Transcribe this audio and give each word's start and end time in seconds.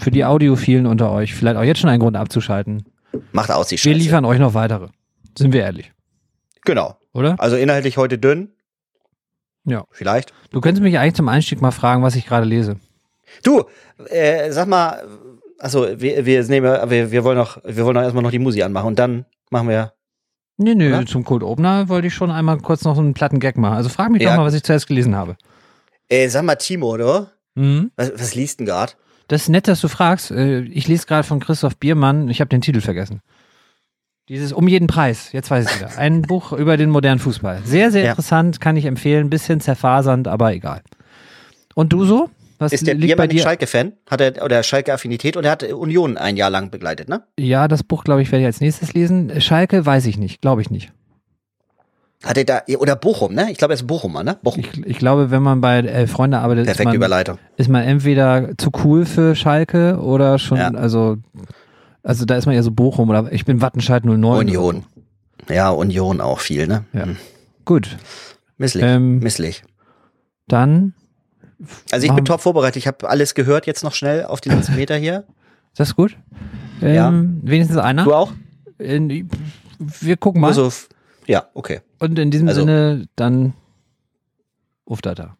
für 0.00 0.10
die 0.10 0.24
Audiophilen 0.24 0.86
unter 0.86 1.10
euch 1.12 1.34
vielleicht 1.34 1.56
auch 1.56 1.62
jetzt 1.62 1.78
schon 1.80 1.90
ein 1.90 2.00
Grund 2.00 2.16
abzuschalten. 2.16 2.84
Macht 3.32 3.50
aus 3.50 3.68
die 3.68 3.72
Wir 3.72 3.78
Scheiße. 3.78 3.96
liefern 3.96 4.24
euch 4.24 4.38
noch 4.38 4.54
weitere. 4.54 4.88
Sind 5.36 5.52
wir 5.52 5.62
ehrlich, 5.62 5.92
Genau. 6.64 6.96
oder? 7.12 7.36
Also 7.38 7.56
inhaltlich 7.56 7.96
heute 7.96 8.18
dünn. 8.18 8.50
Ja. 9.64 9.84
Vielleicht. 9.90 10.32
Du 10.50 10.60
könntest 10.60 10.82
mich 10.82 10.98
eigentlich 10.98 11.14
zum 11.14 11.28
Einstieg 11.28 11.60
mal 11.60 11.70
fragen, 11.70 12.02
was 12.02 12.16
ich 12.16 12.26
gerade 12.26 12.46
lese. 12.46 12.76
Du, 13.42 13.64
äh, 14.08 14.50
sag 14.50 14.66
mal, 14.68 15.06
also 15.58 15.86
wir, 16.00 16.24
wir 16.26 16.42
nehmen, 16.44 16.90
wir, 16.90 17.10
wir 17.12 17.24
wollen 17.24 17.36
noch, 17.38 17.58
wir 17.64 17.84
wollen 17.84 17.94
noch 17.94 18.02
erstmal 18.02 18.22
noch 18.22 18.30
die 18.30 18.38
Musik 18.38 18.64
anmachen 18.64 18.88
und 18.88 18.98
dann 18.98 19.26
machen 19.50 19.68
wir. 19.68 19.92
Nee, 20.56 20.74
nö, 20.74 20.88
Oder? 20.94 21.06
zum 21.06 21.24
Cold 21.24 21.42
Opener 21.42 21.88
wollte 21.88 22.08
ich 22.08 22.14
schon 22.14 22.30
einmal 22.30 22.58
kurz 22.58 22.84
noch 22.84 22.94
so 22.94 23.00
einen 23.00 23.14
platten 23.14 23.38
Gag 23.40 23.56
machen. 23.56 23.74
Also 23.76 23.88
frag 23.88 24.10
mich 24.10 24.22
Ja. 24.22 24.30
doch 24.30 24.36
mal, 24.38 24.44
was 24.44 24.54
ich 24.54 24.62
zuerst 24.62 24.86
gelesen 24.88 25.14
habe. 25.16 25.36
Äh, 26.08 26.28
sag 26.28 26.44
mal, 26.44 26.56
Timo, 26.56 26.88
oder? 26.92 27.30
Mhm. 27.54 27.92
Was, 27.96 28.12
was 28.14 28.34
liest 28.34 28.60
denn 28.60 28.66
gerade? 28.66 28.92
Das 29.30 29.42
ist 29.42 29.48
nett, 29.48 29.68
dass 29.68 29.80
du 29.80 29.86
fragst. 29.86 30.32
Äh, 30.32 30.62
Ich 30.62 30.88
lese 30.88 31.06
gerade 31.06 31.22
von 31.22 31.38
Christoph 31.38 31.76
Biermann, 31.76 32.28
ich 32.28 32.40
habe 32.40 32.48
den 32.48 32.60
Titel 32.60 32.80
vergessen. 32.80 33.20
Dieses 34.28 34.52
Um 34.52 34.66
jeden 34.66 34.86
Preis, 34.88 35.32
jetzt 35.32 35.50
weiß 35.50 35.66
ich 35.70 35.76
wieder. 35.80 35.96
Ein 35.98 36.22
Buch 36.22 36.52
über 36.64 36.76
den 36.76 36.90
modernen 36.90 37.20
Fußball. 37.20 37.60
Sehr, 37.64 37.90
sehr 37.92 38.02
Ja. 38.04 38.10
interessant, 38.10 38.60
kann 38.60 38.76
ich 38.76 38.86
empfehlen. 38.86 39.30
Bisschen 39.30 39.60
zerfasernd, 39.60 40.26
aber 40.26 40.52
egal. 40.52 40.82
Und 41.74 41.92
du 41.92 42.04
so? 42.04 42.28
Was 42.58 42.72
Ist 42.72 42.86
der 42.88 42.96
Biermann 42.96 43.30
ein? 43.30 43.38
Schalke-Fan? 43.38 43.92
Hat 44.10 44.20
er 44.20 44.44
oder 44.44 44.62
Schalke-Affinität 44.62 45.36
und 45.36 45.44
er 45.44 45.52
hat 45.52 45.62
Union 45.62 46.18
ein 46.18 46.36
Jahr 46.36 46.50
lang 46.50 46.70
begleitet, 46.70 47.08
ne? 47.08 47.22
Ja, 47.38 47.68
das 47.68 47.82
Buch, 47.84 48.02
glaube 48.04 48.20
ich, 48.22 48.30
werde 48.32 48.42
ich 48.42 48.46
als 48.46 48.60
nächstes 48.60 48.92
lesen. 48.94 49.40
Schalke 49.40 49.86
weiß 49.86 50.06
ich 50.06 50.18
nicht, 50.18 50.42
glaube 50.42 50.60
ich 50.60 50.70
nicht. 50.70 50.92
Hat 52.24 52.36
er 52.36 52.44
da, 52.44 52.62
oder 52.78 52.96
Bochum, 52.96 53.32
ne? 53.32 53.50
Ich 53.50 53.56
glaube, 53.56 53.72
er 53.72 53.76
ist 53.76 53.86
Bochumer, 53.86 54.22
ne? 54.22 54.36
Bochum. 54.42 54.60
Ich, 54.60 54.86
ich 54.86 54.98
glaube, 54.98 55.30
wenn 55.30 55.42
man 55.42 55.60
bei 55.62 55.78
äh, 55.78 56.06
Freunde 56.06 56.38
arbeitet, 56.38 56.66
ist 56.68 56.84
man, 56.84 56.94
Überleitung. 56.94 57.38
ist 57.56 57.68
man 57.70 57.82
entweder 57.82 58.50
zu 58.58 58.70
cool 58.84 59.06
für 59.06 59.34
Schalke 59.34 59.98
oder 59.98 60.38
schon, 60.38 60.58
Ja. 60.58 60.68
also, 60.68 61.16
also 62.02 62.26
da 62.26 62.36
ist 62.36 62.44
man 62.44 62.54
eher 62.54 62.62
so 62.62 62.72
Bochum 62.72 63.08
oder 63.08 63.32
ich 63.32 63.46
bin 63.46 63.62
Wattenscheid 63.62 64.04
09. 64.04 64.20
Union. 64.38 64.84
Ja, 65.48 65.70
Union 65.70 66.20
auch 66.20 66.40
viel, 66.40 66.66
ne? 66.66 66.84
Ja. 66.92 67.04
Hm. 67.04 67.16
Gut, 67.64 67.96
Misslich. 68.58 68.84
Ähm, 68.84 69.20
Misslich. 69.20 69.62
dann, 70.46 70.92
Also 71.90 72.06
ich 72.06 72.12
bin 72.12 72.26
top 72.26 72.42
vorbereitet. 72.42 72.76
Ich 72.76 72.86
habe 72.86 73.08
alles 73.08 73.34
gehört 73.34 73.66
jetzt 73.66 73.82
noch 73.82 73.94
schnell 73.94 74.24
auf 74.26 74.42
die 74.42 74.50
letzten 74.50 74.76
Meter 74.76 74.96
hier. 74.96 75.24
ist 75.72 75.80
das 75.80 75.96
gut? 75.96 76.18
Ähm, 76.82 76.94
Ja. 76.94 77.10
Wenigstens 77.50 77.78
einer. 77.78 78.04
Du 78.04 78.12
auch? 78.12 78.32
In, 78.76 79.30
wir 79.78 80.16
gucken 80.18 80.42
mal. 80.42 80.48
Also, 80.48 80.70
ja, 81.26 81.46
okay. 81.54 81.80
Und 82.00 82.18
in 82.18 82.30
diesem 82.30 82.48
also- 82.48 82.62
Sinne 82.62 83.06
dann 83.14 83.52
auf 84.86 85.02
Data. 85.02 85.36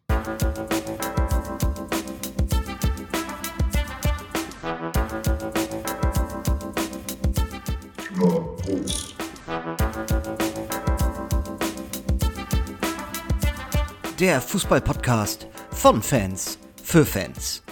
Der 14.19 14.39
Fußball-Podcast 14.39 15.47
von 15.71 16.03
Fans 16.03 16.59
für 16.83 17.05
Fans. 17.05 17.63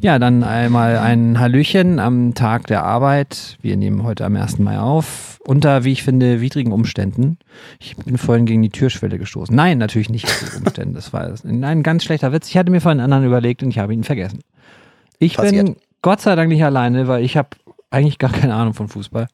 Ja, 0.00 0.18
dann 0.18 0.42
einmal 0.42 0.98
ein 0.98 1.38
Hallöchen 1.38 2.00
am 2.00 2.34
Tag 2.34 2.66
der 2.66 2.82
Arbeit. 2.84 3.58
Wir 3.62 3.76
nehmen 3.76 4.02
heute 4.02 4.24
am 4.24 4.34
1. 4.34 4.58
Mai 4.58 4.80
auf. 4.80 5.29
Unter, 5.46 5.84
wie 5.84 5.92
ich 5.92 6.02
finde, 6.02 6.40
widrigen 6.40 6.72
Umständen. 6.72 7.38
Ich 7.78 7.96
bin 7.96 8.18
vorhin 8.18 8.44
gegen 8.44 8.62
die 8.62 8.70
Türschwelle 8.70 9.18
gestoßen. 9.18 9.54
Nein, 9.54 9.78
natürlich 9.78 10.10
nicht 10.10 10.28
widrige 10.28 10.58
Umstände. 10.58 10.94
Das 10.94 11.12
war 11.12 11.32
ein 11.44 11.82
ganz 11.82 12.04
schlechter 12.04 12.32
Witz. 12.32 12.48
Ich 12.48 12.58
hatte 12.58 12.70
mir 12.70 12.80
vorhin 12.80 13.00
einen 13.00 13.12
anderen 13.12 13.24
überlegt 13.24 13.62
und 13.62 13.70
ich 13.70 13.78
habe 13.78 13.94
ihn 13.94 14.04
vergessen. 14.04 14.40
Ich 15.18 15.36
bin 15.36 15.44
Passiert. 15.44 15.76
Gott 16.02 16.20
sei 16.20 16.34
Dank 16.34 16.48
nicht 16.48 16.64
alleine, 16.64 17.08
weil 17.08 17.24
ich 17.24 17.36
habe 17.36 17.50
eigentlich 17.90 18.18
gar 18.18 18.32
keine 18.32 18.54
Ahnung 18.54 18.74
von 18.74 18.88
Fußball. 18.88 19.28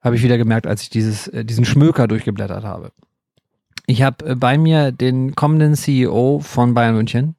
Habe 0.00 0.16
ich 0.16 0.22
wieder 0.22 0.38
gemerkt, 0.38 0.66
als 0.66 0.82
ich 0.82 0.90
dieses, 0.90 1.28
äh, 1.28 1.44
diesen 1.44 1.64
Schmöker 1.64 2.08
durchgeblättert 2.08 2.64
habe. 2.64 2.92
Ich 3.86 4.02
habe 4.02 4.26
äh, 4.26 4.34
bei 4.34 4.58
mir 4.58 4.92
den 4.92 5.34
kommenden 5.34 5.74
CEO 5.76 6.40
von 6.40 6.74
Bayern 6.74 6.96
München. 6.96 7.36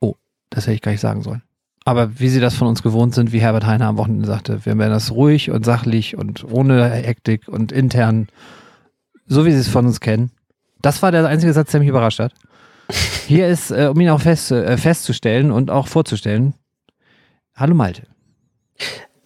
Oh, 0.00 0.14
das 0.50 0.66
hätte 0.66 0.74
ich 0.74 0.82
gar 0.82 0.92
nicht 0.92 1.00
sagen 1.00 1.22
sollen. 1.22 1.42
Aber 1.84 2.18
wie 2.20 2.28
sie 2.28 2.40
das 2.40 2.54
von 2.54 2.68
uns 2.68 2.82
gewohnt 2.82 3.14
sind, 3.14 3.32
wie 3.32 3.40
Herbert 3.40 3.66
Heiner 3.66 3.86
am 3.88 3.96
Wochenende 3.96 4.26
sagte, 4.26 4.64
wir 4.64 4.78
werden 4.78 4.92
das 4.92 5.10
ruhig 5.10 5.50
und 5.50 5.64
sachlich 5.64 6.16
und 6.16 6.44
ohne 6.44 6.88
Hektik 6.90 7.48
und 7.48 7.72
intern, 7.72 8.28
so 9.26 9.44
wie 9.44 9.52
sie 9.52 9.58
es 9.58 9.68
von 9.68 9.86
uns 9.86 10.00
kennen. 10.00 10.30
Das 10.80 11.02
war 11.02 11.10
der 11.12 11.26
einzige 11.26 11.52
Satz, 11.52 11.70
der 11.72 11.80
mich 11.80 11.88
überrascht 11.88 12.20
hat. 12.20 12.32
Hier 13.26 13.48
ist, 13.48 13.70
äh, 13.70 13.88
um 13.90 13.98
ihn 14.00 14.10
auch 14.10 14.20
fest, 14.20 14.50
äh, 14.52 14.76
festzustellen 14.76 15.50
und 15.50 15.70
auch 15.70 15.88
vorzustellen. 15.88 16.54
Hallo 17.54 17.74
Malte. 17.74 18.02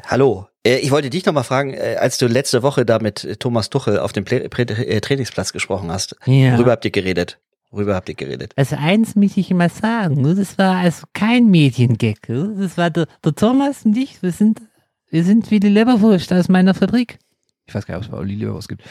Hallo. 0.06 0.46
Äh, 0.64 0.76
Ich 0.78 0.90
wollte 0.90 1.10
dich 1.10 1.26
noch 1.26 1.32
mal 1.32 1.42
fragen, 1.42 1.74
äh, 1.74 1.96
als 1.98 2.18
du 2.18 2.26
letzte 2.26 2.62
Woche 2.62 2.84
da 2.86 2.98
mit 3.00 3.38
Thomas 3.40 3.70
Tuchel 3.70 3.98
auf 3.98 4.12
dem 4.12 4.24
Trainingsplatz 4.24 5.52
gesprochen 5.52 5.90
hast, 5.90 6.16
Ja. 6.26 6.54
worüber 6.54 6.72
habt 6.72 6.84
ihr 6.84 6.90
geredet? 6.90 7.38
Worüber 7.70 7.94
habt 7.94 8.08
ihr 8.08 8.14
geredet? 8.14 8.52
Also 8.56 8.76
eins 8.76 9.16
möchte 9.16 9.40
ich 9.40 9.50
immer 9.50 9.68
sagen, 9.68 10.22
ne, 10.22 10.34
das 10.34 10.56
war 10.56 10.76
also 10.76 11.06
kein 11.12 11.46
Mediengag. 11.50 12.28
ne, 12.28 12.54
Das 12.58 12.78
war 12.78 12.90
der, 12.90 13.06
der 13.24 13.34
Thomas 13.34 13.84
und 13.84 13.96
ich, 13.96 14.22
wir 14.22 14.32
sind, 14.32 14.62
wir 15.10 15.24
sind 15.24 15.50
wie 15.50 15.60
die 15.60 15.68
Leberwurst 15.68 16.32
aus 16.32 16.48
meiner 16.48 16.74
Fabrik. 16.74 17.18
Ich 17.66 17.74
weiß 17.74 17.84
gar 17.86 17.96
nicht, 17.98 18.06
ob 18.06 18.12
es 18.12 18.16
bei 18.16 18.22
Uli 18.22 18.34
Leberwurst 18.36 18.68
gibt. 18.68 18.82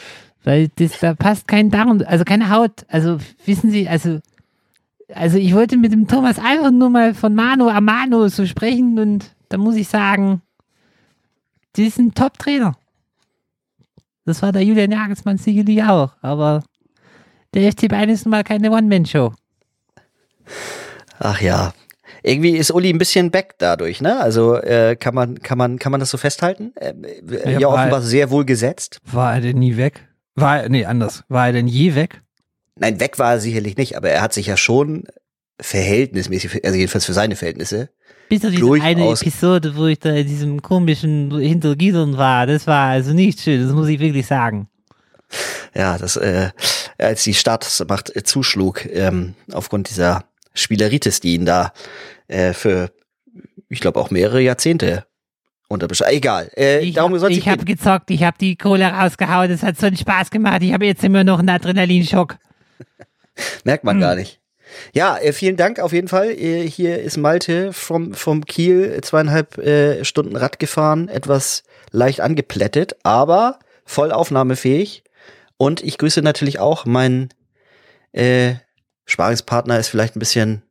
Weil 0.44 0.68
das, 0.76 1.00
da 1.00 1.14
passt 1.14 1.48
kein 1.48 1.70
Darm, 1.70 2.02
also 2.06 2.24
keine 2.24 2.50
Haut. 2.50 2.84
Also 2.88 3.18
wissen 3.46 3.70
Sie, 3.70 3.88
also, 3.88 4.20
also 5.12 5.38
ich 5.38 5.54
wollte 5.54 5.76
mit 5.76 5.92
dem 5.92 6.06
Thomas 6.06 6.38
einfach 6.38 6.70
nur 6.70 6.90
mal 6.90 7.14
von 7.14 7.34
Mano 7.34 7.68
a 7.68 7.80
Mano 7.80 8.28
so 8.28 8.44
sprechen 8.46 8.98
und 8.98 9.34
da 9.48 9.56
muss 9.58 9.76
ich 9.76 9.88
sagen, 9.88 10.42
die 11.76 11.86
ist 11.86 11.98
ein 11.98 12.14
Top-Trainer. 12.14 12.76
Das 14.24 14.42
war 14.42 14.52
der 14.52 14.62
Julian 14.62 14.90
Nagelsmann 14.90 15.38
sicherlich 15.38 15.82
auch, 15.82 16.12
aber 16.20 16.62
der 17.56 17.72
FC 17.72 17.88
Bayern 17.88 18.08
ist 18.08 18.24
nun 18.24 18.30
mal 18.30 18.44
keine 18.44 18.70
One-Man-Show. 18.70 19.32
Ach 21.18 21.40
ja. 21.40 21.72
Irgendwie 22.22 22.56
ist 22.56 22.70
Uli 22.70 22.90
ein 22.90 22.98
bisschen 22.98 23.30
back 23.30 23.54
dadurch, 23.58 24.00
ne? 24.00 24.18
Also 24.20 24.56
äh, 24.56 24.96
kann 24.96 25.14
man 25.14 25.40
kann 25.42 25.58
man 25.58 25.78
kann 25.78 25.92
man 25.92 26.00
das 26.00 26.10
so 26.10 26.18
festhalten? 26.18 26.72
Äh, 26.76 26.90
äh, 26.90 27.52
Ja, 27.52 27.58
ja, 27.60 27.68
offenbar 27.68 28.02
sehr 28.02 28.30
wohl 28.30 28.44
gesetzt. 28.44 29.00
War 29.04 29.34
er 29.34 29.40
denn 29.40 29.58
nie 29.58 29.76
weg? 29.76 30.08
War 30.34 30.62
er, 30.62 30.68
nee, 30.68 30.84
anders. 30.84 31.24
War 31.28 31.46
er 31.46 31.52
denn 31.52 31.68
je 31.68 31.94
weg? 31.94 32.22
Nein, 32.76 33.00
weg 33.00 33.18
war 33.18 33.32
er 33.32 33.40
sicherlich 33.40 33.76
nicht, 33.76 33.96
aber 33.96 34.10
er 34.10 34.20
hat 34.20 34.34
sich 34.34 34.46
ja 34.46 34.56
schon 34.56 35.04
verhältnismäßig, 35.60 36.64
also 36.64 36.76
jedenfalls 36.76 37.06
für 37.06 37.14
seine 37.14 37.36
Verhältnisse, 37.36 37.88
Bis 38.28 38.44
auf 38.44 38.50
diese 38.50 38.82
eine 38.82 39.08
Episode, 39.08 39.76
wo 39.76 39.86
ich 39.86 39.98
da 39.98 40.10
in 40.10 40.26
diesem 40.26 40.60
komischen 40.60 41.38
Hintergittern 41.38 42.18
war, 42.18 42.46
das 42.46 42.66
war 42.66 42.88
also 42.88 43.14
nicht 43.14 43.40
schön, 43.40 43.62
das 43.62 43.72
muss 43.72 43.88
ich 43.88 43.98
wirklich 43.98 44.26
sagen. 44.26 44.68
ja, 45.74 45.96
das, 45.96 46.16
äh, 46.16 46.50
als 46.98 47.24
die 47.24 47.34
Staatsmacht 47.34 48.14
äh, 48.14 48.22
zuschlug, 48.22 48.86
ähm, 48.86 49.34
aufgrund 49.52 49.90
dieser 49.90 50.24
Spieleritis, 50.54 51.20
die 51.20 51.34
ihn 51.34 51.46
da 51.46 51.72
äh, 52.28 52.52
für, 52.52 52.90
ich 53.68 53.80
glaube, 53.80 54.00
auch 54.00 54.10
mehrere 54.10 54.40
Jahrzehnte 54.40 55.04
unter 55.68 55.88
Egal. 56.08 56.50
Äh, 56.56 56.80
Ich, 56.80 56.94
darum 56.94 57.14
es 57.14 57.22
ich 57.24 57.48
habe 57.48 57.64
gezockt, 57.64 58.10
ich 58.10 58.22
habe 58.22 58.36
die 58.40 58.56
Kohle 58.56 58.86
rausgehauen, 58.86 59.50
das 59.50 59.62
hat 59.62 59.78
so 59.78 59.86
einen 59.86 59.96
Spaß 59.96 60.30
gemacht, 60.30 60.62
ich 60.62 60.72
habe 60.72 60.86
jetzt 60.86 61.02
immer 61.02 61.24
noch 61.24 61.40
einen 61.40 61.48
Adrenalinschock. 61.48 62.36
Merkt 63.64 63.84
man 63.84 63.96
Hm. 63.96 64.00
gar 64.00 64.14
nicht. 64.14 64.40
Ja, 64.92 65.16
äh, 65.18 65.32
vielen 65.32 65.56
Dank 65.56 65.80
auf 65.80 65.92
jeden 65.92 66.08
Fall. 66.08 66.30
Äh, 66.30 66.68
hier 66.68 67.00
ist 67.00 67.16
Malte 67.16 67.72
vom, 67.72 68.14
vom 68.14 68.44
Kiel 68.44 69.00
zweieinhalb 69.02 69.58
äh, 69.58 70.04
Stunden 70.04 70.36
Rad 70.36 70.58
gefahren, 70.58 71.08
etwas 71.08 71.62
leicht 71.90 72.20
angeplättet, 72.20 72.96
aber 73.02 73.58
voll 73.84 74.12
aufnahmefähig. 74.12 75.04
Und 75.58 75.82
ich 75.82 75.98
grüße 75.98 76.22
natürlich 76.22 76.58
auch 76.58 76.84
meinen 76.84 77.28
äh, 78.12 78.54
Sparingspartner 79.06 79.78
ist 79.78 79.88
vielleicht 79.88 80.16
ein 80.16 80.20
bisschen 80.20 80.62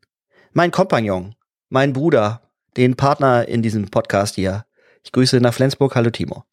mein 0.53 0.72
Kompagnon, 0.72 1.35
mein 1.69 1.94
Bruder, 1.94 2.41
den 2.78 2.96
Partner 2.96 3.47
in 3.47 3.61
diesem 3.61 3.90
Podcast 3.90 4.35
hier. 4.35 4.66
Ich 5.03 5.11
grüße 5.11 5.40
nach 5.40 5.53
Flensburg. 5.53 5.96
Hallo 5.96 6.09
Timo. 6.09 6.43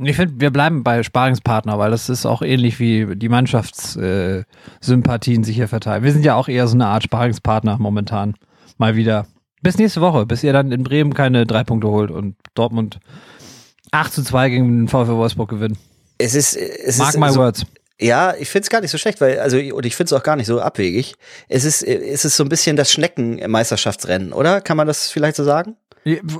Ich 0.00 0.16
finde, 0.16 0.40
wir 0.40 0.50
bleiben 0.50 0.84
bei 0.84 1.02
Sparingspartner, 1.02 1.76
weil 1.78 1.90
das 1.90 2.08
ist 2.08 2.24
auch 2.24 2.42
ähnlich 2.42 2.78
wie 2.78 3.16
die 3.16 3.28
Mannschaftssympathien 3.28 5.42
äh, 5.42 5.44
sich 5.44 5.56
hier 5.56 5.66
verteilen. 5.66 6.04
Wir 6.04 6.12
sind 6.12 6.24
ja 6.24 6.36
auch 6.36 6.46
eher 6.48 6.68
so 6.68 6.74
eine 6.74 6.86
Art 6.86 7.02
Sparingspartner 7.02 7.78
momentan. 7.78 8.34
Mal 8.76 8.94
wieder. 8.94 9.26
Bis 9.60 9.76
nächste 9.76 10.00
Woche, 10.00 10.24
bis 10.24 10.44
ihr 10.44 10.52
dann 10.52 10.70
in 10.70 10.84
Bremen 10.84 11.14
keine 11.14 11.46
drei 11.46 11.64
Punkte 11.64 11.88
holt 11.88 12.12
und 12.12 12.36
Dortmund 12.54 13.00
8 13.90 14.12
zu 14.12 14.22
2 14.22 14.50
gegen 14.50 14.68
den 14.68 14.88
VfW 14.88 15.14
Wolfsburg 15.14 15.50
gewinnt. 15.50 15.78
Es 16.18 16.34
ist, 16.34 16.56
es 16.56 16.98
Mark 16.98 17.14
ist 17.14 17.20
my 17.20 17.30
so, 17.30 17.40
words. 17.40 17.64
Ja, 18.00 18.34
ich 18.38 18.48
find's 18.48 18.70
gar 18.70 18.80
nicht 18.80 18.90
so 18.90 18.98
schlecht, 18.98 19.20
weil, 19.20 19.40
also, 19.40 19.56
und 19.58 19.84
ich 19.84 19.96
find's 19.96 20.12
auch 20.12 20.22
gar 20.22 20.36
nicht 20.36 20.46
so 20.46 20.60
abwegig. 20.60 21.14
Es 21.48 21.64
ist, 21.64 21.82
es 21.82 22.24
ist 22.24 22.36
so 22.36 22.44
ein 22.44 22.48
bisschen 22.48 22.76
das 22.76 22.92
Schneckenmeisterschaftsrennen, 22.92 24.32
oder? 24.32 24.60
Kann 24.60 24.76
man 24.76 24.86
das 24.86 25.10
vielleicht 25.10 25.36
so 25.36 25.42
sagen? 25.44 25.76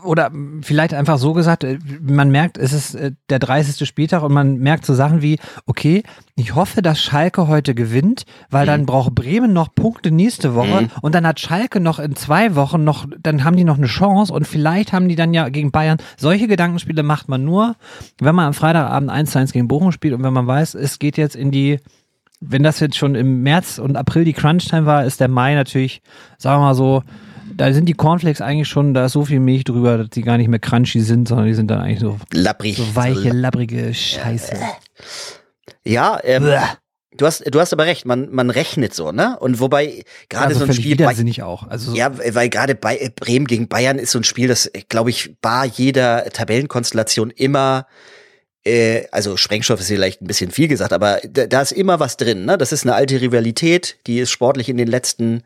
Oder 0.05 0.31
vielleicht 0.62 0.94
einfach 0.94 1.19
so 1.19 1.32
gesagt, 1.32 1.65
äh, 1.65 1.79
man 2.00 2.31
merkt, 2.31 2.59
es 2.59 2.73
ist 2.73 2.94
äh, 2.94 3.12
der 3.29 3.38
30. 3.38 3.87
Spieltag 3.87 4.23
und 4.23 4.32
man 4.32 4.59
merkt 4.59 4.87
so 4.87 4.94
Sachen 4.94 5.23
wie, 5.23 5.38
okay, 5.67 6.03
ich 6.37 6.55
hoffe, 6.55 6.82
dass 6.82 7.00
Schalke 7.00 7.49
heute 7.49 7.75
gewinnt, 7.75 8.25
weil 8.50 8.65
mhm. 8.65 8.69
dann 8.69 8.87
braucht 8.87 9.15
Bremen 9.15 9.53
noch 9.53 9.75
Punkte 9.75 10.11
nächste 10.11 10.55
Woche 10.55 10.82
mhm. 10.82 10.91
und 11.03 11.15
dann 11.15 11.26
hat 11.26 11.41
Schalke 11.41 11.81
noch 11.81 11.99
in 11.99 12.17
zwei 12.17 12.55
Wochen 12.55 12.85
noch, 12.85 13.06
dann 13.20 13.44
haben 13.44 13.56
die 13.56 13.65
noch 13.65 13.79
eine 13.79 13.87
Chance 13.87 14.32
und 14.32 14.47
vielleicht 14.47 14.93
haben 14.93 15.09
die 15.09 15.17
dann 15.17 15.35
ja 15.35 15.49
gegen 15.49 15.70
Bayern. 15.70 15.99
Solche 16.17 16.49
Gedankenspiele 16.49 17.03
macht 17.03 17.29
man 17.29 17.44
nur, 17.44 17.76
wenn 18.20 18.35
man 18.35 18.47
am 18.47 18.55
Freitagabend 18.55 19.11
1 19.11 19.37
1 19.37 19.53
gegen 19.53 19.69
Bochum 19.69 19.93
spielt 19.93 20.15
und 20.15 20.23
wenn 20.23 20.32
man 20.32 20.47
weiß, 20.47 20.75
es 20.75 20.99
geht 20.99 21.17
jetzt 21.17 21.37
in 21.37 21.50
die 21.50 21.79
wenn 22.41 22.62
das 22.62 22.81
jetzt 22.81 22.97
schon 22.97 23.15
im 23.15 23.43
März 23.43 23.79
und 23.79 23.97
April 23.97 24.25
die 24.25 24.32
Crunch-Time 24.32 24.87
war, 24.87 25.05
ist 25.05 25.20
der 25.20 25.29
Mai 25.29 25.55
natürlich, 25.55 26.03
sagen 26.38 26.61
wir 26.61 26.67
mal 26.67 26.75
so, 26.75 27.03
da 27.58 27.72
sind 27.72 27.87
die 27.87 27.94
Cornflakes 27.94 28.40
eigentlich 28.40 28.69
schon, 28.69 28.94
da 28.94 29.06
ist 29.06 29.12
so 29.12 29.25
viel 29.25 29.40
Milch 29.40 29.64
drüber, 29.64 29.99
dass 29.99 30.10
die 30.10 30.22
gar 30.22 30.38
nicht 30.38 30.49
mehr 30.49 30.60
crunchy 30.60 31.00
sind, 31.00 31.28
sondern 31.28 31.46
die 31.46 31.55
sind 31.55 31.70
dann 31.70 31.81
eigentlich 31.81 32.00
so, 32.00 32.19
Labbrig. 32.32 32.76
so 32.76 32.94
weiche, 32.94 33.31
labbrige 33.31 33.93
Scheiße. 33.93 34.56
Ja, 35.84 36.20
ähm, 36.22 36.46
du 37.16 37.26
hast, 37.26 37.43
du 37.52 37.60
hast 37.60 37.72
aber 37.72 37.87
recht, 37.87 38.06
man, 38.06 38.31
man 38.31 38.50
rechnet 38.50 38.94
so, 38.94 39.10
ne? 39.10 39.37
Und 39.40 39.58
wobei 39.58 40.05
gerade 40.28 40.46
also 40.46 40.60
so 40.60 40.66
ein 40.66 40.72
Spiel. 40.72 40.93
Widersinnig 40.93 41.43
auch. 41.43 41.66
Also 41.66 41.90
so 41.90 41.96
ja, 41.96 42.16
weil 42.16 42.49
gerade 42.49 42.76
bei 42.76 43.12
Bremen 43.16 43.46
gegen 43.46 43.69
Bayern 43.69 43.99
ist 43.99 44.12
so 44.12 44.20
ein 44.20 44.25
Spiel, 44.25 44.46
das, 44.46 44.70
glaube 44.88 45.10
ich, 45.10 45.37
bar 45.40 45.66
jeder 45.66 46.26
Tabellenkonstellation 46.26 47.31
immer 47.31 47.87
äh, 48.64 49.06
also 49.10 49.37
Sprengstoff 49.37 49.81
ist 49.81 49.88
vielleicht 49.88 50.22
ein 50.22 50.26
bisschen 50.26 50.50
viel 50.52 50.69
gesagt, 50.69 50.93
aber 50.93 51.20
da, 51.28 51.46
da 51.46 51.62
ist 51.62 51.72
immer 51.72 51.99
was 51.99 52.16
drin. 52.16 52.44
Ne? 52.44 52.56
Das 52.56 52.72
ist 52.72 52.84
eine 52.84 52.94
alte 52.94 53.20
Rivalität, 53.20 53.99
die 54.06 54.20
ist 54.20 54.31
sportlich 54.31 54.69
in 54.69 54.76
den 54.76 54.88
letzten 54.88 55.43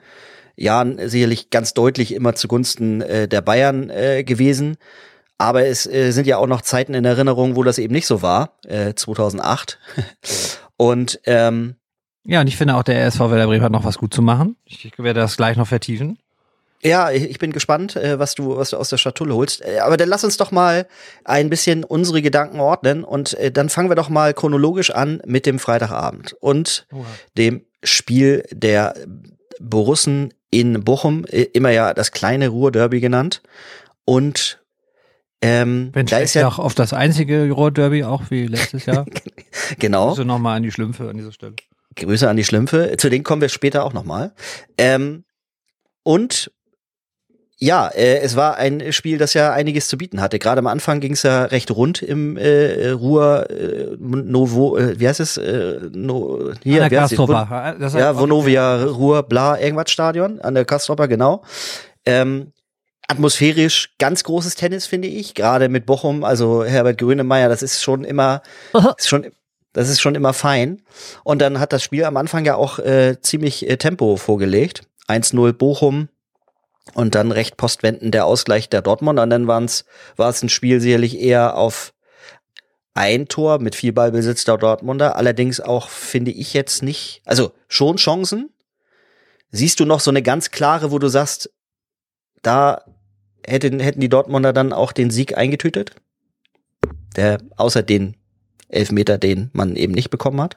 Jahren 0.57 1.09
sicherlich 1.09 1.51
ganz 1.51 1.75
deutlich 1.75 2.15
immer 2.15 2.35
zugunsten 2.35 3.01
äh, 3.01 3.29
der 3.29 3.41
Bayern 3.43 3.91
äh, 3.91 4.25
gewesen. 4.25 4.77
Aber 5.39 5.67
es 5.67 5.87
äh, 5.87 6.13
sind 6.13 6.27
ja 6.27 6.39
auch 6.39 6.47
noch 6.47 6.63
Zeiten 6.63 6.95
in 6.95 7.05
Erinnerung, 7.05 7.57
wo 7.57 7.63
das 7.63 7.79
eben 7.79 7.93
nicht 7.93 8.07
so 8.07 8.23
war, 8.23 8.59
äh, 8.65 8.95
2008. 8.95 9.79
und 10.77 11.21
ähm, 11.25 11.77
ja, 12.25 12.41
und 12.41 12.47
ich 12.47 12.57
finde 12.57 12.77
auch, 12.77 12.85
der 12.85 13.05
SV 13.05 13.31
Werder 13.31 13.47
Bremen 13.47 13.65
hat 13.65 13.73
noch 13.73 13.85
was 13.85 13.99
gut 13.99 14.15
zu 14.15 14.23
machen. 14.23 14.57
Ich 14.65 14.93
werde 14.97 15.21
das 15.21 15.37
gleich 15.37 15.57
noch 15.57 15.67
vertiefen. 15.67 16.19
Ja, 16.85 17.13
ich 17.13 17.39
bin 17.39 17.53
gespannt, 17.53 17.95
äh, 17.95 18.19
was 18.19 18.35
du, 18.35 18.57
was 18.57 18.71
du 18.71 18.77
aus 18.77 18.89
der 18.89 18.97
Schatulle 18.97 19.35
holst. 19.35 19.65
Äh, 19.65 19.79
aber 19.79 19.97
dann 19.97 20.09
lass 20.09 20.25
uns 20.25 20.37
doch 20.37 20.51
mal 20.51 20.87
ein 21.25 21.49
bisschen 21.49 21.85
unsere 21.85 22.23
Gedanken 22.23 22.59
ordnen 22.59 23.05
und 23.05 23.35
äh, 23.35 23.53
dann 23.53 23.69
fangen 23.69 23.89
wir 23.89 23.95
doch 23.95 24.09
mal 24.09 24.35
chronologisch 24.35 24.91
an 24.91 25.23
mit 25.25 25.47
dem 25.47 25.61
Freitagabend 25.61 26.35
und 26.41 26.87
Oha. 26.93 27.05
dem 27.39 27.65
Spiel 27.85 28.45
der 28.51 28.95
Borussen 29.61 30.35
in 30.53 30.85
Bochum, 30.85 31.25
immer 31.25 31.71
ja 31.71 31.95
das 31.95 32.13
kleine 32.13 32.49
Ruhrderby 32.49 33.01
genannt. 33.01 33.43
Und 34.05 34.63
ähm, 35.41 35.91
Wenn 35.93 36.07
da 36.07 36.19
ist 36.19 36.35
ja 36.35 36.47
auch 36.47 36.61
auf 36.61 36.75
das 36.75 36.93
einzige 36.93 37.51
Ruhrderby 37.51 38.05
auch 38.05 38.31
wie 38.31 38.47
letztes 38.47 38.87
Jahr. 38.87 39.07
genau. 39.79 40.11
Also 40.11 40.23
nochmal 40.23 40.59
an 40.59 40.63
die 40.63 40.71
Schlümpfe 40.71 41.09
an 41.09 41.17
dieser 41.17 41.33
Stelle. 41.33 41.55
Grüße 41.97 42.29
an 42.29 42.37
die 42.37 42.45
Schlümpfe. 42.45 42.95
Zu 42.99 43.09
denen 43.09 43.25
kommen 43.25 43.43
wir 43.43 43.49
später 43.49 43.85
auch 43.85 43.93
nochmal. 43.93 44.35
Ähm, 44.79 45.25
und 46.05 46.53
ja, 47.63 47.87
äh, 47.87 48.19
es 48.19 48.35
war 48.35 48.57
ein 48.57 48.93
Spiel, 48.93 49.19
das 49.19 49.35
ja 49.35 49.53
einiges 49.53 49.87
zu 49.87 49.97
bieten 49.97 50.21
hatte. 50.21 50.41
Gerade 50.41 50.59
am 50.59 50.67
Anfang 50.67 50.99
ging 50.99 51.13
es 51.13 51.23
ja 51.23 51.45
recht 51.45 51.71
rund 51.71 52.03
im 52.03 52.37
äh, 52.37 52.89
Ruhr 52.91 53.49
äh, 53.51 53.97
Novo, 54.01 54.77
äh, 54.77 54.99
wie 54.99 55.07
heißt 55.07 55.21
es? 55.21 55.37
Äh, 55.37 55.79
no, 55.93 56.51
hier, 56.65 56.83
an 56.83 56.91
der 56.91 56.99
Kastropa. 56.99 57.77
Ja, 57.79 58.19
Vonovia 58.19 58.83
Ruhr 58.83 59.23
Bla 59.23 59.61
irgendwas 59.61 59.93
Stadion 59.93 60.41
an 60.41 60.55
der 60.55 60.65
Kastropa, 60.65 61.07
genau. 61.07 61.45
Ähm, 62.05 62.51
atmosphärisch 63.07 63.95
ganz 63.97 64.25
großes 64.25 64.57
Tennis, 64.57 64.87
finde 64.87 65.07
ich. 65.07 65.35
Gerade 65.35 65.69
mit 65.69 65.87
Bochum, 65.87 66.25
also 66.25 66.65
Herbert 66.65 66.99
Grönemeyer, 66.99 67.49
das 67.49 67.63
ist 67.63 67.81
schon 67.81 68.03
immer, 68.03 68.43
ist 68.99 69.07
schon, 69.07 69.27
das 69.73 69.89
ist 69.89 70.01
schon 70.01 70.17
immer 70.17 70.33
fein. 70.33 70.83
Und 71.23 71.41
dann 71.41 71.61
hat 71.61 71.73
das 71.73 71.85
Spiel 71.85 72.07
am 72.07 72.17
Anfang 72.17 72.45
ja 72.45 72.57
auch 72.57 72.81
äh, 72.81 73.21
ziemlich 73.21 73.71
äh, 73.71 73.77
Tempo 73.77 74.17
vorgelegt. 74.17 74.83
1-0 75.07 75.53
Bochum, 75.53 76.09
und 76.95 77.15
dann 77.15 77.33
recht 77.33 77.57
postwendend 77.57 78.15
der 78.15 78.27
Ausgleich 78.27 78.69
der 78.69 78.83
Dortmunder. 78.83 79.23
Und 79.23 79.31
dann 79.31 79.47
war 79.47 79.63
es 79.63 79.85
ein 80.43 80.49
Spiel 80.49 80.81
sicherlich 80.81 81.19
eher 81.19 81.57
auf 81.57 81.95
ein 82.95 83.27
Tor 83.29 83.59
mit 83.59 83.75
viel 83.75 83.93
Ballbesitz 83.93 84.45
der 84.45 84.59
Dortmunder. 84.59 85.17
Allerdings 85.17 85.61
auch, 85.61 85.89
finde 85.89 86.31
ich 86.31 86.53
jetzt 86.53 86.83
nicht, 86.83 87.23
also 87.25 87.53
schon 87.69 87.97
Chancen. 87.97 88.51
Siehst 89.51 89.81
du 89.81 89.85
noch 89.85 90.01
so 90.01 90.11
eine 90.11 90.23
ganz 90.23 90.51
klare, 90.51 90.93
wo 90.93 90.99
du 90.99 91.09
sagst, 91.09 91.51
da 92.43 92.85
hätten, 93.47 93.81
hätten 93.81 94.01
die 94.01 94.09
Dortmunder 94.09 94.53
dann 94.53 94.73
auch 94.73 94.93
den 94.93 95.11
Sieg 95.11 95.37
eingetütet? 95.37 95.95
Der, 97.17 97.39
außer 97.57 97.83
den 97.83 98.17
Elfmeter, 98.69 99.19
den 99.19 99.51
man 99.53 99.77
eben 99.77 99.93
nicht 99.93 100.11
bekommen 100.11 100.41
hat? 100.41 100.57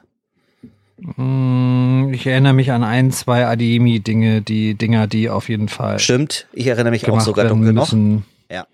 Mm, 0.98 2.12
ich 2.12 2.26
erinnere 2.26 2.54
mich 2.54 2.72
an 2.72 2.82
ein, 2.82 3.10
zwei 3.10 3.46
Adiemi-Dinge, 3.46 4.42
die 4.42 4.74
Dinger, 4.74 5.06
die 5.06 5.28
auf 5.28 5.48
jeden 5.48 5.68
Fall. 5.68 5.98
Stimmt, 5.98 6.46
ich 6.52 6.66
erinnere 6.66 6.90
mich 6.90 7.08
auch 7.08 7.20
sogar 7.20 7.46
dunkel 7.46 7.72
noch. 7.72 7.92
Ja. 8.50 8.66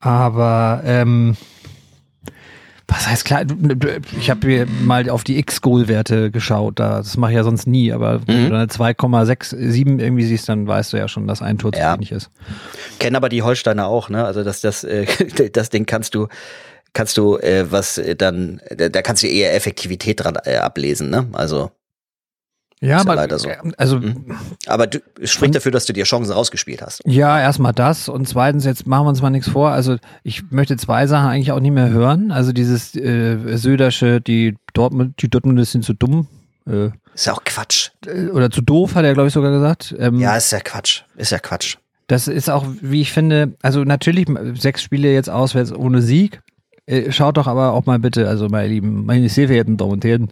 Aber 0.00 0.82
ähm, 0.84 1.36
was 2.88 3.08
heißt 3.08 3.24
klar, 3.24 3.44
ich 4.18 4.30
habe 4.30 4.46
mir 4.46 4.66
mal 4.84 5.10
auf 5.10 5.24
die 5.24 5.38
X-Goal-Werte 5.38 6.30
geschaut, 6.30 6.78
das 6.78 7.16
mache 7.16 7.32
ich 7.32 7.36
ja 7.36 7.42
sonst 7.42 7.66
nie, 7.66 7.92
aber 7.92 8.20
mhm. 8.20 8.24
wenn 8.28 8.50
du 8.50 8.56
eine 8.56 8.66
2,67 8.66 9.98
irgendwie 9.98 10.24
siehst, 10.24 10.48
dann 10.48 10.68
weißt 10.68 10.92
du 10.92 10.96
ja 10.96 11.08
schon, 11.08 11.26
dass 11.26 11.42
ein 11.42 11.58
Tor 11.58 11.72
zu 11.72 11.80
wenig 11.80 12.12
ist. 12.12 12.30
Kennen 13.00 13.16
aber 13.16 13.28
die 13.28 13.42
Holsteiner 13.42 13.86
auch, 13.86 14.08
ne? 14.08 14.24
Also 14.24 14.44
dass 14.44 14.60
das, 14.60 14.84
äh, 14.84 15.06
das 15.52 15.70
Ding 15.70 15.84
kannst 15.84 16.14
du 16.14 16.28
kannst 16.96 17.18
du 17.18 17.36
äh, 17.36 17.70
was 17.70 17.98
äh, 17.98 18.16
dann, 18.16 18.60
da 18.74 19.02
kannst 19.02 19.22
du 19.22 19.26
eher 19.26 19.54
Effektivität 19.54 20.24
dran 20.24 20.38
äh, 20.44 20.56
ablesen, 20.56 21.10
ne? 21.10 21.28
Also. 21.34 21.70
Ja, 22.80 23.00
aber, 23.00 23.14
ja 23.16 23.38
so. 23.38 23.48
also, 23.78 23.98
mhm. 23.98 24.36
aber 24.66 24.86
du 24.86 25.00
spricht 25.24 25.54
dafür, 25.54 25.72
dass 25.72 25.86
du 25.86 25.94
dir 25.94 26.04
Chancen 26.04 26.32
rausgespielt 26.32 26.82
hast. 26.82 27.00
Ja, 27.06 27.40
erstmal 27.40 27.72
das 27.72 28.08
und 28.08 28.28
zweitens, 28.28 28.64
jetzt 28.64 28.86
machen 28.86 29.06
wir 29.06 29.08
uns 29.10 29.22
mal 29.22 29.30
nichts 29.30 29.48
vor. 29.48 29.70
Also, 29.70 29.96
ich 30.24 30.50
möchte 30.50 30.76
zwei 30.76 31.06
Sachen 31.06 31.28
eigentlich 31.28 31.52
auch 31.52 31.60
nicht 31.60 31.72
mehr 31.72 31.90
hören. 31.90 32.32
Also, 32.32 32.52
dieses 32.52 32.94
äh, 32.94 33.56
Södersche, 33.56 34.20
die 34.20 34.56
Dortmund, 34.72 35.20
die 35.22 35.28
Dortmunder 35.28 35.64
sind 35.64 35.84
zu 35.84 35.94
dumm. 35.94 36.28
Äh, 36.66 36.90
ist 37.14 37.26
ja 37.26 37.32
auch 37.34 37.44
Quatsch. 37.44 37.90
Äh, 38.06 38.28
oder 38.28 38.50
zu 38.50 38.60
doof, 38.60 38.94
hat 38.94 39.04
er, 39.04 39.14
glaube 39.14 39.28
ich, 39.28 39.34
sogar 39.34 39.50
gesagt. 39.50 39.94
Ähm, 39.98 40.18
ja, 40.18 40.36
ist 40.36 40.52
ja 40.52 40.60
Quatsch. 40.60 41.02
Ist 41.16 41.32
ja 41.32 41.38
Quatsch. 41.38 41.76
Das 42.08 42.28
ist 42.28 42.48
auch, 42.48 42.66
wie 42.80 43.00
ich 43.00 43.12
finde, 43.12 43.54
also 43.62 43.84
natürlich 43.84 44.28
sechs 44.54 44.82
Spiele 44.82 45.12
jetzt 45.12 45.28
auswärts 45.28 45.72
ohne 45.72 46.02
Sieg. 46.02 46.40
Äh, 46.86 47.10
schaut 47.10 47.36
doch 47.36 47.46
aber 47.46 47.72
auch 47.72 47.86
mal 47.86 47.98
bitte, 47.98 48.28
also 48.28 48.48
meine 48.48 48.68
lieben, 48.68 49.04
meine 49.04 49.28
sehr 49.28 49.48
verehrten 49.48 49.76
Damen 49.76 49.92
und 49.92 50.04
Herren, 50.04 50.28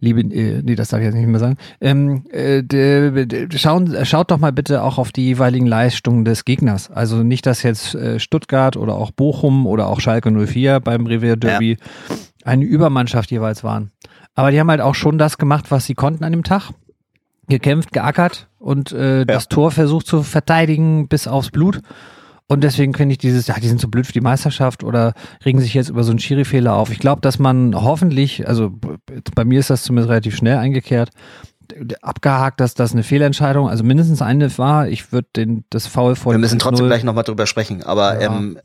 liebe, 0.00 0.20
äh, 0.20 0.62
nee, 0.62 0.74
das 0.74 0.88
darf 0.88 1.00
ich 1.00 1.06
jetzt 1.06 1.14
nicht 1.14 1.26
mehr 1.26 1.40
sagen, 1.40 1.56
ähm, 1.80 2.24
äh, 2.30 2.62
de, 2.62 3.26
de, 3.26 3.48
schauen, 3.58 3.96
schaut 4.04 4.30
doch 4.30 4.38
mal 4.38 4.52
bitte 4.52 4.82
auch 4.82 4.98
auf 4.98 5.12
die 5.12 5.24
jeweiligen 5.24 5.66
Leistungen 5.66 6.24
des 6.24 6.44
Gegners. 6.44 6.90
Also 6.90 7.22
nicht, 7.22 7.46
dass 7.46 7.62
jetzt 7.62 7.94
äh, 7.94 8.20
Stuttgart 8.20 8.76
oder 8.76 8.94
auch 8.94 9.10
Bochum 9.10 9.66
oder 9.66 9.88
auch 9.88 10.00
Schalke 10.00 10.30
04 10.30 10.80
beim 10.80 11.06
Revier 11.06 11.36
Derby 11.36 11.78
ja. 12.10 12.16
eine 12.44 12.64
Übermannschaft 12.64 13.30
jeweils 13.30 13.64
waren. 13.64 13.90
Aber 14.34 14.50
die 14.50 14.60
haben 14.60 14.70
halt 14.70 14.80
auch 14.80 14.94
schon 14.94 15.18
das 15.18 15.38
gemacht, 15.38 15.70
was 15.70 15.86
sie 15.86 15.94
konnten 15.94 16.24
an 16.24 16.32
dem 16.32 16.44
Tag. 16.44 16.70
Gekämpft, 17.48 17.92
geackert 17.92 18.48
und 18.58 18.92
äh, 18.92 19.18
ja. 19.18 19.24
das 19.24 19.48
Tor 19.48 19.70
versucht 19.70 20.06
zu 20.06 20.22
verteidigen 20.22 21.08
bis 21.08 21.28
aufs 21.28 21.50
Blut. 21.50 21.80
Und 22.46 22.62
deswegen 22.62 22.92
finde 22.94 23.12
ich 23.12 23.18
dieses, 23.18 23.46
ja, 23.46 23.54
die 23.58 23.68
sind 23.68 23.80
so 23.80 23.88
blöd 23.88 24.06
für 24.06 24.12
die 24.12 24.20
Meisterschaft 24.20 24.84
oder 24.84 25.14
regen 25.44 25.60
sich 25.60 25.72
jetzt 25.72 25.88
über 25.88 26.04
so 26.04 26.10
einen 26.10 26.18
Schiri-Fehler 26.18 26.74
auf. 26.74 26.90
Ich 26.90 26.98
glaube, 26.98 27.22
dass 27.22 27.38
man 27.38 27.74
hoffentlich, 27.74 28.46
also 28.46 28.70
bei 29.34 29.44
mir 29.44 29.60
ist 29.60 29.70
das 29.70 29.82
zumindest 29.82 30.10
relativ 30.10 30.36
schnell 30.36 30.58
eingekehrt, 30.58 31.10
abgehakt, 32.02 32.60
dass 32.60 32.74
das 32.74 32.92
eine 32.92 33.02
Fehlentscheidung, 33.02 33.68
also 33.70 33.82
mindestens 33.82 34.20
eine 34.20 34.56
war. 34.58 34.88
Ich 34.88 35.12
würde 35.12 35.28
den 35.34 35.64
das 35.70 35.86
Foul 35.86 36.16
vor. 36.16 36.32
Wir 36.32 36.38
müssen 36.38 36.58
trotzdem 36.58 36.86
gleich 36.86 37.04
nochmal 37.04 37.24
drüber 37.24 37.46
sprechen, 37.46 37.82
aber 37.82 38.20
ja. 38.20 38.36
ähm, 38.36 38.58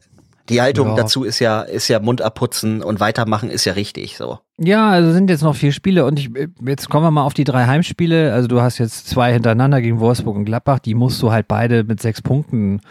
die 0.49 0.61
Haltung 0.61 0.89
ja. 0.89 0.95
dazu 0.95 1.23
ist 1.23 1.39
ja, 1.39 1.61
ist 1.61 1.87
ja 1.87 1.99
Mund 1.99 2.21
abputzen 2.21 2.81
und 2.81 2.99
weitermachen 2.99 3.49
ist 3.49 3.65
ja 3.65 3.73
richtig 3.73 4.17
so. 4.17 4.39
Ja, 4.57 4.89
also 4.89 5.11
sind 5.11 5.29
jetzt 5.29 5.43
noch 5.43 5.55
vier 5.55 5.71
Spiele 5.71 6.05
und 6.05 6.19
ich, 6.19 6.31
jetzt 6.65 6.89
kommen 6.89 7.05
wir 7.05 7.11
mal 7.11 7.23
auf 7.23 7.35
die 7.35 7.43
drei 7.43 7.67
Heimspiele. 7.67 8.33
Also 8.33 8.47
du 8.47 8.59
hast 8.59 8.79
jetzt 8.79 9.07
zwei 9.07 9.31
hintereinander 9.31 9.79
gegen 9.79 9.99
Wolfsburg 9.99 10.35
und 10.35 10.45
Gladbach, 10.45 10.79
die 10.79 10.95
musst 10.95 11.21
du 11.21 11.31
halt 11.31 11.47
beide 11.47 11.83
mit 11.83 12.01
sechs 12.01 12.21
Punkten 12.21 12.81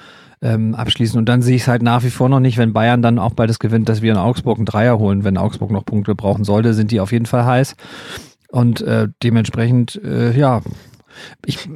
ähm, 0.43 0.75
abschließen. 0.75 1.19
Und 1.19 1.29
dann 1.29 1.43
sehe 1.43 1.57
ich 1.57 1.63
es 1.63 1.69
halt 1.69 1.83
nach 1.83 2.03
wie 2.05 2.11
vor 2.11 2.29
noch 2.29 2.41
nicht, 2.41 2.59
wenn 2.59 2.73
Bayern 2.73 3.03
dann 3.03 3.19
auch 3.19 3.33
beides 3.33 3.59
gewinnt, 3.59 3.89
dass 3.89 4.03
wir 4.03 4.13
in 4.13 4.19
Augsburg 4.19 4.59
einen 4.59 4.67
Dreier 4.67 4.99
holen. 4.99 5.25
Wenn 5.25 5.37
Augsburg 5.37 5.71
noch 5.71 5.85
Punkte 5.85 6.15
brauchen 6.15 6.45
sollte, 6.45 6.75
sind 6.75 6.91
die 6.91 7.01
auf 7.01 7.13
jeden 7.13 7.27
Fall 7.27 7.45
heiß. 7.45 7.77
Und 8.51 8.81
äh, 8.81 9.09
dementsprechend, 9.23 10.01
äh, 10.03 10.37
ja, 10.37 10.63
ich 11.45 11.69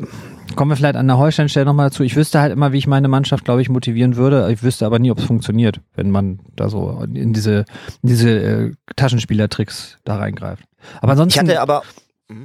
komme 0.57 0.77
vielleicht 0.77 0.97
an 0.97 1.07
der 1.07 1.19
Holstein-Stelle 1.19 1.67
nochmal 1.67 1.91
dazu. 1.91 2.03
Ich 2.03 2.17
wüsste 2.17 2.41
halt 2.41 2.53
immer, 2.53 2.73
wie 2.73 2.79
ich 2.79 2.87
meine 2.87 3.09
Mannschaft, 3.09 3.45
glaube 3.45 3.63
ich, 3.63 3.69
motivieren 3.69 4.17
würde. 4.17 4.51
Ich 4.53 4.63
wüsste 4.63 4.87
aber 4.87 4.99
nie, 4.99 5.11
ob 5.11 5.19
es 5.19 5.25
funktioniert, 5.25 5.81
wenn 5.95 6.11
man 6.11 6.41
da 6.57 6.69
so 6.69 7.05
in 7.13 7.33
diese, 7.33 7.65
in 8.03 8.09
diese 8.09 8.31
äh, 8.31 8.73
Taschenspielertricks 8.97 9.99
da 10.05 10.17
reingreift. 10.17 10.65
Aber 11.01 11.13
ansonsten. 11.13 11.45
Ich 11.45 11.51
hatte 11.51 11.61
aber. 11.61 11.83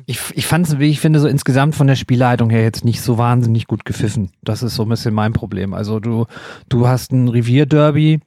Ich, 0.05 0.19
ich 0.33 0.45
fand 0.45 0.67
es, 0.67 0.79
wie 0.79 0.89
ich 0.89 0.99
finde, 0.99 1.19
so 1.19 1.27
insgesamt 1.27 1.75
von 1.75 1.87
der 1.87 1.95
Spielleitung 1.95 2.49
her 2.49 2.63
jetzt 2.63 2.85
nicht 2.85 3.01
so 3.01 3.17
wahnsinnig 3.17 3.67
gut 3.67 3.85
gepfiffen. 3.85 4.31
Das 4.43 4.63
ist 4.63 4.75
so 4.75 4.83
ein 4.83 4.89
bisschen 4.89 5.13
mein 5.13 5.33
Problem. 5.33 5.73
Also 5.73 5.99
du, 5.99 6.25
du 6.69 6.87
hast 6.87 7.11
ein 7.11 7.27
Revierderby 7.27 8.19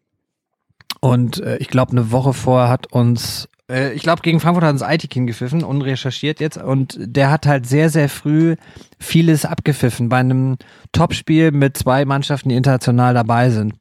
und 1.00 1.40
äh, 1.40 1.56
ich 1.58 1.68
glaube, 1.68 1.92
eine 1.92 2.10
Woche 2.12 2.34
vorher 2.34 2.68
hat 2.68 2.92
uns, 2.92 3.48
äh, 3.70 3.92
ich 3.92 4.02
glaube, 4.02 4.22
gegen 4.22 4.40
Frankfurt 4.40 4.64
hat 4.64 4.72
uns 4.72 4.82
Aitikin 4.82 5.26
gepfiffen, 5.26 5.64
unrecherchiert 5.64 6.40
jetzt. 6.40 6.58
Und 6.58 6.98
der 7.00 7.30
hat 7.30 7.46
halt 7.46 7.66
sehr, 7.66 7.90
sehr 7.90 8.08
früh 8.08 8.56
vieles 8.98 9.44
abgepfiffen 9.44 10.08
bei 10.08 10.18
einem 10.18 10.56
Topspiel 10.92 11.52
mit 11.52 11.76
zwei 11.76 12.04
Mannschaften, 12.04 12.50
die 12.50 12.56
international 12.56 13.14
dabei 13.14 13.50
sind. 13.50 13.74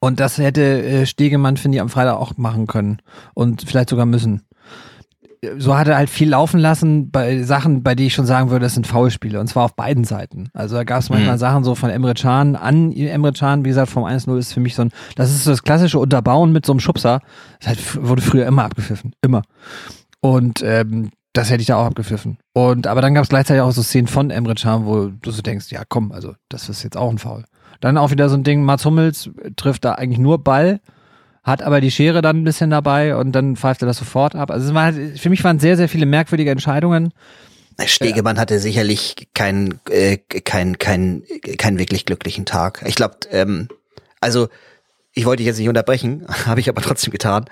Und 0.00 0.18
das 0.18 0.38
hätte 0.38 0.82
äh, 0.82 1.06
Stegemann, 1.06 1.58
finde 1.58 1.76
ich, 1.76 1.82
am 1.82 1.90
Freitag 1.90 2.16
auch 2.16 2.36
machen 2.38 2.66
können 2.66 2.98
und 3.34 3.62
vielleicht 3.62 3.90
sogar 3.90 4.06
müssen 4.06 4.42
so 5.58 5.76
hat 5.76 5.88
er 5.88 5.96
halt 5.96 6.10
viel 6.10 6.28
laufen 6.28 6.60
lassen 6.60 7.10
bei 7.10 7.42
Sachen, 7.42 7.82
bei 7.82 7.94
denen 7.94 8.08
ich 8.08 8.14
schon 8.14 8.26
sagen 8.26 8.50
würde, 8.50 8.66
das 8.66 8.74
sind 8.74 8.86
Foulspiele. 8.86 9.40
Und 9.40 9.46
zwar 9.46 9.64
auf 9.64 9.74
beiden 9.74 10.04
Seiten. 10.04 10.50
Also 10.52 10.76
da 10.76 10.84
gab 10.84 11.00
es 11.00 11.08
manchmal 11.08 11.36
mhm. 11.36 11.40
Sachen 11.40 11.64
so 11.64 11.74
von 11.74 11.88
Emre 11.88 12.14
Can 12.14 12.56
an 12.56 12.92
Emre 12.92 13.32
Can, 13.32 13.64
wie 13.64 13.70
gesagt, 13.70 13.90
vom 13.90 14.04
1-0 14.04 14.36
ist 14.38 14.52
für 14.52 14.60
mich 14.60 14.74
so 14.74 14.82
ein, 14.82 14.90
das 15.16 15.30
ist 15.30 15.44
so 15.44 15.50
das 15.50 15.62
klassische 15.62 15.98
Unterbauen 15.98 16.52
mit 16.52 16.66
so 16.66 16.72
einem 16.72 16.80
Schubser. 16.80 17.20
Das 17.60 17.68
halt, 17.68 18.04
wurde 18.06 18.20
früher 18.20 18.46
immer 18.46 18.64
abgepfiffen. 18.64 19.14
Immer. 19.22 19.42
Und 20.20 20.62
ähm, 20.62 21.10
das 21.32 21.48
hätte 21.48 21.62
ich 21.62 21.68
da 21.68 21.76
auch 21.76 21.86
abgepfiffen. 21.86 22.38
Und 22.52 22.86
aber 22.86 23.00
dann 23.00 23.14
gab 23.14 23.22
es 23.22 23.30
gleichzeitig 23.30 23.62
auch 23.62 23.70
so 23.70 23.82
Szenen 23.82 24.08
von 24.08 24.30
Emre 24.30 24.54
Can, 24.54 24.84
wo 24.84 25.06
du 25.06 25.30
so 25.30 25.40
denkst, 25.40 25.70
ja 25.70 25.84
komm, 25.88 26.12
also 26.12 26.34
das 26.50 26.68
ist 26.68 26.82
jetzt 26.82 26.96
auch 26.98 27.10
ein 27.10 27.18
Foul. 27.18 27.44
Dann 27.80 27.96
auch 27.96 28.10
wieder 28.10 28.28
so 28.28 28.36
ein 28.36 28.44
Ding, 28.44 28.62
Mats 28.62 28.84
Hummels 28.84 29.30
trifft 29.56 29.86
da 29.86 29.92
eigentlich 29.92 30.18
nur 30.18 30.44
Ball 30.44 30.80
hat 31.42 31.62
aber 31.62 31.80
die 31.80 31.90
Schere 31.90 32.22
dann 32.22 32.38
ein 32.38 32.44
bisschen 32.44 32.70
dabei 32.70 33.16
und 33.16 33.32
dann 33.32 33.56
pfeift 33.56 33.82
er 33.82 33.86
das 33.86 33.96
sofort 33.96 34.34
ab. 34.34 34.50
Also 34.50 34.68
es 34.68 34.74
war, 34.74 34.92
für 34.92 35.30
mich 35.30 35.42
waren 35.42 35.58
sehr, 35.58 35.76
sehr 35.76 35.88
viele 35.88 36.06
merkwürdige 36.06 36.50
Entscheidungen. 36.50 37.12
Stegemann 37.86 38.38
hatte 38.38 38.58
sicherlich 38.58 39.28
keinen, 39.34 39.80
äh, 39.88 40.18
keinen, 40.18 40.78
keinen, 40.78 41.24
keinen 41.56 41.78
wirklich 41.78 42.04
glücklichen 42.04 42.44
Tag. 42.44 42.82
Ich 42.86 42.94
glaube, 42.94 43.16
ähm, 43.30 43.68
also 44.20 44.48
ich 45.12 45.24
wollte 45.24 45.38
dich 45.38 45.46
jetzt 45.46 45.58
nicht 45.58 45.68
unterbrechen, 45.68 46.26
habe 46.46 46.60
ich 46.60 46.68
aber 46.68 46.82
trotzdem 46.82 47.10
getan. 47.10 47.46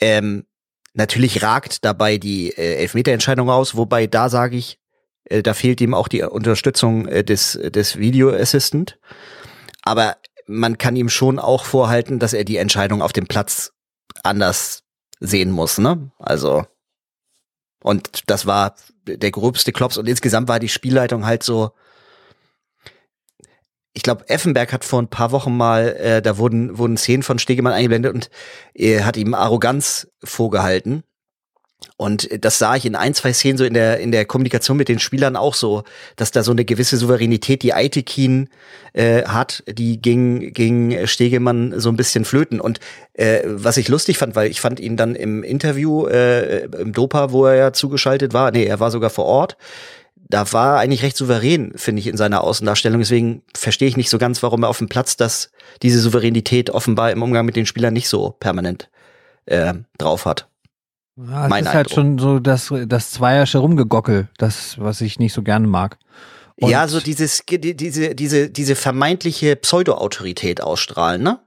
Ähm, 0.00 0.44
natürlich 0.92 1.42
ragt 1.42 1.84
dabei 1.84 2.18
die 2.18 2.50
äh, 2.50 2.76
Elfmeterentscheidung 2.76 3.48
aus, 3.48 3.74
wobei 3.74 4.06
da 4.06 4.28
sage 4.28 4.56
ich, 4.56 4.78
äh, 5.24 5.42
da 5.42 5.54
fehlt 5.54 5.80
ihm 5.80 5.94
auch 5.94 6.08
die 6.08 6.22
Unterstützung 6.22 7.06
äh, 7.08 7.24
des, 7.24 7.58
des 7.62 7.98
Video 7.98 8.30
Assistant. 8.30 8.98
Aber 9.82 10.16
man 10.46 10.78
kann 10.78 10.96
ihm 10.96 11.08
schon 11.08 11.38
auch 11.38 11.64
vorhalten, 11.64 12.18
dass 12.18 12.32
er 12.32 12.44
die 12.44 12.56
Entscheidung 12.56 13.02
auf 13.02 13.12
dem 13.12 13.26
Platz 13.26 13.72
anders 14.22 14.82
sehen 15.20 15.50
muss, 15.50 15.78
ne? 15.78 16.10
Also 16.18 16.64
und 17.82 18.30
das 18.30 18.46
war 18.46 18.74
der 19.06 19.30
gröbste 19.30 19.72
Klops 19.72 19.98
und 19.98 20.08
insgesamt 20.08 20.48
war 20.48 20.58
die 20.58 20.68
Spielleitung 20.68 21.26
halt 21.26 21.42
so 21.42 21.72
ich 23.96 24.02
glaube, 24.02 24.28
Effenberg 24.28 24.72
hat 24.72 24.84
vor 24.84 25.00
ein 25.00 25.08
paar 25.08 25.30
Wochen 25.30 25.56
mal, 25.56 25.94
äh, 25.96 26.20
da 26.20 26.36
wurden, 26.36 26.76
wurden 26.76 26.96
Szenen 26.96 27.22
von 27.22 27.38
Stegemann 27.38 27.72
eingeblendet 27.72 28.12
und 28.12 28.28
er 28.74 29.00
äh, 29.00 29.02
hat 29.04 29.16
ihm 29.16 29.34
Arroganz 29.34 30.08
vorgehalten. 30.22 31.04
Und 31.96 32.28
das 32.44 32.58
sah 32.58 32.76
ich 32.76 32.86
in 32.86 32.96
ein, 32.96 33.14
zwei 33.14 33.32
Szenen 33.32 33.58
so 33.58 33.64
in 33.64 33.74
der, 33.74 34.00
in 34.00 34.12
der 34.12 34.24
Kommunikation 34.24 34.76
mit 34.76 34.88
den 34.88 34.98
Spielern 34.98 35.36
auch 35.36 35.54
so, 35.54 35.84
dass 36.16 36.30
da 36.30 36.42
so 36.42 36.52
eine 36.52 36.64
gewisse 36.64 36.96
Souveränität, 36.96 37.62
die 37.62 37.74
Aitekin 37.74 38.48
äh, 38.92 39.24
hat, 39.24 39.62
die 39.66 40.00
ging, 40.00 40.52
ging 40.52 41.06
Stegemann 41.06 41.78
so 41.78 41.88
ein 41.88 41.96
bisschen 41.96 42.24
flöten. 42.24 42.60
Und 42.60 42.80
äh, 43.14 43.40
was 43.44 43.76
ich 43.76 43.88
lustig 43.88 44.18
fand, 44.18 44.36
weil 44.36 44.50
ich 44.50 44.60
fand 44.60 44.80
ihn 44.80 44.96
dann 44.96 45.14
im 45.14 45.42
Interview, 45.42 46.06
äh, 46.06 46.64
im 46.64 46.92
Dopa, 46.92 47.32
wo 47.32 47.46
er 47.46 47.54
ja 47.54 47.72
zugeschaltet 47.72 48.32
war, 48.32 48.50
nee, 48.50 48.64
er 48.64 48.80
war 48.80 48.90
sogar 48.90 49.10
vor 49.10 49.26
Ort, 49.26 49.56
da 50.28 50.52
war 50.52 50.76
er 50.76 50.80
eigentlich 50.80 51.02
recht 51.02 51.16
souverän, 51.16 51.72
finde 51.76 52.00
ich, 52.00 52.06
in 52.06 52.16
seiner 52.16 52.42
Außendarstellung. 52.42 52.98
Deswegen 52.98 53.42
verstehe 53.54 53.88
ich 53.88 53.96
nicht 53.96 54.10
so 54.10 54.18
ganz, 54.18 54.42
warum 54.42 54.62
er 54.64 54.68
auf 54.68 54.78
dem 54.78 54.88
Platz 54.88 55.16
das, 55.16 55.50
diese 55.82 56.00
Souveränität 56.00 56.70
offenbar 56.70 57.12
im 57.12 57.22
Umgang 57.22 57.44
mit 57.44 57.56
den 57.56 57.66
Spielern 57.66 57.92
nicht 57.92 58.08
so 58.08 58.34
permanent 58.40 58.88
äh, 59.46 59.74
drauf 59.98 60.24
hat. 60.24 60.48
Ja, 61.16 61.48
das 61.48 61.60
ist 61.60 61.74
halt 61.74 61.90
schon 61.90 62.18
so 62.18 62.40
das, 62.40 62.72
das 62.86 63.10
zweiersche 63.10 63.58
Rumgegockel, 63.58 64.28
das, 64.36 64.78
was 64.80 65.00
ich 65.00 65.18
nicht 65.18 65.32
so 65.32 65.42
gerne 65.42 65.66
mag. 65.66 65.98
Und 66.60 66.70
ja, 66.70 66.86
so 66.88 67.00
dieses, 67.00 67.44
diese, 67.46 68.14
diese, 68.14 68.50
diese 68.50 68.76
vermeintliche 68.76 69.56
Pseudo-Autorität 69.56 70.60
ausstrahlen, 70.60 71.22
ne? 71.22 71.40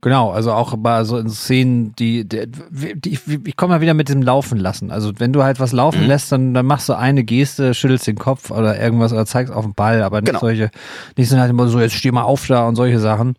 Genau, 0.00 0.30
also 0.30 0.52
auch 0.52 0.74
bei 0.78 1.04
so 1.04 1.18
in 1.18 1.28
Szenen, 1.28 1.94
die, 1.96 2.26
die, 2.26 2.46
die 2.94 3.18
ich, 3.44 3.56
komme 3.56 3.74
mal 3.74 3.80
wieder 3.80 3.92
mit 3.92 4.08
dem 4.08 4.22
Laufen 4.22 4.58
lassen. 4.58 4.90
Also 4.90 5.12
wenn 5.18 5.32
du 5.32 5.42
halt 5.42 5.58
was 5.58 5.72
laufen 5.72 6.02
mhm. 6.02 6.06
lässt, 6.06 6.30
dann, 6.32 6.54
dann 6.54 6.64
machst 6.64 6.88
du 6.88 6.94
eine 6.94 7.24
Geste, 7.24 7.74
schüttelst 7.74 8.06
den 8.06 8.16
Kopf 8.16 8.50
oder 8.50 8.80
irgendwas 8.80 9.12
oder 9.12 9.26
zeigst 9.26 9.52
auf 9.52 9.64
den 9.64 9.74
Ball, 9.74 10.02
aber 10.02 10.20
nicht 10.20 10.28
genau. 10.28 10.40
solche, 10.40 10.70
nicht 11.16 11.28
so 11.28 11.36
halt 11.36 11.50
immer 11.50 11.68
so, 11.68 11.80
jetzt 11.80 11.94
steh 11.94 12.12
mal 12.12 12.22
auf 12.22 12.46
da 12.46 12.68
und 12.68 12.76
solche 12.76 13.00
Sachen. 13.00 13.36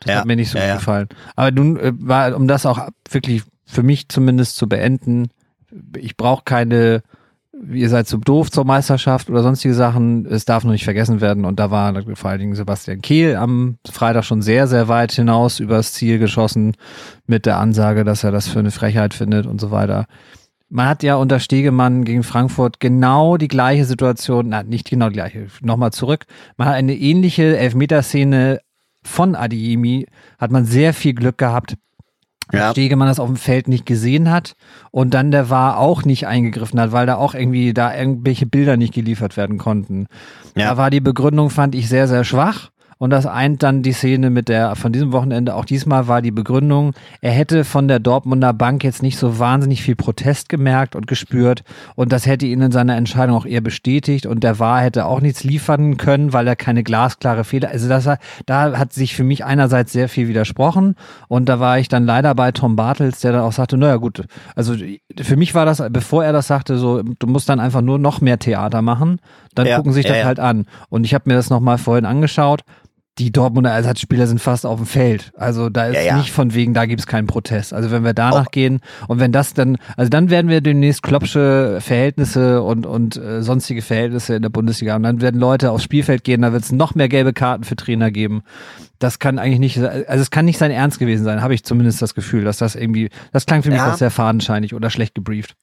Das 0.00 0.12
ja. 0.12 0.18
hat 0.18 0.26
mir 0.26 0.36
nicht 0.36 0.50
so 0.50 0.58
ja, 0.58 0.74
gefallen. 0.74 1.08
Aber 1.36 1.50
nun 1.50 1.78
äh, 1.78 1.92
war, 1.96 2.36
um 2.36 2.46
das 2.46 2.66
auch 2.66 2.88
wirklich 3.10 3.42
für 3.70 3.82
mich 3.82 4.08
zumindest 4.08 4.56
zu 4.56 4.68
beenden. 4.68 5.28
Ich 5.96 6.16
brauche 6.16 6.42
keine, 6.44 7.02
ihr 7.72 7.88
seid 7.88 8.08
zu 8.08 8.18
doof 8.18 8.50
zur 8.50 8.64
Meisterschaft 8.64 9.30
oder 9.30 9.42
sonstige 9.42 9.74
Sachen. 9.74 10.26
Es 10.26 10.44
darf 10.44 10.64
nur 10.64 10.72
nicht 10.72 10.84
vergessen 10.84 11.20
werden. 11.20 11.44
Und 11.44 11.60
da 11.60 11.70
war 11.70 11.94
vor 12.14 12.30
allen 12.30 12.40
Dingen 12.40 12.54
Sebastian 12.54 13.00
Kehl 13.00 13.36
am 13.36 13.76
Freitag 13.88 14.24
schon 14.24 14.42
sehr, 14.42 14.66
sehr 14.66 14.88
weit 14.88 15.12
hinaus 15.12 15.60
übers 15.60 15.92
Ziel 15.92 16.18
geschossen 16.18 16.74
mit 17.26 17.46
der 17.46 17.58
Ansage, 17.58 18.04
dass 18.04 18.24
er 18.24 18.32
das 18.32 18.48
für 18.48 18.58
eine 18.58 18.72
Frechheit 18.72 19.14
findet 19.14 19.46
und 19.46 19.60
so 19.60 19.70
weiter. 19.70 20.06
Man 20.68 20.88
hat 20.88 21.02
ja 21.02 21.16
unter 21.16 21.40
Stegemann 21.40 22.04
gegen 22.04 22.22
Frankfurt 22.22 22.78
genau 22.78 23.36
die 23.36 23.48
gleiche 23.48 23.84
Situation, 23.84 24.48
na, 24.50 24.62
nicht 24.62 24.88
genau 24.88 25.08
die 25.08 25.14
gleiche, 25.14 25.46
nochmal 25.62 25.92
zurück. 25.92 26.26
Man 26.56 26.68
hat 26.68 26.74
eine 26.74 26.94
ähnliche 26.94 27.56
Elfmeterszene 27.56 28.60
von 29.02 29.34
Adiemi, 29.34 30.06
hat 30.38 30.52
man 30.52 30.64
sehr 30.64 30.94
viel 30.94 31.14
Glück 31.14 31.38
gehabt, 31.38 31.76
ja. 32.52 32.70
Stegemann 32.70 33.08
das 33.08 33.20
auf 33.20 33.28
dem 33.28 33.36
Feld 33.36 33.68
nicht 33.68 33.86
gesehen 33.86 34.30
hat 34.30 34.54
und 34.90 35.14
dann 35.14 35.30
der 35.30 35.50
war 35.50 35.78
auch 35.78 36.04
nicht 36.04 36.26
eingegriffen 36.26 36.80
hat, 36.80 36.92
weil 36.92 37.06
da 37.06 37.16
auch 37.16 37.34
irgendwie 37.34 37.72
da 37.72 37.94
irgendwelche 37.94 38.46
Bilder 38.46 38.76
nicht 38.76 38.94
geliefert 38.94 39.36
werden 39.36 39.58
konnten. 39.58 40.06
Ja. 40.56 40.70
Da 40.70 40.76
war 40.76 40.90
die 40.90 41.00
Begründung, 41.00 41.50
fand 41.50 41.74
ich 41.74 41.88
sehr, 41.88 42.08
sehr 42.08 42.24
schwach. 42.24 42.70
Und 43.00 43.08
das 43.08 43.24
eint 43.24 43.62
dann 43.62 43.82
die 43.82 43.94
Szene 43.94 44.28
mit 44.28 44.50
der, 44.50 44.76
von 44.76 44.92
diesem 44.92 45.10
Wochenende, 45.12 45.54
auch 45.54 45.64
diesmal 45.64 46.06
war 46.06 46.20
die 46.20 46.30
Begründung, 46.30 46.92
er 47.22 47.30
hätte 47.30 47.64
von 47.64 47.88
der 47.88 47.98
Dortmunder 47.98 48.52
Bank 48.52 48.84
jetzt 48.84 49.02
nicht 49.02 49.16
so 49.16 49.38
wahnsinnig 49.38 49.82
viel 49.82 49.96
Protest 49.96 50.50
gemerkt 50.50 50.94
und 50.94 51.06
gespürt. 51.06 51.64
Und 51.94 52.12
das 52.12 52.26
hätte 52.26 52.44
ihn 52.44 52.60
in 52.60 52.72
seiner 52.72 52.98
Entscheidung 52.98 53.36
auch 53.36 53.46
eher 53.46 53.62
bestätigt. 53.62 54.26
Und 54.26 54.44
der 54.44 54.58
war 54.58 54.82
hätte 54.82 55.06
auch 55.06 55.22
nichts 55.22 55.44
liefern 55.44 55.96
können, 55.96 56.34
weil 56.34 56.46
er 56.46 56.56
keine 56.56 56.82
glasklare 56.82 57.44
Fehler, 57.44 57.70
also 57.70 57.88
das, 57.88 58.06
da 58.44 58.78
hat 58.78 58.92
sich 58.92 59.16
für 59.16 59.24
mich 59.24 59.46
einerseits 59.46 59.92
sehr 59.92 60.10
viel 60.10 60.28
widersprochen. 60.28 60.94
Und 61.26 61.48
da 61.48 61.58
war 61.58 61.78
ich 61.78 61.88
dann 61.88 62.04
leider 62.04 62.34
bei 62.34 62.52
Tom 62.52 62.76
Bartels, 62.76 63.20
der 63.20 63.32
dann 63.32 63.40
auch 63.40 63.52
sagte, 63.52 63.78
naja 63.78 63.96
gut, 63.96 64.26
also 64.54 64.74
für 65.18 65.36
mich 65.36 65.54
war 65.54 65.64
das, 65.64 65.82
bevor 65.88 66.22
er 66.22 66.34
das 66.34 66.48
sagte, 66.48 66.76
so, 66.76 67.02
du 67.02 67.26
musst 67.26 67.48
dann 67.48 67.60
einfach 67.60 67.80
nur 67.80 67.98
noch 67.98 68.20
mehr 68.20 68.38
Theater 68.38 68.82
machen, 68.82 69.20
dann 69.54 69.66
ja, 69.66 69.78
gucken 69.78 69.94
sich 69.94 70.04
das 70.04 70.16
ja, 70.16 70.20
ja. 70.20 70.26
halt 70.26 70.38
an. 70.38 70.66
Und 70.90 71.04
ich 71.04 71.14
habe 71.14 71.24
mir 71.30 71.34
das 71.34 71.48
nochmal 71.48 71.78
vorhin 71.78 72.04
angeschaut 72.04 72.60
die 73.20 73.30
Dortmunder 73.30 73.70
Ersatzspieler 73.70 74.26
sind 74.26 74.40
fast 74.40 74.64
auf 74.64 74.78
dem 74.78 74.86
Feld. 74.86 75.30
Also 75.36 75.68
da 75.68 75.88
ist 75.88 75.96
ja, 75.96 76.02
ja. 76.02 76.16
nicht 76.16 76.32
von 76.32 76.54
wegen, 76.54 76.72
da 76.72 76.86
gibt 76.86 77.00
es 77.00 77.06
keinen 77.06 77.26
Protest. 77.26 77.74
Also 77.74 77.90
wenn 77.90 78.02
wir 78.02 78.14
danach 78.14 78.46
oh. 78.46 78.50
gehen 78.50 78.80
und 79.08 79.20
wenn 79.20 79.30
das 79.30 79.52
dann, 79.52 79.76
also 79.98 80.08
dann 80.08 80.30
werden 80.30 80.48
wir 80.48 80.62
demnächst 80.62 81.02
Kloppsche 81.02 81.78
Verhältnisse 81.82 82.62
und, 82.62 82.86
und 82.86 83.18
äh, 83.18 83.42
sonstige 83.42 83.82
Verhältnisse 83.82 84.36
in 84.36 84.42
der 84.42 84.48
Bundesliga 84.48 84.96
und 84.96 85.02
dann 85.02 85.20
werden 85.20 85.38
Leute 85.38 85.70
aufs 85.70 85.84
Spielfeld 85.84 86.24
gehen, 86.24 86.40
da 86.40 86.54
wird 86.54 86.64
es 86.64 86.72
noch 86.72 86.94
mehr 86.94 87.10
gelbe 87.10 87.34
Karten 87.34 87.64
für 87.64 87.76
Trainer 87.76 88.10
geben. 88.10 88.42
Das 88.98 89.18
kann 89.18 89.38
eigentlich 89.38 89.58
nicht, 89.58 89.78
also 89.78 90.22
es 90.22 90.30
kann 90.30 90.46
nicht 90.46 90.58
sein 90.58 90.70
Ernst 90.70 90.98
gewesen 90.98 91.24
sein, 91.24 91.42
habe 91.42 91.52
ich 91.52 91.62
zumindest 91.62 92.00
das 92.00 92.14
Gefühl, 92.14 92.44
dass 92.44 92.56
das 92.56 92.74
irgendwie, 92.74 93.10
das 93.32 93.44
klang 93.44 93.62
für 93.62 93.68
mich 93.68 93.78
ja. 93.78 93.92
auch 93.92 93.98
sehr 93.98 94.10
fadenscheinig 94.10 94.74
oder 94.74 94.88
schlecht 94.88 95.14
gebrieft. 95.14 95.56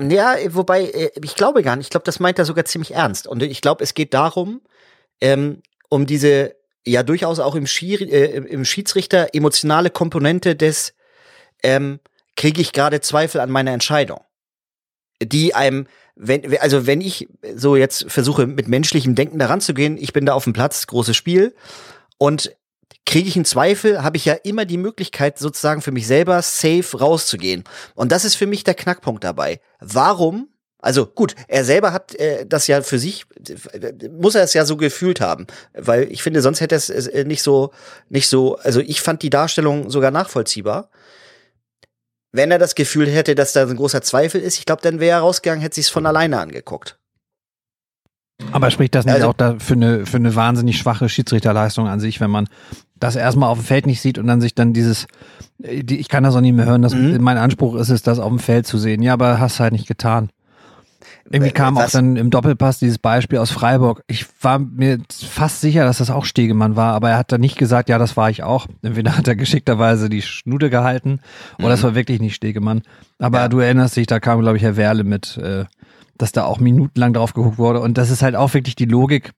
Ja, 0.00 0.36
wobei, 0.48 0.84
äh, 0.84 1.10
ich 1.22 1.34
glaube 1.34 1.62
gar 1.62 1.76
nicht. 1.76 1.86
Ich 1.86 1.90
glaube, 1.90 2.04
das 2.04 2.18
meint 2.18 2.38
er 2.38 2.46
sogar 2.46 2.64
ziemlich 2.64 2.94
ernst. 2.94 3.26
Und 3.26 3.42
ich 3.42 3.60
glaube, 3.60 3.84
es 3.84 3.94
geht 3.94 4.12
darum, 4.12 4.62
ähm, 5.20 5.62
um 5.90 6.06
diese 6.06 6.54
ja 6.86 7.02
durchaus 7.02 7.40
auch 7.40 7.54
im, 7.54 7.66
Schier, 7.66 8.00
äh, 8.00 8.36
im 8.36 8.64
Schiedsrichter 8.64 9.28
emotionale 9.34 9.90
Komponente 9.90 10.56
des 10.56 10.94
ähm, 11.62 12.00
kriege 12.36 12.60
ich 12.60 12.72
gerade 12.72 13.00
Zweifel 13.00 13.40
an 13.40 13.50
meiner 13.50 13.72
Entscheidung, 13.72 14.20
die 15.22 15.54
einem 15.54 15.86
wenn 16.16 16.56
also 16.60 16.86
wenn 16.86 17.00
ich 17.00 17.28
so 17.56 17.74
jetzt 17.74 18.10
versuche 18.10 18.46
mit 18.46 18.68
menschlichem 18.68 19.16
Denken 19.16 19.38
daran 19.38 19.60
zu 19.60 19.74
gehen, 19.74 19.96
ich 19.98 20.12
bin 20.12 20.26
da 20.26 20.34
auf 20.34 20.44
dem 20.44 20.52
Platz, 20.52 20.86
großes 20.86 21.16
Spiel 21.16 21.54
und 22.18 22.54
kriege 23.04 23.28
ich 23.28 23.34
einen 23.36 23.44
Zweifel, 23.44 24.02
habe 24.02 24.16
ich 24.16 24.24
ja 24.24 24.34
immer 24.34 24.64
die 24.64 24.78
Möglichkeit 24.78 25.38
sozusagen 25.38 25.82
für 25.82 25.90
mich 25.90 26.06
selber 26.06 26.40
safe 26.40 26.98
rauszugehen 26.98 27.64
und 27.96 28.12
das 28.12 28.24
ist 28.24 28.36
für 28.36 28.46
mich 28.46 28.62
der 28.62 28.74
Knackpunkt 28.74 29.24
dabei. 29.24 29.60
Warum 29.80 30.48
also 30.84 31.06
gut, 31.06 31.34
er 31.48 31.64
selber 31.64 31.92
hat 31.92 32.14
äh, 32.14 32.44
das 32.46 32.66
ja 32.66 32.82
für 32.82 32.98
sich, 32.98 33.24
muss 34.18 34.34
er 34.34 34.42
es 34.44 34.54
ja 34.54 34.64
so 34.64 34.76
gefühlt 34.76 35.20
haben, 35.20 35.46
weil 35.72 36.04
ich 36.12 36.22
finde, 36.22 36.42
sonst 36.42 36.60
hätte 36.60 36.74
er 36.74 36.78
es 36.78 36.88
äh, 36.90 37.24
nicht 37.24 37.42
so, 37.42 37.72
nicht 38.08 38.28
so, 38.28 38.56
also 38.58 38.80
ich 38.80 39.00
fand 39.00 39.22
die 39.22 39.30
Darstellung 39.30 39.90
sogar 39.90 40.10
nachvollziehbar. 40.10 40.90
wenn 42.32 42.50
er 42.50 42.58
das 42.58 42.74
Gefühl 42.74 43.08
hätte, 43.08 43.34
dass 43.36 43.52
da 43.52 43.62
ein 43.62 43.76
großer 43.76 44.02
Zweifel 44.02 44.40
ist, 44.40 44.58
ich 44.58 44.66
glaube, 44.66 44.82
dann 44.82 44.98
wäre 44.98 45.18
er 45.18 45.20
rausgegangen, 45.20 45.62
hätte 45.62 45.76
sich 45.76 45.86
es 45.86 45.90
von 45.90 46.04
alleine 46.04 46.40
angeguckt. 46.40 46.98
Aber 48.50 48.70
spricht 48.72 48.94
das 48.96 49.04
nicht 49.04 49.14
Also- 49.14 49.28
auch 49.28 49.34
da 49.34 49.56
für 49.60 49.74
eine, 49.74 50.04
für 50.06 50.16
eine 50.16 50.34
wahnsinnig 50.34 50.76
schwache 50.76 51.08
Schiedsrichterleistung 51.08 51.86
an 51.86 52.00
sich, 52.00 52.20
wenn 52.20 52.30
man 52.32 52.48
das 52.96 53.14
erstmal 53.14 53.48
auf 53.50 53.58
dem 53.58 53.64
Feld 53.64 53.86
nicht 53.86 54.00
sieht 54.00 54.18
und 54.18 54.26
dann 54.26 54.40
sich 54.40 54.54
dann 54.56 54.72
dieses, 54.72 55.06
äh, 55.62 55.84
die, 55.84 55.98
ich 56.00 56.08
kann 56.08 56.24
das 56.24 56.34
auch 56.34 56.40
nicht 56.40 56.54
mehr 56.56 56.66
hören, 56.66 56.82
dass 56.82 56.94
Mhm. 56.94 57.18
mein 57.22 57.38
Anspruch 57.38 57.76
ist 57.76 57.90
es, 57.90 58.02
das 58.02 58.18
auf 58.18 58.28
dem 58.30 58.40
Feld 58.40 58.66
zu 58.66 58.78
sehen. 58.78 59.02
Ja, 59.02 59.12
aber 59.12 59.38
hast 59.38 59.60
halt 59.60 59.72
nicht 59.72 59.86
getan. 59.86 60.30
Irgendwie 61.30 61.52
kam 61.52 61.78
auch 61.78 61.88
dann 61.90 62.16
im 62.16 62.30
Doppelpass 62.30 62.78
dieses 62.78 62.98
Beispiel 62.98 63.38
aus 63.38 63.50
Freiburg. 63.50 64.02
Ich 64.06 64.26
war 64.42 64.58
mir 64.58 64.98
fast 65.10 65.60
sicher, 65.60 65.84
dass 65.84 65.98
das 65.98 66.10
auch 66.10 66.24
Stegemann 66.24 66.76
war, 66.76 66.92
aber 66.94 67.10
er 67.10 67.16
hat 67.18 67.32
dann 67.32 67.40
nicht 67.40 67.56
gesagt, 67.56 67.88
ja, 67.88 67.98
das 67.98 68.16
war 68.16 68.28
ich 68.30 68.42
auch. 68.42 68.66
Entweder 68.82 69.16
hat 69.16 69.26
er 69.26 69.34
geschickterweise 69.36 70.08
die 70.08 70.22
Schnute 70.22 70.68
gehalten 70.70 71.20
oder 71.58 71.70
es 71.74 71.82
war 71.82 71.94
wirklich 71.94 72.20
nicht 72.20 72.34
Stegemann. 72.34 72.82
Aber 73.18 73.38
Mhm. 73.38 73.42
Ja. 73.44 73.48
du 73.48 73.58
erinnerst 73.60 73.96
dich, 73.96 74.06
da 74.06 74.20
kam, 74.20 74.40
glaube 74.40 74.56
ich, 74.58 74.62
Herr 74.62 74.76
Werle 74.76 75.04
mit, 75.04 75.36
äh, 75.38 75.64
dass 76.18 76.32
da 76.32 76.44
auch 76.44 76.60
minutenlang 76.60 77.12
drauf 77.14 77.32
geguckt 77.34 77.58
wurde. 77.58 77.80
Und 77.80 77.96
das 77.98 78.10
ist 78.10 78.22
halt 78.22 78.36
auch 78.36 78.54
wirklich 78.54 78.76
die 78.76 78.84
Logik 78.84 79.32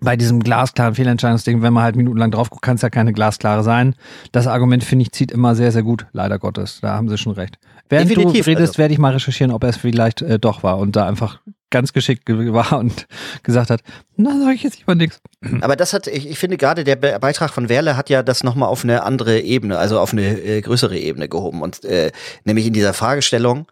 bei 0.00 0.16
diesem 0.16 0.40
glasklaren 0.40 0.94
Fehlentscheidungsding, 0.94 1.62
wenn 1.62 1.72
man 1.72 1.82
halt 1.84 1.96
minutenlang 1.96 2.30
drauf 2.30 2.50
guckt, 2.50 2.62
kann 2.62 2.76
es 2.76 2.82
ja 2.82 2.90
keine 2.90 3.12
glasklare 3.12 3.62
sein. 3.62 3.94
Das 4.32 4.46
Argument, 4.46 4.84
finde 4.84 5.02
ich, 5.04 5.12
zieht 5.12 5.30
immer 5.32 5.54
sehr, 5.54 5.72
sehr 5.72 5.82
gut, 5.82 6.06
leider 6.12 6.38
Gottes. 6.38 6.80
Da 6.82 6.94
haben 6.94 7.08
sie 7.08 7.18
schon 7.18 7.32
recht. 7.32 7.58
Während 7.88 8.10
Definitiv, 8.10 8.44
du 8.44 8.50
redest, 8.50 8.70
also. 8.72 8.78
werde 8.78 8.94
ich 8.94 8.98
mal 8.98 9.12
recherchieren, 9.12 9.52
ob 9.52 9.62
er 9.62 9.70
es 9.70 9.76
vielleicht 9.76 10.20
äh, 10.22 10.38
doch 10.38 10.62
war 10.62 10.78
und 10.78 10.96
da 10.96 11.06
einfach 11.06 11.40
ganz 11.70 11.92
geschickt 11.92 12.26
ge- 12.26 12.52
war 12.52 12.78
und 12.78 13.06
gesagt 13.42 13.70
hat, 13.70 13.80
na, 14.16 14.38
sag 14.44 14.54
ich 14.54 14.62
jetzt 14.64 14.78
lieber 14.78 14.94
nichts. 14.94 15.20
Aber 15.60 15.76
das 15.76 15.92
hat, 15.92 16.06
ich, 16.08 16.28
ich 16.28 16.38
finde 16.38 16.56
gerade 16.56 16.84
der 16.84 16.96
Be 16.96 17.16
Beitrag 17.20 17.50
von 17.50 17.68
Werle 17.68 17.96
hat 17.96 18.10
ja 18.10 18.22
das 18.22 18.42
nochmal 18.42 18.68
auf 18.68 18.82
eine 18.84 19.02
andere 19.04 19.40
Ebene, 19.40 19.78
also 19.78 20.00
auf 20.00 20.12
eine 20.12 20.38
äh, 20.40 20.60
größere 20.62 20.98
Ebene 20.98 21.28
gehoben. 21.28 21.62
Und 21.62 21.84
äh, 21.84 22.10
nämlich 22.44 22.66
in 22.66 22.72
dieser 22.72 22.92
Fragestellung, 22.92 23.66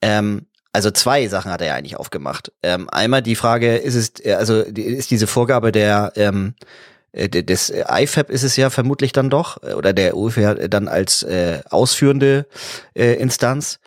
ähm, 0.00 0.46
also 0.78 0.92
zwei 0.92 1.26
Sachen 1.26 1.50
hat 1.50 1.60
er 1.60 1.66
ja 1.66 1.74
eigentlich 1.74 1.96
aufgemacht. 1.96 2.52
Ähm, 2.62 2.88
einmal 2.88 3.20
die 3.20 3.34
Frage, 3.34 3.76
ist 3.78 3.96
es, 3.96 4.24
äh, 4.24 4.34
also 4.34 4.60
ist 4.60 5.10
diese 5.10 5.26
Vorgabe 5.26 5.72
der 5.72 6.12
ähm, 6.14 6.54
äh, 7.10 7.28
de- 7.28 7.42
des 7.42 7.68
äh, 7.70 7.84
IFAB 7.90 8.30
ist 8.30 8.44
es 8.44 8.54
ja 8.54 8.70
vermutlich 8.70 9.10
dann 9.10 9.28
doch, 9.28 9.60
oder 9.60 9.92
der 9.92 10.16
UFA 10.16 10.54
dann 10.54 10.86
als 10.86 11.24
äh, 11.24 11.62
ausführende 11.68 12.46
äh, 12.94 13.14
Instanz, 13.14 13.80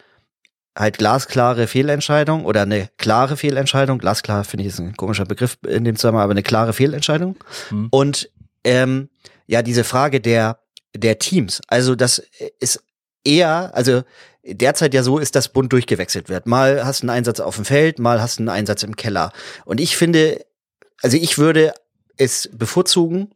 halt 0.78 0.98
glasklare 0.98 1.68
Fehlentscheidung 1.68 2.44
oder 2.44 2.64
eine 2.64 2.90
klare 2.98 3.38
Fehlentscheidung. 3.38 3.98
Glasklar 3.98 4.44
finde 4.44 4.66
ich 4.66 4.74
ist 4.74 4.80
ein 4.80 4.98
komischer 4.98 5.24
Begriff 5.24 5.58
in 5.66 5.86
dem 5.86 5.96
Zusammenhang, 5.96 6.26
aber 6.26 6.32
eine 6.32 6.44
klare 6.44 6.74
Fehlentscheidung. 6.74 7.38
Mhm. 7.70 7.88
Und 7.90 8.30
ähm, 8.66 9.08
ja, 9.48 9.62
diese 9.62 9.86
Frage 9.86 10.20
der 10.20 10.60
der 10.94 11.20
Teams. 11.20 11.62
Also 11.70 11.96
das 11.96 12.22
ist 12.60 12.84
eher, 13.24 13.72
also 13.74 14.02
derzeit 14.44 14.94
ja 14.94 15.04
so 15.04 15.20
ist, 15.20 15.36
dass 15.36 15.50
bunt 15.50 15.72
durchgewechselt 15.72 16.30
wird. 16.30 16.48
Mal 16.48 16.86
hast 16.86 17.02
du 17.02 17.06
einen 17.06 17.18
Einsatz 17.18 17.40
auf 17.40 17.56
dem 17.56 17.66
Feld, 17.66 18.00
mal 18.00 18.22
hast 18.22 18.40
du 18.40 18.42
einen 18.42 18.50
Einsatz 18.50 18.84
im 18.84 18.96
Keller. 18.96 19.32
Und 19.66 19.80
ich 19.80 19.98
finde, 19.98 20.46
also 21.02 21.18
ich 21.18 21.38
würde 21.38 21.74
es 22.18 22.50
bevorzugen, 22.52 23.32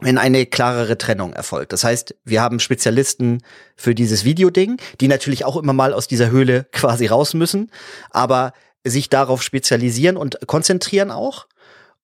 wenn 0.00 0.18
eine 0.18 0.44
klarere 0.44 0.98
Trennung 0.98 1.32
erfolgt. 1.32 1.72
Das 1.72 1.84
heißt, 1.84 2.14
wir 2.24 2.42
haben 2.42 2.60
Spezialisten 2.60 3.42
für 3.76 3.94
dieses 3.94 4.24
Videoding, 4.24 4.78
die 5.00 5.08
natürlich 5.08 5.44
auch 5.44 5.56
immer 5.56 5.72
mal 5.72 5.94
aus 5.94 6.06
dieser 6.06 6.30
Höhle 6.30 6.66
quasi 6.72 7.06
raus 7.06 7.34
müssen, 7.34 7.70
aber 8.10 8.52
sich 8.84 9.08
darauf 9.08 9.42
spezialisieren 9.42 10.16
und 10.16 10.46
konzentrieren 10.46 11.10
auch. 11.10 11.46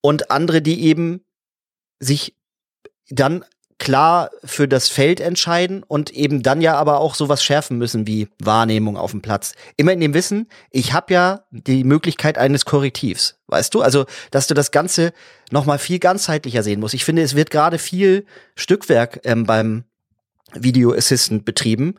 Und 0.01 0.31
andere, 0.31 0.61
die 0.61 0.83
eben 0.83 1.23
sich 1.99 2.35
dann 3.09 3.45
klar 3.79 4.31
für 4.43 4.67
das 4.67 4.89
Feld 4.89 5.19
entscheiden 5.19 5.83
und 5.83 6.11
eben 6.11 6.43
dann 6.43 6.61
ja 6.61 6.75
aber 6.75 6.99
auch 6.99 7.15
sowas 7.15 7.43
schärfen 7.43 7.77
müssen 7.77 8.07
wie 8.07 8.27
Wahrnehmung 8.39 8.97
auf 8.97 9.11
dem 9.11 9.21
Platz. 9.21 9.53
Immer 9.77 9.93
in 9.93 9.99
dem 9.99 10.13
Wissen, 10.13 10.47
ich 10.71 10.93
habe 10.93 11.13
ja 11.13 11.43
die 11.51 11.83
Möglichkeit 11.83 12.37
eines 12.37 12.65
Korrektivs, 12.65 13.39
weißt 13.47 13.73
du? 13.73 13.81
Also, 13.81 14.05
dass 14.31 14.47
du 14.47 14.53
das 14.53 14.71
Ganze 14.71 15.13
noch 15.51 15.65
mal 15.65 15.79
viel 15.79 15.99
ganzheitlicher 15.99 16.63
sehen 16.63 16.79
musst. 16.79 16.93
Ich 16.93 17.05
finde, 17.05 17.21
es 17.21 17.35
wird 17.35 17.51
gerade 17.51 17.79
viel 17.79 18.25
Stückwerk 18.55 19.21
ähm, 19.23 19.45
beim 19.45 19.83
Video 20.53 20.93
Assistant 20.93 21.45
betrieben, 21.45 21.95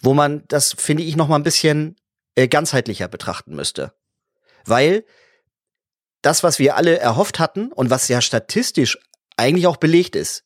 wo 0.00 0.14
man 0.14 0.44
das, 0.48 0.74
finde 0.76 1.02
ich, 1.02 1.16
noch 1.16 1.28
mal 1.28 1.36
ein 1.36 1.42
bisschen 1.42 1.96
äh, 2.34 2.48
ganzheitlicher 2.48 3.08
betrachten 3.08 3.54
müsste. 3.54 3.92
Weil 4.64 5.04
das, 6.22 6.42
was 6.42 6.58
wir 6.58 6.76
alle 6.76 6.98
erhofft 6.98 7.38
hatten 7.38 7.72
und 7.72 7.90
was 7.90 8.08
ja 8.08 8.20
statistisch 8.20 8.98
eigentlich 9.36 9.66
auch 9.66 9.76
belegt 9.76 10.16
ist, 10.16 10.44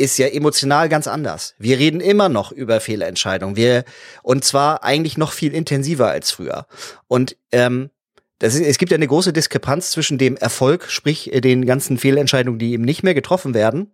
ist 0.00 0.18
ja 0.18 0.26
emotional 0.26 0.88
ganz 0.88 1.06
anders. 1.06 1.54
Wir 1.58 1.78
reden 1.78 2.00
immer 2.00 2.28
noch 2.28 2.50
über 2.52 2.80
Fehlentscheidungen. 2.80 3.56
Wir, 3.56 3.84
und 4.22 4.44
zwar 4.44 4.82
eigentlich 4.82 5.18
noch 5.18 5.32
viel 5.32 5.54
intensiver 5.54 6.10
als 6.10 6.30
früher. 6.30 6.66
Und 7.06 7.36
ähm, 7.52 7.90
das 8.38 8.54
ist, 8.54 8.62
es 8.66 8.78
gibt 8.78 8.90
ja 8.90 8.96
eine 8.96 9.06
große 9.06 9.32
Diskrepanz 9.32 9.90
zwischen 9.90 10.18
dem 10.18 10.36
Erfolg, 10.36 10.86
sprich 10.88 11.32
äh, 11.32 11.40
den 11.40 11.66
ganzen 11.66 11.98
Fehlentscheidungen, 11.98 12.58
die 12.58 12.72
eben 12.72 12.84
nicht 12.84 13.02
mehr 13.02 13.14
getroffen 13.14 13.54
werden, 13.54 13.92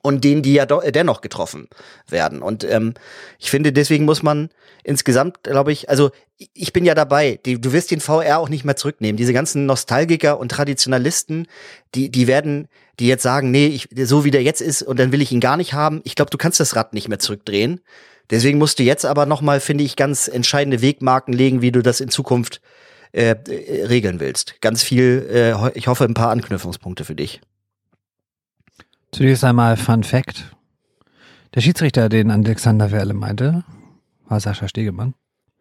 und 0.00 0.24
denen, 0.24 0.42
die 0.42 0.54
ja 0.54 0.64
äh, 0.64 0.92
dennoch 0.92 1.20
getroffen 1.20 1.68
werden. 2.08 2.42
Und 2.42 2.64
ähm, 2.64 2.94
ich 3.38 3.50
finde, 3.50 3.72
deswegen 3.72 4.04
muss 4.04 4.22
man 4.22 4.48
insgesamt, 4.84 5.42
glaube 5.44 5.72
ich, 5.72 5.88
also 5.90 6.10
ich- 6.54 6.72
bin 6.72 6.84
ja 6.84 6.94
dabei, 6.94 7.38
die, 7.44 7.60
du 7.60 7.72
wirst 7.72 7.90
den 7.90 8.00
VR 8.00 8.38
auch 8.38 8.48
nicht 8.48 8.64
mehr 8.64 8.74
zurücknehmen. 8.76 9.16
Diese 9.16 9.32
ganzen 9.32 9.66
Nostalgiker 9.66 10.40
und 10.40 10.50
Traditionalisten, 10.50 11.46
die, 11.94 12.10
die 12.10 12.26
werden, 12.26 12.68
die 12.98 13.06
jetzt 13.06 13.22
sagen, 13.22 13.50
nee, 13.50 13.66
ich, 13.66 13.88
so 14.04 14.24
wie 14.24 14.30
der 14.30 14.42
jetzt 14.42 14.60
ist 14.60 14.82
und 14.82 14.98
dann 14.98 15.12
will 15.12 15.22
ich 15.22 15.30
ihn 15.30 15.40
gar 15.40 15.56
nicht 15.56 15.72
haben. 15.74 16.00
Ich 16.04 16.14
glaube, 16.16 16.30
du 16.30 16.38
kannst 16.38 16.58
das 16.58 16.74
Rad 16.74 16.94
nicht 16.94 17.08
mehr 17.08 17.18
zurückdrehen. 17.20 17.80
Deswegen 18.30 18.58
musst 18.58 18.78
du 18.78 18.82
jetzt 18.82 19.04
aber 19.04 19.26
nochmal, 19.26 19.60
finde 19.60 19.84
ich, 19.84 19.94
ganz 19.94 20.26
entscheidende 20.26 20.80
Wegmarken 20.80 21.34
legen, 21.34 21.60
wie 21.60 21.70
du 21.70 21.82
das 21.82 22.00
in 22.00 22.08
Zukunft 22.08 22.60
äh, 23.12 23.34
äh, 23.46 23.84
regeln 23.84 24.20
willst. 24.20 24.60
Ganz 24.62 24.82
viel, 24.82 25.28
äh, 25.30 25.78
ich 25.78 25.86
hoffe, 25.86 26.04
ein 26.04 26.14
paar 26.14 26.30
Anknüpfungspunkte 26.30 27.04
für 27.04 27.14
dich. 27.14 27.40
Zunächst 29.12 29.44
einmal 29.44 29.76
Fun 29.76 30.02
Fact. 30.04 30.54
Der 31.54 31.60
Schiedsrichter, 31.60 32.08
den 32.08 32.30
Alexander 32.30 32.90
Werle 32.90 33.12
meinte, 33.14 33.62
war 34.28 34.40
Sascha 34.40 34.68
Stegemann. 34.68 35.14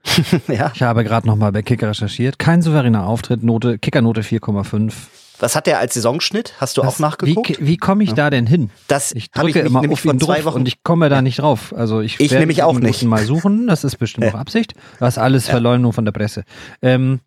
ja. 0.48 0.72
Ich 0.74 0.82
habe 0.82 1.04
gerade 1.04 1.28
nochmal 1.28 1.52
bei 1.52 1.62
Kicker 1.62 1.90
recherchiert. 1.90 2.40
Kein 2.40 2.62
souveräner 2.62 3.06
Auftritt, 3.06 3.44
Note, 3.44 3.78
Kickernote 3.78 4.22
4,5. 4.22 4.94
Was 5.40 5.56
hat 5.56 5.68
der 5.68 5.80
als 5.80 5.96
Saisonschnitt? 5.96 6.54
Hast 6.60 6.78
du 6.78 6.82
auch 6.82 6.86
Das- 6.86 7.00
nachgeguckt? 7.00 7.60
Wie, 7.60 7.68
wie 7.68 7.78
komme 7.78 8.04
ich 8.04 8.14
da 8.14 8.30
denn 8.30 8.48
hin? 8.48 8.70
das 8.88 9.12
Ich 9.12 9.32
drücke 9.32 9.64
mich 9.64 9.66
immer 9.74 9.92
auf 9.92 10.02
zwei 10.02 10.14
drauf 10.14 10.46
Wochen 10.46 10.60
und 10.60 10.68
ich 10.68 10.84
komme 10.84 11.10
da 11.10 11.22
nicht 11.22 11.40
drauf. 11.40 11.74
Also 11.76 12.00
ich, 12.02 12.20
Ich 12.20 12.32
werde 12.32 12.42
nämlich 12.44 12.64
auch 12.64 12.80
nicht. 12.80 13.04
Mal 13.04 13.26
suchen. 13.26 13.68
Das 13.68 13.84
ist 13.84 13.98
bestimmt 13.98 14.28
auch 14.28 14.36
Absicht. 14.40 14.76
Das 15.00 15.16
ist 15.16 15.18
alles 15.18 15.48
Verleumdung 15.50 15.94
von 15.94 16.06
der 16.06 16.12
Presse. 16.14 16.44
Ähm, 16.82 17.20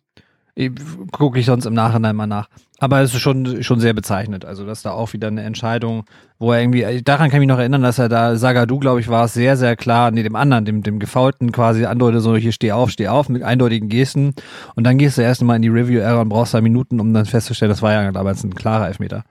gucke 1.11 1.39
ich 1.39 1.45
sonst 1.45 1.65
im 1.65 1.73
Nachhinein 1.73 2.15
mal 2.15 2.27
nach. 2.27 2.47
Aber 2.79 3.01
es 3.01 3.13
ist 3.13 3.21
schon, 3.21 3.63
schon 3.63 3.79
sehr 3.79 3.93
bezeichnend. 3.93 4.43
Also, 4.45 4.65
dass 4.65 4.81
da 4.81 4.91
auch 4.91 5.13
wieder 5.13 5.27
eine 5.27 5.43
Entscheidung, 5.43 6.05
wo 6.39 6.51
er 6.51 6.61
irgendwie, 6.61 7.01
daran 7.03 7.29
kann 7.29 7.37
ich 7.37 7.47
mich 7.47 7.47
noch 7.47 7.59
erinnern, 7.59 7.81
dass 7.81 7.99
er 7.99 8.09
da, 8.09 8.35
Sagadu, 8.35 8.79
glaube 8.79 8.99
ich, 8.99 9.07
war 9.07 9.25
es 9.25 9.33
sehr, 9.33 9.55
sehr 9.55 9.75
klar, 9.75 10.11
nee, 10.11 10.23
dem 10.23 10.35
anderen, 10.35 10.65
dem, 10.65 10.83
dem 10.83 10.99
Gefaulten 10.99 11.51
quasi 11.51 11.85
andeutet, 11.85 12.21
so, 12.21 12.35
hier 12.35 12.51
steh 12.51 12.73
auf, 12.73 12.91
steh 12.91 13.07
auf, 13.07 13.29
mit 13.29 13.43
eindeutigen 13.43 13.87
Gesten. 13.87 14.33
Und 14.75 14.83
dann 14.83 14.97
gehst 14.97 15.17
du 15.17 15.21
erst 15.21 15.41
mal 15.41 15.55
in 15.55 15.61
die 15.61 15.69
Review-Error 15.69 16.21
und 16.21 16.29
brauchst 16.29 16.53
da 16.53 16.61
Minuten, 16.61 16.99
um 16.99 17.13
dann 17.13 17.25
festzustellen, 17.25 17.69
das 17.69 17.81
war 17.81 17.93
ja 17.93 18.11
damals 18.11 18.43
ein 18.43 18.55
klarer 18.55 18.87
Elfmeter. 18.87 19.23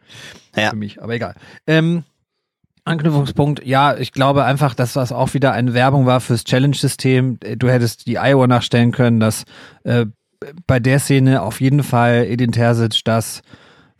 Ja. 0.57 0.71
Für 0.71 0.77
mich, 0.77 1.03
aber 1.03 1.15
egal. 1.15 1.35
Ähm, 1.67 2.05
Anknüpfungspunkt, 2.85 3.65
ja, 3.65 3.97
ich 3.97 4.13
glaube 4.13 4.45
einfach, 4.45 4.75
dass 4.75 4.93
das 4.93 5.11
auch 5.11 5.33
wieder 5.35 5.53
eine 5.53 5.75
Werbung 5.75 6.07
war 6.07 6.21
fürs 6.21 6.45
Challenge-System. 6.45 7.39
Du 7.59 7.69
hättest 7.69 8.07
die 8.07 8.19
Iowa 8.19 8.47
nachstellen 8.47 8.93
können, 8.93 9.21
dass 9.21 9.45
äh, 9.85 10.07
bei 10.67 10.81
der 10.81 10.99
Szene 10.99 11.43
auf 11.43 11.61
jeden 11.61 11.83
Fall 11.83 12.27
Edin 12.29 12.53
Terzic 12.53 13.01
das, 13.05 13.43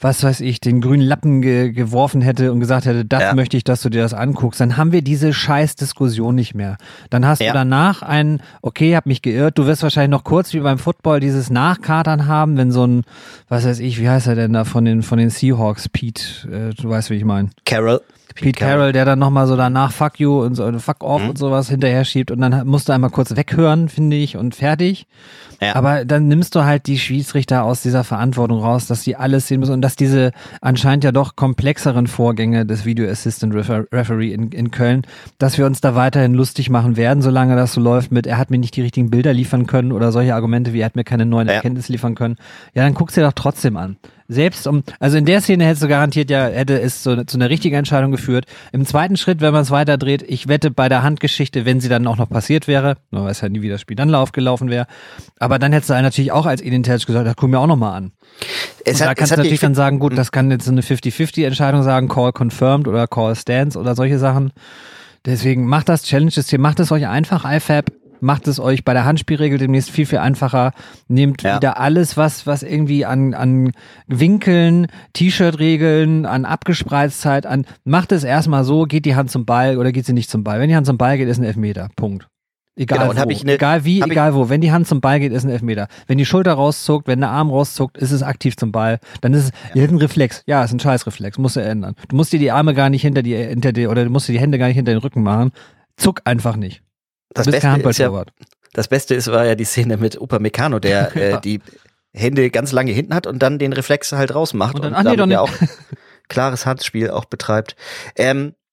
was 0.01 0.23
weiß 0.23 0.41
ich, 0.41 0.61
den 0.61 0.81
grünen 0.81 1.03
Lappen 1.07 1.41
ge 1.41 1.71
geworfen 1.73 2.21
hätte 2.21 2.53
und 2.53 2.61
gesagt 2.61 2.85
hätte, 2.85 3.05
das 3.07 3.23
Ja. 3.23 3.35
möchte 3.35 3.57
ich, 3.57 3.65
dass 3.65 3.81
du 3.81 3.89
dir 3.89 4.03
das 4.03 4.13
anguckst. 4.13 4.61
Dann 4.61 4.77
haben 4.77 4.93
wir 4.93 5.01
diese 5.03 5.33
scheiß 5.33 5.77
Diskussion 5.77 6.35
nicht 6.35 6.55
mehr. 6.55 6.77
Dann 7.11 7.25
hast 7.25 7.41
Ja. 7.41 7.53
du 7.53 7.59
danach 7.59 8.03
ein, 8.03 8.43
okay, 8.61 8.97
hab 8.97 9.07
mich 9.07 9.23
geirrt, 9.23 9.57
du 9.57 9.67
wirst 9.67 9.83
wahrscheinlich 9.83 10.11
noch 10.11 10.25
kurz 10.25 10.53
wie 10.53 10.61
beim 10.61 10.79
Football 10.79 11.21
dieses 11.21 11.49
Nachkatern 11.49 12.27
haben, 12.27 12.57
wenn 12.59 12.71
so 12.71 12.87
ein, 12.87 13.03
was 13.49 13.65
weiß 13.65 13.79
ich, 13.79 13.99
wie 14.01 14.09
heißt 14.09 14.27
er 14.27 14.35
denn 14.35 14.53
da 14.53 14.65
von 14.65 14.85
den, 14.85 15.03
von 15.03 15.19
den 15.19 15.31
Seahawks, 15.31 15.89
Pete, 15.89 16.23
äh, 16.51 16.75
du 16.75 16.91
weißt, 16.91 17.09
wie 17.11 17.15
ich 17.15 17.25
meine. 17.25 17.51
Carroll. 17.65 18.01
Pete 18.35 18.59
Carroll, 18.59 18.93
der 18.93 19.05
dann 19.05 19.19
nochmal 19.19 19.47
so 19.47 19.57
danach 19.57 19.93
Fuck 19.93 20.19
you 20.21 20.43
und 20.43 20.55
so 20.57 20.71
Fuck 20.79 21.05
off 21.05 21.23
Mhm. 21.23 21.31
und 21.31 21.39
sowas 21.39 21.69
hinterher 21.69 22.05
schiebt 22.05 22.31
und 22.31 22.41
dann 22.41 22.67
musst 22.67 22.89
du 22.89 22.93
einmal 22.93 23.11
kurz 23.11 23.37
weghören, 23.37 23.89
finde 23.89 24.17
ich, 24.17 24.37
und 24.37 24.55
fertig. 24.55 25.07
Ja. 25.61 25.77
Aber 25.77 26.05
dann 26.05 26.27
nimmst 26.29 26.55
du 26.57 26.65
halt 26.65 26.87
die 26.89 26.99
Schiedsrichter 26.99 27.63
aus 27.63 27.81
dieser 27.83 28.03
Verantwortung 28.05 28.61
raus, 28.61 28.87
dass 28.87 29.05
die 29.05 29.17
alles 29.17 29.47
sehen 29.47 29.61
müssen 29.61 29.73
und 29.73 29.83
dass 29.83 29.95
diese 29.97 30.33
anscheinend 30.61 31.05
ja 31.05 31.13
doch 31.13 31.37
komplexeren 31.37 32.07
Vorgänge 32.09 32.67
des 32.67 32.85
Video 32.85 33.09
Assistant 33.09 33.55
Refer 33.55 33.85
Referee 33.93 34.33
in, 34.33 34.51
in 34.51 34.71
Köln, 34.73 35.03
dass 35.39 35.57
wir 35.57 35.65
uns 35.67 35.81
da 35.81 35.95
weiterhin 35.95 36.35
lustig 36.35 36.71
machen 36.71 36.97
werden, 36.97 37.23
solange 37.23 37.55
das 37.57 37.73
so 37.75 37.81
läuft 37.81 38.11
mit, 38.13 38.27
er 38.27 38.37
hat 38.39 38.51
mir 38.51 38.59
nicht 38.59 38.75
die 38.77 38.83
richtigen 38.83 39.11
Bilder 39.11 39.33
liefern 39.33 39.67
können 39.67 39.93
oder 39.93 40.11
solche 40.13 40.35
Argumente 40.35 40.73
wie, 40.73 40.81
er 40.81 40.87
hat 40.87 40.97
mir 40.97 41.05
keine 41.05 41.25
neuen 41.25 41.47
Ja. 41.49 41.55
Erkenntnisse 41.55 41.93
liefern 41.93 42.15
können. 42.17 42.37
Ja, 42.75 42.83
dann 42.83 42.95
guck's 42.95 43.15
dir 43.15 43.23
doch 43.23 43.33
trotzdem 43.33 43.77
an. 43.77 43.97
Selbst 44.29 44.67
um, 44.67 44.83
also 45.01 45.17
in 45.17 45.25
der 45.25 45.41
Szene 45.41 45.65
hättest 45.65 45.83
du 45.83 45.89
garantiert 45.89 46.31
ja, 46.31 46.47
hätte 46.47 46.81
es 46.81 47.03
zu, 47.03 47.27
zu 47.27 47.37
einer 47.37 47.51
richtigen 47.51 47.77
Entscheidung 47.77 48.11
geführt. 48.11 48.47
Im 48.73 48.87
zweiten 48.87 49.17
Schritt, 49.17 49.41
wenn 49.41 49.53
man 49.53 49.63
es 49.63 49.71
weiterdreht, 49.71 50.23
ich 50.27 50.49
wette 50.49 50.71
bei 50.71 50.89
der 50.89 51.03
Handgeschichte, 51.03 51.65
wenn 51.65 51.81
sie 51.81 51.89
dann 51.89 52.07
auch 52.07 52.17
noch 52.17 52.29
passiert 52.29 52.67
wäre, 52.67 52.97
man 53.11 53.25
weiß 53.25 53.43
ja 53.43 53.49
nie, 53.49 53.63
wie 53.63 53.69
das 53.69 53.81
Spiel 53.81 53.97
dann 53.97 54.15
gelaufen 54.33 54.71
wäre, 54.71 54.87
aber 55.39 55.59
dann 55.59 55.73
hättest 55.73 55.91
du 55.91 55.95
natürlich 55.95 56.33
auch 56.33 56.47
als 56.47 56.63
Identitäts 56.63 57.07
gesagt, 57.07 57.27
da 57.27 57.35
guck 57.35 57.51
mir 57.51 57.59
auch 57.59 57.67
noch 57.67 57.77
mal 57.77 57.95
an. 57.95 58.13
Es 58.85 59.01
hat, 59.01 59.09
da 59.09 59.15
kannst 59.15 59.33
du 59.33 59.37
natürlich 59.37 59.61
dann 59.61 59.75
sagen, 59.75 59.99
gut, 59.99 60.17
das 60.17 60.33
kann 60.33 60.51
jetzt 60.51 60.65
so 60.65 60.73
eine 60.73 60.81
50-50-Entscheidung 60.81 61.83
sagen, 61.83 62.09
Call 62.09 62.33
confirmed 62.33 62.89
oder 62.89 63.07
Call 63.07 63.35
stands 63.37 63.77
oder 63.77 63.95
solche 63.95 64.19
Sachen. 64.19 64.53
Deswegen 65.27 65.67
macht 65.67 65.89
das 65.89 66.03
Challenge 66.03 66.31
hier, 66.31 66.59
macht 66.59 66.81
es 66.81 66.93
euch 66.93 67.07
einfach, 67.07 67.45
IFAB, 67.51 67.91
macht 68.25 68.49
es 68.49 68.59
euch 68.59 68.85
bei 68.85 68.93
der 68.93 69.05
Handspielregel 69.05 69.59
demnächst 69.59 69.91
viel, 69.91 70.07
viel 70.07 70.19
einfacher. 70.19 70.73
Nehmt 71.07 71.43
ja. 71.43 71.57
wieder 71.57 71.79
alles, 71.79 72.17
was, 72.17 72.47
was 72.47 72.63
irgendwie 72.63 73.05
an, 73.05 73.35
an 73.35 73.73
Winkeln, 74.07 74.89
T-Shirt-Regeln, 75.13 76.27
an 76.27 76.45
Abgespreiztheit, 76.45 77.47
an, 77.47 77.67
macht 77.85 78.11
es 78.13 78.25
erstmal 78.25 78.65
so, 78.65 78.85
geht 78.85 79.05
die 79.05 79.15
Hand 79.15 79.31
zum 79.31 79.45
Ball 79.45 79.79
oder 79.79 79.93
geht 79.93 80.07
sie 80.07 80.13
nicht 80.13 80.31
zum 80.31 80.43
Ball. 80.43 80.59
Wenn 80.59 80.69
die 80.69 80.77
Hand 80.77 80.87
zum 80.87 80.99
Ball 80.99 81.17
geht, 81.19 81.29
ist 81.29 81.39
ein 81.39 81.45
Elfmeter. 81.45 81.89
Punkt. 81.95 82.27
Egal 82.77 83.09
genau, 83.09 83.25
wo. 83.25 83.45
Ne, 83.45 83.55
egal 83.55 83.85
wie, 83.85 84.03
egal 84.03 84.35
wo. 84.35 84.49
Wenn 84.49 84.61
die 84.61 84.73
Hand 84.73 84.89
zum 84.89 85.01
Ball 85.01 85.21
geht, 85.21 85.33
ist 85.33 85.45
ein 85.45 85.51
Elfmeter. 85.51 85.87
Wenn 86.09 86.19
die 86.19 86.27
Schulter 86.27 86.55
rauszuckt, 86.55 87.07
wenn 87.07 87.21
der 87.21 87.31
Arm 87.31 87.51
rauszuckt, 87.51 87.97
ist 87.97 88.11
es 88.11 88.25
aktiv 88.25 88.57
zum 88.57 88.73
Ball. 88.73 88.99
Dann 89.21 89.33
ist 89.33 89.45
es 89.45 89.51
ja. 89.75 89.85
ein 89.85 89.97
Reflex. 89.99 90.43
Ja, 90.47 90.65
ist 90.65 90.73
ein 90.73 90.81
Scheißreflex. 90.81 91.39
Muss 91.39 91.55
er 91.55 91.67
ändern. 91.67 91.95
Du 92.09 92.17
musst 92.17 92.33
dir 92.33 92.41
die 92.41 92.51
Arme 92.51 92.75
gar 92.75 92.91
nicht 92.91 93.03
hinter 93.03 93.23
die, 93.23 93.37
hinter 93.37 93.73
die, 93.73 93.87
oder 93.87 94.05
du 94.05 94.11
musst 94.11 94.29
dir 94.29 94.33
die 94.33 94.41
Hände 94.41 94.59
gar 94.59 94.67
nicht 94.67 94.77
hinter 94.77 94.93
den 94.93 94.99
Rücken 94.99 95.23
machen. 95.23 95.53
Zuck 95.97 96.23
einfach 96.25 96.57
nicht. 96.57 96.83
Das 97.35 97.47
Beste, 97.47 97.89
ist 97.89 97.99
ja, 97.99 98.25
das 98.73 98.89
Beste 98.89 99.15
ist, 99.15 99.31
war 99.31 99.45
ja 99.45 99.55
die 99.55 99.65
Szene 99.65 99.97
mit 99.97 100.21
Opa 100.21 100.39
Meccano, 100.39 100.79
der 100.79 101.15
äh, 101.17 101.41
die 101.41 101.61
Hände 102.15 102.51
ganz 102.51 102.73
lange 102.73 102.93
hinten 102.93 103.15
hat 103.15 103.27
und 103.27 103.41
dann 103.41 103.59
den 103.59 103.73
Reflex 103.73 104.13
halt 104.13 104.35
rausmacht 104.35 104.77
und, 104.77 104.83
dann, 104.83 104.95
und 104.95 105.05
damit 105.05 105.31
ja 105.31 105.41
auch 105.41 105.51
klares 106.29 106.65
Handspiel 106.65 107.11
auch 107.11 107.25
betreibt. 107.25 107.77
Ähm, 108.17 108.49
äh, 108.49 108.64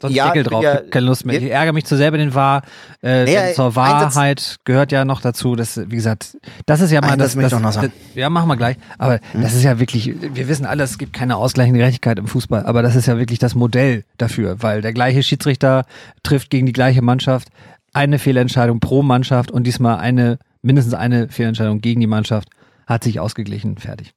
Sonst 0.00 0.14
ja, 0.14 0.28
Deckel 0.28 0.44
drauf, 0.44 0.64
ja, 0.64 0.78
keine 0.78 1.06
Lust 1.06 1.26
mehr. 1.26 1.36
Ich 1.36 1.50
ärgere 1.50 1.74
mich 1.74 1.84
zu 1.84 1.98
sehr 1.98 2.08
über 2.08 2.16
den 2.16 2.34
Wahr. 2.34 2.62
Äh, 3.02 3.24
naja, 3.24 3.52
zur 3.52 3.76
Wahrheit 3.76 4.16
Einsatz, 4.16 4.56
gehört 4.64 4.92
ja 4.92 5.04
noch 5.04 5.20
dazu, 5.20 5.56
dass, 5.56 5.78
wie 5.90 5.96
gesagt, 5.96 6.38
das 6.64 6.80
ist 6.80 6.90
ja 6.90 7.02
mal 7.02 7.18
das, 7.18 7.34
das, 7.34 7.50
das, 7.50 7.74
das 7.74 7.90
Ja, 8.14 8.30
machen 8.30 8.48
wir 8.48 8.56
gleich. 8.56 8.78
Aber 8.96 9.20
hm. 9.32 9.42
das 9.42 9.52
ist 9.52 9.62
ja 9.62 9.78
wirklich, 9.78 10.14
wir 10.20 10.48
wissen 10.48 10.64
alle, 10.64 10.84
es 10.84 10.96
gibt 10.96 11.12
keine 11.12 11.36
ausgleichende 11.36 11.78
Gerechtigkeit 11.78 12.18
im 12.18 12.26
Fußball, 12.26 12.64
aber 12.64 12.80
das 12.82 12.96
ist 12.96 13.06
ja 13.06 13.18
wirklich 13.18 13.38
das 13.38 13.54
Modell 13.54 14.04
dafür, 14.16 14.62
weil 14.62 14.80
der 14.80 14.94
gleiche 14.94 15.22
Schiedsrichter 15.22 15.84
trifft 16.22 16.48
gegen 16.48 16.64
die 16.64 16.72
gleiche 16.72 17.02
Mannschaft 17.02 17.48
eine 17.92 18.18
Fehlentscheidung 18.18 18.80
pro 18.80 19.02
Mannschaft 19.02 19.50
und 19.50 19.66
diesmal 19.66 19.98
eine, 19.98 20.38
mindestens 20.62 20.94
eine 20.94 21.28
Fehlentscheidung 21.28 21.82
gegen 21.82 22.00
die 22.00 22.06
Mannschaft, 22.06 22.48
hat 22.86 23.04
sich 23.04 23.20
ausgeglichen, 23.20 23.76
fertig. 23.76 24.14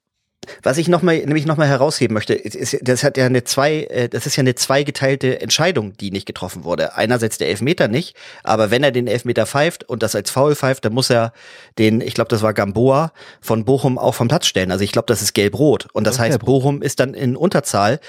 Was 0.63 0.77
ich 0.77 0.87
noch 0.87 1.01
mal, 1.01 1.17
nämlich 1.17 1.45
nochmal 1.45 1.67
herausheben 1.67 2.13
möchte, 2.13 2.33
ist, 2.33 2.77
das 2.81 3.03
hat 3.03 3.17
ja 3.17 3.25
eine 3.25 3.43
zwei, 3.43 3.83
äh, 3.83 4.09
das 4.09 4.25
ist 4.25 4.35
ja 4.35 4.41
eine 4.41 4.55
zweigeteilte 4.55 5.41
Entscheidung, 5.41 5.95
die 5.97 6.11
nicht 6.11 6.25
getroffen 6.25 6.63
wurde. 6.63 6.95
Einerseits 6.95 7.37
der 7.37 7.49
Elfmeter 7.49 7.87
nicht, 7.87 8.15
aber 8.43 8.71
wenn 8.71 8.83
er 8.83 8.91
den 8.91 9.07
Elfmeter 9.07 9.45
pfeift 9.45 9.83
und 9.83 10.03
das 10.03 10.15
als 10.15 10.31
Foul 10.31 10.55
pfeift, 10.55 10.85
dann 10.85 10.93
muss 10.93 11.09
er 11.09 11.33
den, 11.77 12.01
ich 12.01 12.13
glaube, 12.13 12.29
das 12.29 12.41
war 12.41 12.53
Gamboa 12.53 13.11
von 13.41 13.65
Bochum 13.65 13.97
auch 13.97 14.15
vom 14.15 14.27
Platz 14.27 14.47
stellen. 14.47 14.71
Also 14.71 14.83
ich 14.83 14.91
glaube, 14.91 15.07
das 15.07 15.21
ist 15.21 15.33
gelb-rot. 15.33 15.87
Und 15.93 16.05
das, 16.05 16.15
das 16.15 16.25
heißt, 16.25 16.39
Bochum 16.39 16.81
ist 16.81 16.99
dann 16.99 17.13
in 17.13 17.35
Unterzahl, 17.35 17.99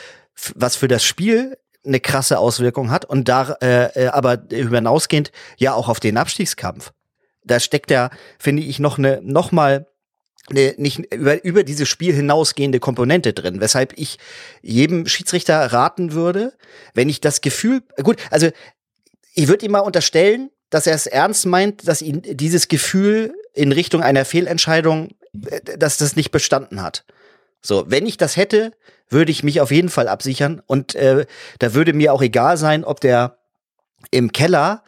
was 0.55 0.77
für 0.77 0.89
das 0.89 1.05
Spiel 1.05 1.57
eine 1.85 2.01
krasse 2.01 2.39
Auswirkung 2.39 2.91
hat 2.91 3.05
und 3.05 3.29
da 3.29 3.57
äh, 3.63 4.05
äh 4.05 4.09
aber 4.09 4.37
darüber 4.37 4.77
hinausgehend 4.77 5.33
ja 5.57 5.75
auch 5.75 5.89
auf 5.89 6.01
den 6.01 6.17
Abstiegskampf. 6.17 6.93
Da 7.45 7.61
steckt 7.61 7.91
ja, 7.91 8.11
finde 8.39 8.63
ich, 8.63 8.79
noch 8.79 8.99
eine 8.99 9.21
noch 9.23 9.53
mal 9.53 9.87
eine, 10.51 10.75
nicht 10.77 11.13
über, 11.13 11.45
über 11.45 11.65
dieses 11.65 11.89
Spiel 11.89 12.15
hinausgehende 12.15 12.81
Komponente 12.81 13.33
drin, 13.33 13.61
weshalb 13.61 13.93
ich 13.97 14.19
jedem 14.63 15.07
Schiedsrichter 15.07 15.73
raten 15.73 16.13
würde, 16.13 16.55
wenn 16.95 17.09
ich 17.09 17.21
das 17.21 17.41
Gefühl, 17.41 17.83
gut, 18.03 18.17
also 18.31 18.49
ich 19.35 19.49
würde 19.49 19.67
ihm 19.67 19.73
mal 19.73 19.81
unterstellen, 19.81 20.51
dass 20.71 20.87
er 20.87 20.95
es 20.95 21.07
ernst 21.07 21.47
meint, 21.47 21.87
dass 21.89 22.03
ihn 22.03 22.23
dieses 22.23 22.69
Gefühl 22.69 23.35
in 23.55 23.73
Richtung 23.73 24.03
einer 24.03 24.25
Fehlentscheidung, 24.25 25.15
äh, 25.49 25.79
dass 25.79 25.97
das 25.97 26.17
nicht 26.17 26.31
bestanden 26.31 26.83
hat. 26.83 27.05
So, 27.61 27.85
wenn 27.89 28.07
ich 28.07 28.17
das 28.17 28.37
hätte, 28.37 28.73
würde 29.09 29.33
ich 29.33 29.43
mich 29.43 29.61
auf 29.61 29.71
jeden 29.71 29.89
Fall 29.89 30.09
absichern 30.09 30.63
und 30.67 30.95
äh, 30.95 31.27
da 31.59 31.75
würde 31.75 31.93
mir 31.93 32.13
auch 32.13 32.23
egal 32.23 32.57
sein, 32.57 32.85
ob 32.85 33.01
der 33.01 33.39
im 34.11 34.33
Keller 34.33 34.85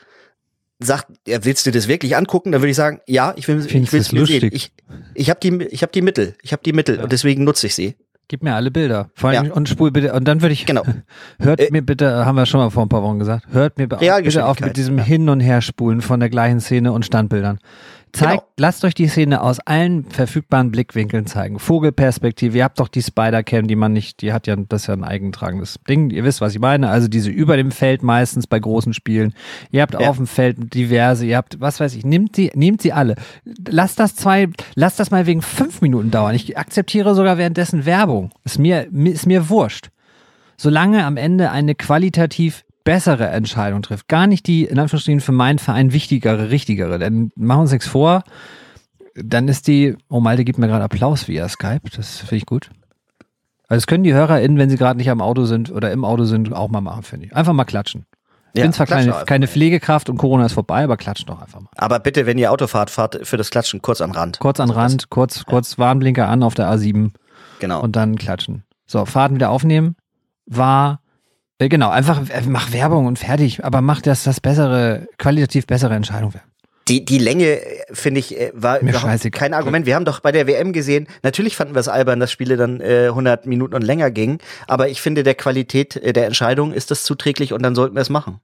sagt, 0.81 1.07
ja, 1.27 1.45
willst 1.45 1.66
du 1.66 1.71
das 1.71 1.88
wirklich 1.88 2.16
angucken? 2.16 2.53
Dann 2.53 2.62
würde 2.62 2.71
ich 2.71 2.77
sagen, 2.77 3.01
ja, 3.07 3.35
ich 3.37 3.47
will, 3.49 3.64
ich 3.64 3.93
will 3.93 4.01
es 4.01 4.12
mir 4.12 4.27
sehen. 4.27 4.51
Ich, 4.53 4.73
ich 5.14 5.31
habe 5.31 5.40
die, 5.40 5.64
ich 5.66 5.83
habe 5.83 5.93
die 5.93 6.03
Mittel, 6.03 6.35
ich 6.43 6.53
habe 6.53 6.62
die 6.64 6.73
Mittel 6.73 6.97
ja. 6.97 7.03
und 7.03 7.12
deswegen 7.12 7.45
nutze 7.45 7.66
ich 7.66 7.75
sie. 7.75 7.97
Gib 8.31 8.45
mir 8.45 8.55
alle 8.55 8.71
Bilder. 8.71 9.11
Vor 9.16 9.31
allem 9.31 9.47
ja. 9.47 9.53
und 9.53 9.69
spul 9.69 9.90
bitte. 9.90 10.12
Und 10.12 10.23
dann 10.29 10.40
würde 10.40 10.53
ich. 10.53 10.64
Genau. 10.64 10.85
Hört 11.40 11.59
äh, 11.59 11.69
mir 11.73 11.83
bitte, 11.83 12.25
haben 12.25 12.37
wir 12.37 12.47
schon 12.47 12.61
mal 12.61 12.71
vor 12.71 12.85
ein 12.85 12.88
paar 12.88 13.03
Wochen 13.03 13.19
gesagt. 13.19 13.47
Hört 13.51 13.77
mir 13.77 13.88
bitte 13.88 14.47
auf 14.47 14.61
mit 14.61 14.77
diesem 14.77 14.99
ja. 14.99 15.05
Hin- 15.05 15.29
und 15.29 15.40
Herspulen 15.40 16.01
von 16.01 16.21
der 16.21 16.31
gleichen 16.31 16.61
Szene 16.61 16.93
und 16.93 17.05
Standbildern. 17.05 17.59
Zeigt, 18.12 18.33
genau. 18.33 18.53
lasst 18.57 18.85
euch 18.85 18.94
die 18.94 19.07
Szene 19.07 19.40
aus 19.40 19.61
allen 19.61 20.05
verfügbaren 20.05 20.70
Blickwinkeln 20.70 21.27
zeigen. 21.27 21.59
Vogelperspektive, 21.59 22.59
ihr 22.59 22.64
habt 22.64 22.81
doch 22.81 22.88
die 22.88 23.03
Spider-Cam, 23.03 23.68
die 23.68 23.77
man 23.77 23.92
nicht, 23.92 24.23
die 24.23 24.33
hat 24.33 24.46
ja, 24.46 24.57
das 24.57 24.83
ist 24.83 24.87
ja 24.88 24.94
ein 24.94 25.05
eigentragendes 25.05 25.79
Ding. 25.88 26.11
Ihr 26.11 26.25
wisst, 26.25 26.40
was 26.40 26.53
ich 26.53 26.61
meine. 26.61 26.88
Also 26.88 27.09
diese 27.09 27.31
über 27.31 27.57
dem 27.57 27.70
Feld 27.70 28.03
meistens 28.03 28.46
bei 28.46 28.59
großen 28.59 28.94
Spielen. 28.94 29.33
Ihr 29.70 29.83
habt 29.83 29.94
ja. 29.94 30.09
auf 30.09 30.16
dem 30.16 30.27
Feld 30.27 30.75
diverse, 30.75 31.25
ihr 31.25 31.37
habt, 31.37 31.61
was 31.61 31.79
weiß 31.79 31.94
ich, 31.94 32.05
nehmt 32.05 32.35
sie, 32.35 32.51
nehmt 32.55 32.83
sie 32.83 32.92
alle. 32.92 33.14
Lasst 33.68 34.01
das 34.01 34.16
zwei, 34.16 34.49
lasst 34.75 34.99
das 34.99 35.11
mal 35.11 35.27
wegen 35.27 35.42
fünf 35.42 35.81
Minuten 35.81 36.11
dauern. 36.11 36.35
Ich 36.35 36.59
akzeptiere 36.59 37.14
sogar 37.14 37.38
währenddessen 37.38 37.85
Werbung. 37.87 38.31
Ist 38.44 38.59
mir, 38.59 38.88
ist 39.05 39.27
mir 39.27 39.49
wurscht. 39.49 39.90
Solange 40.57 41.05
am 41.05 41.16
Ende 41.16 41.51
eine 41.51 41.75
qualitativ 41.75 42.64
bessere 42.85 43.29
Entscheidung 43.29 43.83
trifft. 43.83 44.09
Gar 44.09 44.27
nicht 44.27 44.47
die, 44.47 44.64
in 44.64 44.79
Anführungsstrichen, 44.79 45.21
für 45.21 45.33
meinen 45.33 45.59
Verein 45.59 45.93
wichtigere, 45.93 46.51
richtigere. 46.51 46.99
Denn 46.99 47.31
machen 47.37 47.59
wir 47.59 47.62
uns 47.62 47.73
nichts 47.73 47.87
vor, 47.87 48.23
dann 49.14 49.49
ist 49.49 49.66
die, 49.66 49.97
oh 50.09 50.21
Malte 50.21 50.45
gibt 50.45 50.59
mir 50.59 50.69
gerade 50.69 50.85
Applaus 50.85 51.29
via 51.29 51.49
Skype, 51.49 51.90
das 51.95 52.19
finde 52.19 52.37
ich 52.37 52.47
gut. 52.47 52.71
Also 53.69 53.79
das 53.79 53.87
können 53.87 54.05
die 54.05 54.14
HörerInnen, 54.14 54.59
wenn 54.59 54.71
sie 54.71 54.77
gerade 54.77 54.97
nicht 54.97 55.11
am 55.11 55.21
Auto 55.21 55.45
sind 55.45 55.71
oder 55.71 55.93
im 55.93 56.05
Auto 56.05 56.25
sind, 56.25 56.53
auch 56.53 56.69
mal 56.69 56.81
machen, 56.81 57.03
finde 57.03 57.27
ich. 57.27 57.37
Einfach 57.37 57.53
mal 57.53 57.64
klatschen. 57.64 58.07
Ich 58.53 58.59
ja, 58.59 58.64
bin 58.64 58.73
zwar 58.73 58.87
keine, 58.87 59.12
keine 59.27 59.47
Pflegekraft 59.47 60.09
und 60.09 60.16
Corona 60.16 60.47
ist 60.47 60.55
vorbei, 60.55 60.83
aber 60.83 60.97
klatscht 60.97 61.29
doch 61.29 61.40
einfach 61.40 61.61
mal. 61.61 61.71
Aber 61.77 62.01
bitte, 62.01 62.27
wenn 62.27 62.37
ihr 62.37 62.51
Auto 62.51 62.66
fahrt, 62.66 62.90
für 63.23 63.37
das 63.37 63.51
Klatschen 63.51 63.81
kurz 63.81 64.01
an 64.01 64.11
Rand. 64.11 64.40
Kurz 64.40 64.59
an 64.59 64.71
Rand, 64.71 65.09
kurz, 65.09 65.45
kurz 65.45 65.79
Warnblinker 65.79 66.29
an 66.29 66.43
auf 66.43 66.55
der 66.55 66.69
A7. 66.69 67.12
Genau. 67.61 67.81
Und 67.81 67.95
dann 67.95 68.16
klatschen. 68.16 68.64
So, 68.87 69.05
Fahrten 69.05 69.37
wieder 69.37 69.51
aufnehmen. 69.51 69.95
War 70.47 71.01
genau, 71.68 71.90
einfach 71.90 72.20
äh, 72.31 72.42
mach 72.46 72.73
Werbung 72.73 73.07
und 73.07 73.18
fertig, 73.18 73.64
aber 73.64 73.81
mach 73.81 74.01
das 74.01 74.25
das 74.25 74.40
bessere, 74.40 75.07
qualitativ 75.18 75.66
bessere 75.66 75.94
Entscheidung 75.94 76.35
werden. 76.35 76.51
Die, 76.88 77.05
die 77.05 77.18
Länge, 77.18 77.61
äh, 77.61 77.85
finde 77.92 78.20
ich, 78.20 78.37
war 78.53 78.83
Mir 78.83 78.90
überhaupt 78.90 79.33
kein 79.33 79.55
Argument. 79.55 79.87
Wir 79.87 79.94
haben 79.94 80.05
doch 80.05 80.20
bei 80.20 80.33
der 80.33 80.46
WM 80.46 80.73
gesehen, 80.73 81.07
natürlich 81.23 81.57
fanden 81.57 81.75
wir 81.75 81.81
es 81.81 81.88
albern, 81.88 82.18
dass 82.18 82.33
Spiele 82.33 82.57
dann 82.57 82.81
äh, 82.81 83.07
100 83.09 83.46
Minuten 83.46 83.75
und 83.75 83.83
länger 83.83 84.11
gingen, 84.11 84.38
aber 84.66 84.88
ich 84.88 85.01
finde, 85.01 85.23
der 85.23 85.35
Qualität 85.35 86.01
der 86.16 86.27
Entscheidung 86.27 86.73
ist 86.73 86.90
das 86.90 87.05
zuträglich 87.05 87.53
und 87.53 87.62
dann 87.62 87.75
sollten 87.75 87.94
wir 87.94 88.03
es 88.03 88.11
machen. 88.11 88.40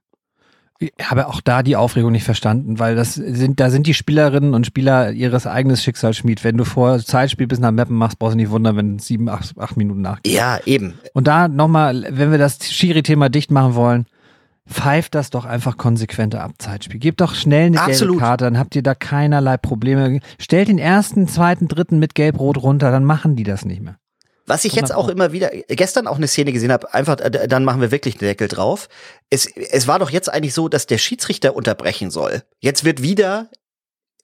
Ich 0.79 0.91
habe 1.01 1.27
auch 1.27 1.41
da 1.41 1.63
die 1.63 1.75
Aufregung 1.75 2.11
nicht 2.11 2.23
verstanden, 2.23 2.77
weil 2.77 2.95
das 2.95 3.15
sind, 3.15 3.59
da 3.59 3.69
sind 3.69 3.87
die 3.87 3.95
Spielerinnen 3.95 4.53
und 4.53 4.67
Spieler 4.67 5.11
ihres 5.11 5.47
eigenes 5.47 5.83
Schicksals 5.83 6.17
schmied. 6.17 6.43
Wenn 6.43 6.57
du 6.57 6.65
vor 6.65 6.99
Zeitspiel 6.99 7.47
bis 7.47 7.59
nach 7.59 7.71
Mappen 7.71 7.95
machst, 7.95 8.19
brauchst 8.19 8.33
du 8.33 8.37
nicht 8.37 8.51
wundern, 8.51 8.77
wenn 8.77 8.99
sieben, 8.99 9.27
acht, 9.27 9.57
acht 9.57 9.75
Minuten 9.75 10.01
nachgeht. 10.01 10.33
Ja, 10.33 10.59
eben. 10.65 10.99
Und 11.13 11.27
da 11.27 11.47
nochmal, 11.47 12.05
wenn 12.09 12.31
wir 12.31 12.37
das 12.37 12.59
Schiri-Thema 12.63 13.29
dicht 13.29 13.49
machen 13.49 13.73
wollen, 13.73 14.05
pfeift 14.69 15.15
das 15.15 15.29
doch 15.29 15.45
einfach 15.45 15.77
konsequenter 15.77 16.43
ab 16.43 16.53
Zeitspiel. 16.59 16.99
Gebt 16.99 17.21
doch 17.21 17.33
schnell 17.33 17.67
eine 17.67 17.81
Absolut. 17.81 18.15
gelbe 18.15 18.25
Karte, 18.25 18.45
dann 18.45 18.59
habt 18.59 18.75
ihr 18.75 18.83
da 18.83 18.93
keinerlei 18.93 19.57
Probleme. 19.57 20.19
Stellt 20.39 20.67
den 20.67 20.77
ersten, 20.77 21.27
zweiten, 21.27 21.67
dritten 21.67 21.99
mit 21.99 22.15
Gelb-Rot 22.15 22.61
runter, 22.61 22.91
dann 22.91 23.05
machen 23.05 23.35
die 23.35 23.43
das 23.43 23.65
nicht 23.65 23.81
mehr. 23.81 23.97
Was 24.47 24.63
ich 24.63 24.73
jetzt 24.73 24.93
auch 24.93 25.09
immer 25.09 25.33
wieder, 25.33 25.49
gestern 25.67 26.07
auch 26.07 26.15
eine 26.15 26.27
Szene 26.27 26.53
gesehen 26.53 26.71
habe, 26.71 26.93
einfach, 26.93 27.19
äh, 27.19 27.47
dann 27.49 27.65
machen 27.65 27.81
wir 27.81 27.91
wirklich 27.91 28.17
den 28.17 28.29
Deckel 28.29 28.47
drauf. 28.47 28.87
Es, 29.29 29.45
es 29.45 29.87
war 29.87 29.99
doch 29.99 30.09
jetzt 30.09 30.31
eigentlich 30.31 30.53
so, 30.53 30.69
dass 30.69 30.87
der 30.87 30.97
Schiedsrichter 30.97 31.53
unterbrechen 31.53 32.11
soll. 32.11 32.43
Jetzt 32.59 32.85
wird 32.85 33.01
wieder 33.01 33.49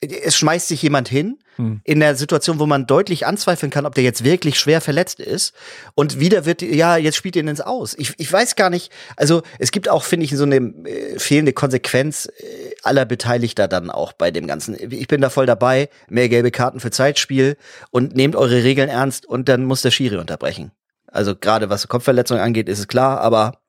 es 0.06 0.36
schmeißt 0.38 0.68
sich 0.68 0.82
jemand 0.82 1.08
hin 1.08 1.40
hm. 1.56 1.82
in 1.84 2.00
der 2.00 2.16
Situation, 2.16 2.60
wo 2.60 2.66
man 2.66 2.86
deutlich 2.88 3.26
anzweifeln 3.26 3.70
kann, 3.70 3.86
ob 3.86 3.96
der 3.96 4.04
jetzt 4.04 4.24
wirklich 4.24 4.60
schwer 4.60 4.82
verletzt 4.82 5.20
ist. 5.20 5.54
Und 5.96 6.20
wieder 6.20 6.46
wird, 6.46 6.62
ja, 6.62 6.98
jetzt 6.98 7.16
spielt 7.16 7.36
ihn 7.36 7.48
ins 7.48 7.62
Aus. 7.62 7.96
Ich, 7.98 8.14
ich 8.18 8.32
weiß 8.32 8.56
gar 8.56 8.70
nicht, 8.70 8.92
also 9.16 9.44
es 9.60 9.72
gibt 9.72 9.90
auch, 9.90 10.04
finde 10.04 10.26
ich, 10.26 10.36
so 10.36 10.44
eine 10.44 10.58
äh, 10.58 11.20
fehlende 11.20 11.54
Konsequenz 11.54 12.26
äh, 12.26 12.76
aller 12.84 13.06
Beteiligter 13.06 13.68
dann 13.68 13.90
auch 13.90 14.14
bei 14.14 14.32
dem 14.32 14.48
Ganzen. 14.48 14.76
Ich 14.80 15.08
bin 15.08 15.22
da 15.22 15.30
voll 15.30 15.46
dabei, 15.46 15.90
mehr 16.10 16.30
gelbe 16.30 16.52
Karten 16.52 16.80
für 16.80 16.92
Zeitspiel 16.92 17.58
und 17.92 18.16
nehmt 18.16 18.36
eure 18.36 18.64
Regeln 18.64 18.90
ernst 18.90 19.26
und 19.26 19.50
dann 19.50 19.66
muss 19.66 19.82
der 19.82 19.92
Schiri 19.92 20.18
unterbrechen. 20.18 20.72
Also 21.08 21.36
gerade 21.36 21.70
was 21.70 21.88
Kopfverletzung 21.88 22.40
angeht, 22.40 22.68
ist 22.68 22.80
es 22.80 22.88
klar, 22.88 23.22
aber 23.22 23.63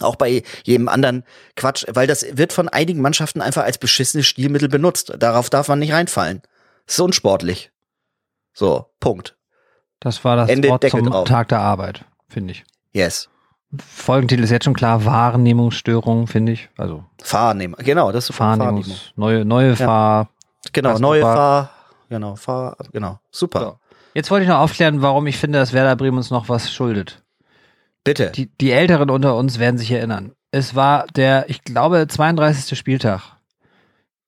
auch 0.00 0.16
bei 0.16 0.42
jedem 0.64 0.88
anderen 0.88 1.24
Quatsch, 1.56 1.84
weil 1.92 2.06
das 2.06 2.24
wird 2.36 2.52
von 2.52 2.68
einigen 2.68 3.00
Mannschaften 3.00 3.40
einfach 3.40 3.64
als 3.64 3.78
beschissenes 3.78 4.26
Stilmittel 4.26 4.68
benutzt. 4.68 5.12
Darauf 5.18 5.50
darf 5.50 5.68
man 5.68 5.78
nicht 5.78 5.92
reinfallen. 5.92 6.42
Das 6.86 6.96
ist 6.96 7.00
unsportlich. 7.00 7.70
So, 8.52 8.86
Punkt. 9.00 9.36
Das 10.00 10.24
war 10.24 10.36
das 10.36 10.50
Ende 10.50 10.68
Wort 10.68 10.82
Deckel 10.82 11.00
zum 11.02 11.10
drauf. 11.10 11.28
Tag 11.28 11.48
der 11.48 11.60
Arbeit, 11.60 12.04
finde 12.28 12.52
ich. 12.52 12.64
Yes. 12.92 13.28
Folgentitel 13.78 14.44
ist 14.44 14.50
jetzt 14.50 14.64
schon 14.64 14.74
klar, 14.74 15.04
Wahrnehmungsstörung, 15.04 16.26
finde 16.26 16.52
ich. 16.52 16.68
Also 16.76 17.04
Fahrnehmer. 17.22 17.76
Genau, 17.78 18.12
das 18.12 18.28
ist 18.30 18.36
Fahrnehmung. 18.36 18.84
Neue, 19.16 19.44
neue 19.44 19.74
Fahr. 19.74 20.28
Genau, 20.72 20.94
du 20.94 21.00
neue 21.00 21.22
Fahr- 21.22 21.36
Fahr. 21.36 21.70
Genau, 22.08 22.36
Fahr. 22.36 22.76
Genau. 22.92 23.18
Super. 23.30 23.60
So. 23.60 23.78
Jetzt 24.14 24.30
wollte 24.30 24.44
ich 24.44 24.48
noch 24.48 24.58
aufklären, 24.58 25.02
warum 25.02 25.26
ich 25.26 25.36
finde, 25.38 25.58
dass 25.58 25.72
Werder 25.72 25.96
Bremen 25.96 26.18
uns 26.18 26.30
noch 26.30 26.48
was 26.48 26.72
schuldet. 26.72 27.23
Bitte. 28.04 28.30
Die, 28.30 28.50
die 28.60 28.70
Älteren 28.70 29.10
unter 29.10 29.36
uns 29.36 29.58
werden 29.58 29.78
sich 29.78 29.90
erinnern. 29.90 30.32
Es 30.50 30.74
war 30.74 31.06
der, 31.16 31.48
ich 31.48 31.64
glaube, 31.64 32.06
32. 32.06 32.78
Spieltag. 32.78 33.38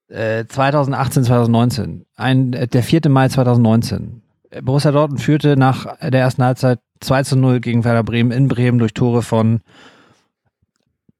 Äh, 0.08 0.46
2018, 0.46 1.24
2019. 1.24 2.06
Ein, 2.16 2.52
äh, 2.54 2.66
der 2.66 2.82
4. 2.82 3.02
Mai 3.08 3.28
2019. 3.28 4.22
Äh, 4.50 4.62
Borussia 4.62 4.92
Dortmund 4.92 5.20
führte 5.20 5.56
nach 5.56 5.98
der 6.00 6.20
ersten 6.20 6.42
Halbzeit 6.42 6.80
2 7.00 7.22
zu 7.24 7.36
0 7.36 7.60
gegen 7.60 7.84
Werder 7.84 8.02
Bremen 8.02 8.30
in 8.30 8.48
Bremen 8.48 8.78
durch 8.78 8.94
Tore 8.94 9.22
von 9.22 9.60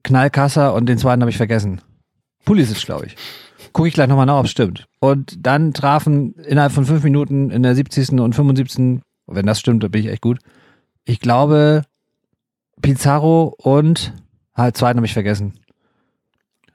Knallkasser 0.03 0.73
und 0.73 0.87
den 0.87 0.99
zweiten 0.99 1.21
habe 1.21 1.31
ich 1.31 1.37
vergessen. 1.37 1.81
Pulisic, 2.45 2.87
glaube 2.87 3.07
ich. 3.07 3.17
Gucke 3.73 3.89
ich 3.89 3.95
gleich 3.95 4.09
nochmal 4.09 4.27
nach, 4.27 4.39
ob 4.39 4.47
es 4.47 4.53
stimmt. 4.53 4.87
Und 5.01 5.45
dann 5.45 5.75
trafen 5.75 6.35
innerhalb 6.35 6.73
von 6.73 6.87
fünf 6.87 7.03
Minuten 7.03 7.51
in 7.51 7.63
der 7.63 7.75
70. 7.75 8.13
und 8.13 8.35
75. 8.35 9.01
Wenn 9.27 9.47
das 9.47 9.61
stimmt, 9.61 9.83
dann 9.83 9.91
bin 9.91 10.03
ich 10.03 10.09
echt 10.09 10.23
gut. 10.23 10.39
Ich 11.05 11.21
glaube, 11.21 11.83
Pizarro 12.83 13.55
und 13.59 14.13
halt 14.55 14.77
zweiten 14.77 14.99
habe 14.99 15.07
ich 15.07 15.13
vergessen. 15.15 15.55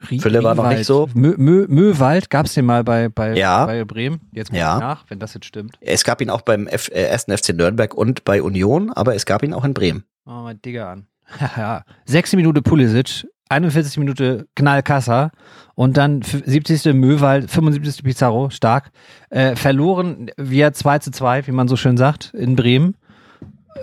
Rie- 0.09 0.19
Fülle 0.19 0.43
war 0.43 0.55
noch 0.55 0.67
nicht 0.67 0.85
so. 0.85 1.07
Mö, 1.13 1.35
Mö, 1.37 1.67
Möwald 1.69 2.29
gab 2.31 2.47
es 2.47 2.55
den 2.55 2.65
mal 2.65 2.83
bei, 2.83 3.09
bei, 3.09 3.35
Ja. 3.35 3.65
bei 3.67 3.83
Bremen. 3.85 4.19
Jetzt 4.31 4.49
guck 4.49 4.57
Ja. 4.57 4.75
ich 4.75 4.79
nach, 4.81 5.05
wenn 5.09 5.19
das 5.19 5.35
jetzt 5.35 5.45
stimmt. 5.45 5.75
Es 5.79 6.03
gab 6.03 6.21
ihn 6.21 6.31
auch 6.31 6.41
beim 6.41 6.65
F 6.67 6.89
äh, 6.89 7.03
ersten 7.03 7.35
FC 7.37 7.49
Nürnberg 7.53 7.93
und 7.93 8.23
bei 8.25 8.41
Union, 8.41 8.91
aber 8.91 9.13
es 9.15 9.25
gab 9.27 9.43
ihn 9.43 9.53
auch 9.53 9.63
in 9.63 9.73
Bremen. 9.75 10.03
Oh, 10.25 10.41
mein 10.43 10.59
Digger 10.61 10.89
an. 10.89 11.05
ja. 11.55 11.83
Sechste 12.05 12.35
Minute 12.35 12.63
Pulisic, 12.63 13.27
41. 13.49 13.97
Minute 13.97 14.47
Knallkassa 14.55 15.29
und 15.75 15.97
dann 15.97 16.21
f- 16.21 16.41
70. 16.45 16.93
Möwald, 16.95 17.51
75. 17.51 18.03
Pizarro, 18.03 18.49
stark. 18.49 18.89
Äh, 19.29 19.55
verloren 19.55 20.31
via 20.35 20.73
2 20.73 20.97
zu 20.99 21.11
2, 21.11 21.45
wie 21.45 21.51
man 21.51 21.67
so 21.67 21.75
schön 21.75 21.95
sagt, 21.97 22.33
in 22.33 22.55
Bremen. 22.55 22.95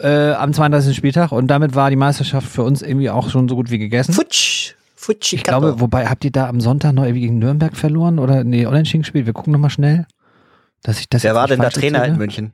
Äh, 0.03 0.33
am 0.33 0.53
32. 0.53 0.97
Spieltag 0.97 1.33
und 1.33 1.49
damit 1.49 1.75
war 1.75 1.91
die 1.91 1.97
Meisterschaft 1.97 2.47
für 2.49 2.63
uns 2.63 2.83
irgendwie 2.83 3.11
auch 3.11 3.31
schon 3.31 3.49
so 3.49 3.57
gut 3.57 3.71
wie 3.71 3.79
gegessen. 3.79 4.13
Futsch. 4.13 4.75
Futsch. 4.95 5.33
Ich 5.33 5.43
glaube, 5.43 5.81
wobei, 5.81 6.07
habt 6.07 6.25
ihr 6.25 6.31
da 6.33 6.49
am 6.49 6.61
Sonntag 6.61 6.93
noch 6.93 7.05
irgendwie 7.05 7.23
gegen 7.23 7.39
Nürnberg 7.39 7.77
verloren 7.77 8.19
oder 8.19 8.45
nee, 8.45 8.67
unentschieden 8.67 9.03
gespielt? 9.03 9.27
Wir 9.27 9.33
gucken 9.33 9.53
nochmal 9.53 9.71
schnell. 9.71 10.07
Dass 10.83 11.01
ich 11.01 11.09
das 11.09 11.25
Wer 11.25 11.35
war 11.35 11.47
denn 11.49 11.59
der 11.61 11.71
falsch 11.71 11.81
Trainer 11.83 11.99
erzähle. 11.99 12.13
in 12.15 12.19
München? 12.19 12.53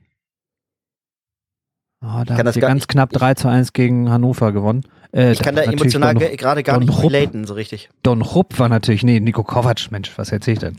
Oh, 2.01 2.07
da 2.07 2.23
kann 2.25 2.37
habt 2.37 2.47
das 2.47 2.55
ihr 2.55 2.61
gar 2.61 2.69
ganz 2.69 2.81
nicht- 2.81 2.87
knapp 2.89 3.09
3 3.11 3.33
zu 3.35 3.47
1 3.47 3.73
gegen 3.73 4.09
Hannover 4.09 4.51
gewonnen. 4.51 4.83
Äh, 5.11 5.31
Ich 5.31 5.39
kann 5.41 5.55
da 5.55 5.63
emotional 5.63 6.13
Don, 6.13 6.19
ge- 6.19 6.35
gerade 6.35 6.61
gar 6.63 6.75
Don 6.79 6.87
nicht 6.87 6.95
Rupp. 6.97 7.11
relaten, 7.11 7.45
so 7.45 7.53
richtig. 7.55 7.89
Don 8.03 8.21
Rupp 8.21 8.59
war 8.59 8.69
natürlich, 8.69 9.03
nee, 9.03 9.19
Nico 9.19 9.43
Kovac, 9.43 9.91
Mensch, 9.91 10.11
was 10.17 10.31
erzähl 10.31 10.53
ich 10.55 10.59
denn? 10.59 10.77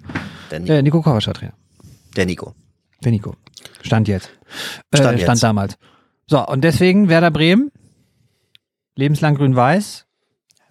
Der, 0.51 0.61
Nico. 0.61 0.73
Äh, 0.73 0.83
Nico 0.83 1.03
Kovac 1.03 1.27
war 1.27 1.35
Trainer. 1.35 1.53
der 2.17 2.27
Nico. 2.27 2.55
Der 3.05 3.13
Nico. 3.13 3.35
Stand 3.83 4.09
jetzt. 4.09 4.27
Äh, 4.91 4.99
Stand 4.99 5.19
stand 5.21 5.29
jetzt. 5.35 5.43
damals. 5.43 5.77
So, 6.29 6.45
und 6.47 6.63
deswegen 6.63 7.09
Werder 7.09 7.31
Bremen, 7.31 7.71
lebenslang 8.97 9.37
grün-weiß. 9.37 10.07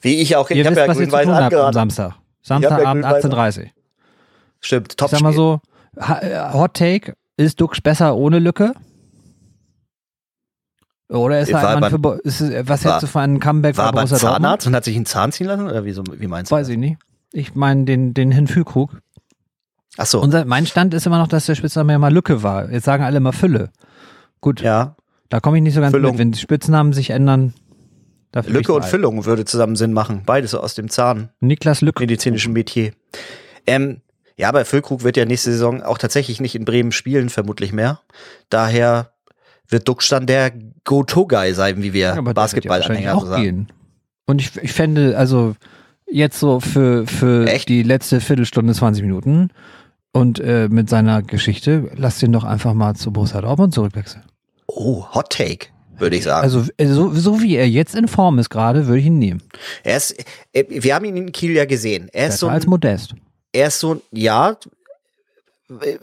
Wie 0.01 0.15
ich 0.15 0.35
auch, 0.35 0.49
Ihr 0.49 0.57
ich 0.57 0.67
habe 0.67 0.75
ja 0.79 0.85
grün-weiß 0.87 1.27
habt 1.27 1.37
am 1.37 1.43
angeraten. 1.43 1.73
Samstag. 1.73 2.09
ja 2.09 2.15
Samstagabend 2.41 3.03
grün-weiß 3.05 3.25
18.30 3.25 3.59
Uhr. 3.63 3.69
Stimmt, 4.59 4.97
top 4.97 5.07
Ich 5.07 5.11
sag 5.11 5.21
mal 5.21 5.33
so, 5.33 5.61
äh, 5.95 6.51
Hot 6.53 6.73
Take, 6.73 7.15
ist 7.37 7.59
Dux 7.61 7.79
besser 7.81 8.15
ohne 8.15 8.39
Lücke? 8.39 8.73
Oder 11.07 11.39
ist 11.39 11.49
er 11.49 11.61
War 11.61 11.69
ein 11.75 11.79
Mann 11.81 11.91
für, 12.01 12.19
ist, 12.23 12.41
es- 12.41 12.67
was 12.67 12.83
war- 12.83 12.93
hättest 12.93 13.03
du 13.03 13.07
für 13.07 13.19
einen 13.19 13.39
Comeback 13.39 13.77
War 13.77 13.91
bei 13.91 13.99
Borussia 14.01 14.17
Dortmund? 14.17 14.43
Zahnarzt 14.43 14.67
und 14.67 14.75
hat 14.75 14.83
sich 14.85 14.95
einen 14.95 15.05
Zahn 15.05 15.31
ziehen 15.31 15.47
lassen? 15.47 15.67
Oder 15.67 15.85
wie, 15.85 15.91
so, 15.91 16.03
wie 16.11 16.27
meinst 16.27 16.51
du? 16.51 16.55
Weiß 16.55 16.67
ich 16.69 16.77
nicht. 16.77 16.97
Ich 17.31 17.53
meine 17.53 17.85
den, 17.85 18.13
den 18.13 18.31
Hinfühlkrug. 18.31 18.99
Ach 19.97 20.05
so. 20.07 20.19
Unser, 20.19 20.45
mein 20.45 20.65
Stand 20.65 20.93
ist 20.93 21.05
immer 21.05 21.19
noch, 21.19 21.27
dass 21.27 21.45
der 21.45 21.55
Spitzname 21.55 21.93
ja 21.93 21.99
mal 21.99 22.11
Lücke 22.13 22.41
war. 22.43 22.71
Jetzt 22.71 22.85
sagen 22.85 23.03
alle 23.03 23.17
immer 23.17 23.33
Fülle. 23.33 23.69
Gut, 24.41 24.61
ja. 24.61 24.95
Da 25.29 25.39
komme 25.39 25.57
ich 25.57 25.63
nicht 25.63 25.73
so 25.73 25.81
ganz 25.81 25.93
Füllung. 25.93 26.11
mit. 26.11 26.19
Wenn 26.19 26.31
die 26.31 26.39
Spitznamen 26.39 26.93
sich 26.93 27.09
ändern, 27.11 27.53
Lücke 28.47 28.73
und. 28.73 28.83
Füllung 28.85 29.25
würde 29.25 29.45
zusammen 29.45 29.75
Sinn 29.75 29.93
machen. 29.93 30.23
Beides 30.25 30.51
so 30.51 30.59
aus 30.59 30.75
dem 30.75 30.89
Zahn. 30.89 31.29
Niklas 31.39 31.81
Lücke. 31.81 32.01
medizinischen 32.03 32.53
Metier. 32.53 32.91
Ähm, 33.65 34.01
ja, 34.37 34.49
aber 34.49 34.65
Füllkrug 34.65 35.03
wird 35.03 35.15
ja 35.15 35.23
nächste 35.25 35.51
Saison 35.51 35.81
auch 35.81 35.97
tatsächlich 35.97 36.41
nicht 36.41 36.55
in 36.55 36.65
Bremen 36.65 36.91
spielen, 36.91 37.29
vermutlich 37.29 37.71
mehr. 37.71 38.01
Daher 38.49 39.11
wird 39.69 39.87
dann 40.11 40.25
der 40.27 40.51
Go-To-Guy 40.83 41.53
sein, 41.53 41.81
wie 41.81 41.93
wir 41.93 42.07
Ja, 42.07 42.15
ja 42.15 42.21
Basketball-Anhänger 42.21 43.15
auch 43.15 43.25
sagen. 43.25 43.41
gehen. 43.43 43.67
Und 44.25 44.41
ich, 44.41 44.55
ich 44.61 44.73
fände, 44.73 45.17
also 45.17 45.55
jetzt 46.09 46.39
so 46.39 46.59
für, 46.59 47.07
für 47.07 47.47
Echt? 47.47 47.69
die 47.69 47.83
letzte 47.83 48.19
Viertelstunde, 48.19 48.73
20 48.73 49.03
Minuten 49.03 49.49
und 50.11 50.39
äh, 50.39 50.67
mit 50.69 50.89
seiner 50.89 51.21
Geschichte, 51.21 51.89
lass 51.95 52.19
den 52.19 52.31
doch 52.33 52.43
einfach 52.43 52.73
mal 52.73 52.95
zu 52.95 53.11
Borussia 53.11 53.41
Dortmund 53.41 53.73
zurückwechseln. 53.73 54.23
Oh, 54.75 55.05
Hot 55.13 55.29
Take, 55.29 55.67
würde 55.97 56.17
ich 56.17 56.23
sagen. 56.23 56.43
Also 56.43 56.65
äh, 56.77 56.87
so, 56.87 57.13
so 57.13 57.41
wie 57.41 57.55
er 57.55 57.67
jetzt 57.67 57.95
in 57.95 58.07
Form 58.07 58.39
ist 58.39 58.49
gerade, 58.49 58.87
würde 58.87 58.99
ich 58.99 59.05
ihn 59.05 59.19
nehmen. 59.19 59.41
er 59.83 59.97
ist, 59.97 60.15
äh, 60.51 60.65
wir 60.67 60.93
haben 60.93 61.05
ihn 61.05 61.15
in 61.15 61.31
Kiel 61.31 61.51
ja 61.51 61.65
gesehen. 61.65 62.09
Er 62.11 62.27
ist 62.27 62.39
so, 62.39 62.49
als 62.49 62.67
Modest. 62.67 63.15
er 63.53 63.67
ist 63.67 63.79
so, 63.79 64.01
ja, 64.11 64.57
äh, 65.69 65.97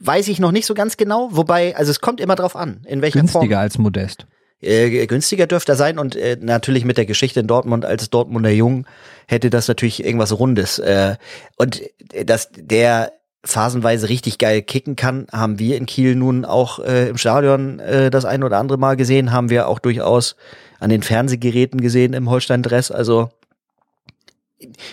weiß 0.00 0.28
ich 0.28 0.40
noch 0.40 0.52
nicht 0.52 0.66
so 0.66 0.74
ganz 0.74 0.96
genau. 0.96 1.28
Wobei, 1.32 1.76
also 1.76 1.90
es 1.90 2.00
kommt 2.00 2.20
immer 2.20 2.34
drauf 2.34 2.56
an, 2.56 2.80
in 2.88 3.02
welcher 3.02 3.20
Form. 3.20 3.42
Günstiger 3.42 3.60
als 3.60 3.76
Modest. 3.78 4.26
Äh, 4.62 5.06
günstiger 5.06 5.46
dürfte 5.46 5.72
er 5.72 5.76
sein 5.76 5.98
und 5.98 6.16
äh, 6.16 6.38
natürlich 6.40 6.84
mit 6.84 6.96
der 6.96 7.04
Geschichte 7.04 7.40
in 7.40 7.48
Dortmund 7.48 7.84
als 7.84 8.08
Dortmunder 8.10 8.50
Jung 8.50 8.86
hätte 9.26 9.50
das 9.50 9.68
natürlich 9.68 10.04
irgendwas 10.04 10.38
Rundes. 10.38 10.78
Äh, 10.78 11.16
und 11.56 11.82
dass 12.24 12.48
der 12.52 13.12
phasenweise 13.44 14.08
richtig 14.08 14.38
geil 14.38 14.62
kicken 14.62 14.94
kann, 14.96 15.26
haben 15.32 15.58
wir 15.58 15.76
in 15.76 15.86
Kiel 15.86 16.14
nun 16.14 16.44
auch 16.44 16.78
äh, 16.78 17.08
im 17.08 17.18
Stadion 17.18 17.80
äh, 17.80 18.10
das 18.10 18.24
ein 18.24 18.44
oder 18.44 18.58
andere 18.58 18.78
Mal 18.78 18.96
gesehen, 18.96 19.32
haben 19.32 19.50
wir 19.50 19.66
auch 19.68 19.78
durchaus 19.80 20.36
an 20.78 20.90
den 20.90 21.02
Fernsehgeräten 21.02 21.80
gesehen 21.80 22.12
im 22.12 22.30
Holstein-Dress. 22.30 22.90
Also 22.90 23.30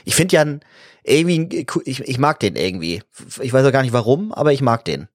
ich 0.03 0.15
finde 0.15 0.35
ja 0.35 0.41
ein- 0.41 0.61
irgendwie, 1.03 1.65
ich, 1.85 2.01
ich 2.01 2.17
mag 2.19 2.39
den 2.39 2.55
irgendwie. 2.55 3.01
Ich 3.41 3.53
weiß 3.53 3.65
auch 3.65 3.71
gar 3.71 3.83
nicht 3.83 3.93
warum, 3.93 4.31
aber 4.33 4.51
ich 4.53 4.61
mag 4.61 4.83
den. 4.85 5.07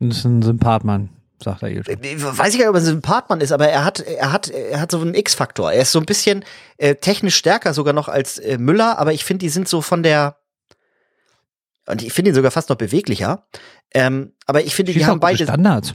Das 0.00 0.18
ist 0.18 0.24
ein 0.24 0.42
Sympathmann, 0.42 1.08
sagt 1.42 1.62
er 1.62 1.70
jetzt. 1.70 1.88
weiß 1.88 2.54
ich 2.54 2.60
gar 2.60 2.66
nicht, 2.66 2.68
ob 2.68 2.74
er 2.74 2.80
ein 2.80 2.84
Sympathmann 2.84 3.40
ist, 3.40 3.52
aber 3.52 3.68
er 3.68 3.84
hat, 3.84 4.00
er 4.00 4.32
hat, 4.32 4.48
er 4.48 4.80
hat 4.80 4.90
so 4.90 5.00
einen 5.00 5.14
X-Faktor. 5.14 5.72
Er 5.72 5.82
ist 5.82 5.92
so 5.92 5.98
ein 5.98 6.06
bisschen 6.06 6.44
äh, 6.76 6.94
technisch 6.96 7.36
stärker 7.36 7.72
sogar 7.74 7.94
noch 7.94 8.08
als 8.08 8.38
äh, 8.38 8.58
Müller, 8.58 8.98
aber 8.98 9.12
ich 9.12 9.24
finde, 9.24 9.40
die 9.40 9.48
sind 9.48 9.68
so 9.68 9.80
von 9.80 10.02
der 10.02 10.36
und 11.88 12.02
ich 12.02 12.12
finde 12.12 12.30
ihn 12.30 12.34
sogar 12.34 12.50
fast 12.50 12.68
noch 12.68 12.76
beweglicher. 12.76 13.46
Ähm, 13.92 14.32
aber 14.46 14.62
ich 14.64 14.74
finde, 14.74 14.92
die 14.92 14.98
Schießt 14.98 15.08
haben 15.08 15.18
auch 15.18 15.26
gute 15.26 15.32
beide 15.32 15.44
Standards. 15.44 15.94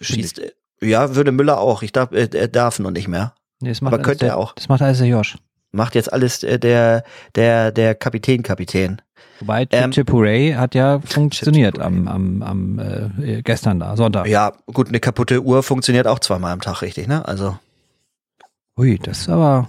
schießt. 0.00 0.38
äh, 0.40 0.52
Ja, 0.82 1.14
würde 1.14 1.32
Müller 1.32 1.58
auch. 1.58 1.82
Ich 1.82 1.92
darf, 1.92 2.12
äh, 2.12 2.28
er 2.32 2.48
darf 2.48 2.78
noch 2.78 2.90
nicht 2.90 3.08
mehr. 3.08 3.34
Nee, 3.60 3.70
das 3.70 3.80
macht 3.80 3.94
Aber 3.94 4.02
könnte 4.02 4.26
der, 4.26 4.34
er 4.34 4.36
auch. 4.38 4.54
Das 4.54 4.68
macht 4.68 4.82
alles 4.82 4.98
der 4.98 5.06
Josh. 5.06 5.36
Macht 5.72 5.94
jetzt 5.94 6.12
alles 6.12 6.42
äh, 6.42 6.58
der, 6.58 7.04
der, 7.34 7.72
der 7.72 7.94
Kapitän, 7.94 8.42
Kapitän. 8.42 9.00
Wobei 9.40 9.66
Chip 9.66 9.74
Ähm, 9.74 9.90
Chip 9.90 10.12
Hooray 10.12 10.52
hat 10.52 10.74
ja 10.74 11.00
funktioniert 11.00 11.78
am, 11.78 12.08
am, 12.08 12.42
am 12.42 12.78
äh, 12.78 13.42
gestern 13.42 13.80
da, 13.80 13.96
Sonntag. 13.96 14.26
Ja, 14.26 14.52
gut, 14.66 14.88
eine 14.88 15.00
kaputte 15.00 15.42
Uhr 15.42 15.62
funktioniert 15.62 16.06
auch 16.06 16.18
zweimal 16.18 16.52
am 16.52 16.60
Tag, 16.60 16.82
richtig, 16.82 17.06
ne? 17.08 17.26
Also. 17.26 17.58
Ui, 18.78 18.98
das 18.98 19.20
ist 19.20 19.28
aber, 19.28 19.68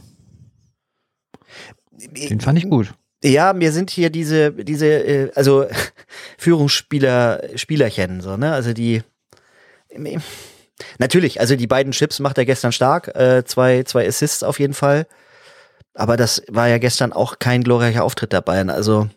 den 2.29 2.41
fand 2.41 2.57
ich 2.59 2.69
gut. 2.69 2.93
Ja, 3.23 3.53
mir 3.53 3.71
sind 3.71 3.89
hier 3.89 4.09
diese, 4.09 4.51
diese, 4.51 4.85
äh, 4.87 5.31
also 5.35 5.65
Führungsspieler, 6.37 7.41
Spielerchen, 7.55 8.21
so, 8.21 8.37
ne? 8.37 8.53
Also 8.53 8.73
die. 8.73 9.03
Natürlich, 10.99 11.39
also 11.39 11.55
die 11.55 11.65
beiden 11.65 11.91
Chips 11.91 12.19
macht 12.19 12.37
er 12.37 12.45
gestern 12.45 12.71
stark, 12.71 13.07
äh, 13.15 13.43
zwei, 13.45 13.83
zwei 13.83 14.07
Assists 14.07 14.43
auf 14.43 14.59
jeden 14.59 14.75
Fall. 14.75 15.07
Aber 15.95 16.17
das 16.17 16.43
war 16.49 16.67
ja 16.67 16.77
gestern 16.77 17.13
auch 17.13 17.39
kein 17.39 17.63
glorreicher 17.63 18.03
Auftritt 18.03 18.31
der 18.31 18.41
Bayern. 18.41 18.69
Also 18.69 19.09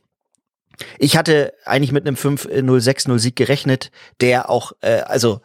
ich 0.99 1.17
hatte 1.19 1.53
eigentlich 1.67 1.93
mit 1.93 2.07
einem 2.07 2.17
5-0-6-0 2.17 3.19
Sieg 3.19 3.37
gerechnet, 3.37 3.91
der 4.23 4.49
auch, 4.49 4.73
äh, 4.81 5.01
also 5.01 5.43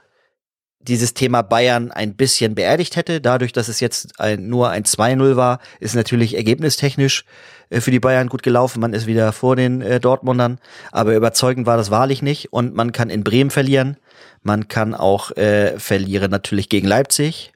dieses 0.87 1.13
Thema 1.13 1.41
Bayern 1.41 1.91
ein 1.91 2.15
bisschen 2.15 2.55
beerdigt 2.55 2.95
hätte. 2.95 3.21
Dadurch, 3.21 3.53
dass 3.53 3.67
es 3.67 3.79
jetzt 3.79 4.19
ein, 4.19 4.47
nur 4.47 4.69
ein 4.69 4.83
2-0 4.83 5.35
war, 5.35 5.59
ist 5.79 5.95
natürlich 5.95 6.35
ergebnistechnisch 6.35 7.25
äh, 7.69 7.81
für 7.81 7.91
die 7.91 7.99
Bayern 7.99 8.29
gut 8.29 8.43
gelaufen. 8.43 8.79
Man 8.79 8.93
ist 8.93 9.07
wieder 9.07 9.31
vor 9.33 9.55
den 9.55 9.81
äh, 9.81 9.99
Dortmundern, 9.99 10.59
aber 10.91 11.15
überzeugend 11.15 11.65
war 11.65 11.77
das 11.77 11.91
wahrlich 11.91 12.21
nicht. 12.21 12.53
Und 12.53 12.75
man 12.75 12.91
kann 12.91 13.09
in 13.09 13.23
Bremen 13.23 13.51
verlieren. 13.51 13.97
Man 14.43 14.67
kann 14.67 14.93
auch 14.93 15.31
äh, 15.31 15.79
verlieren 15.79 16.31
natürlich 16.31 16.69
gegen 16.69 16.87
Leipzig. 16.87 17.51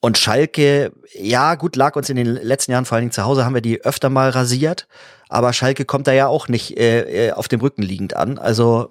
Und 0.00 0.18
Schalke, 0.18 0.92
ja 1.14 1.54
gut, 1.54 1.76
lag 1.76 1.94
uns 1.94 2.10
in 2.10 2.16
den 2.16 2.26
letzten 2.26 2.72
Jahren, 2.72 2.84
vor 2.86 2.96
allen 2.96 3.02
Dingen 3.02 3.12
zu 3.12 3.24
Hause, 3.24 3.44
haben 3.44 3.54
wir 3.54 3.60
die 3.60 3.84
öfter 3.84 4.10
mal 4.10 4.30
rasiert. 4.30 4.88
Aber 5.28 5.52
Schalke 5.52 5.84
kommt 5.84 6.08
da 6.08 6.12
ja 6.12 6.26
auch 6.26 6.48
nicht 6.48 6.76
äh, 6.76 7.28
äh, 7.28 7.32
auf 7.32 7.46
dem 7.46 7.60
Rücken 7.60 7.82
liegend 7.82 8.16
an. 8.16 8.36
Also 8.36 8.88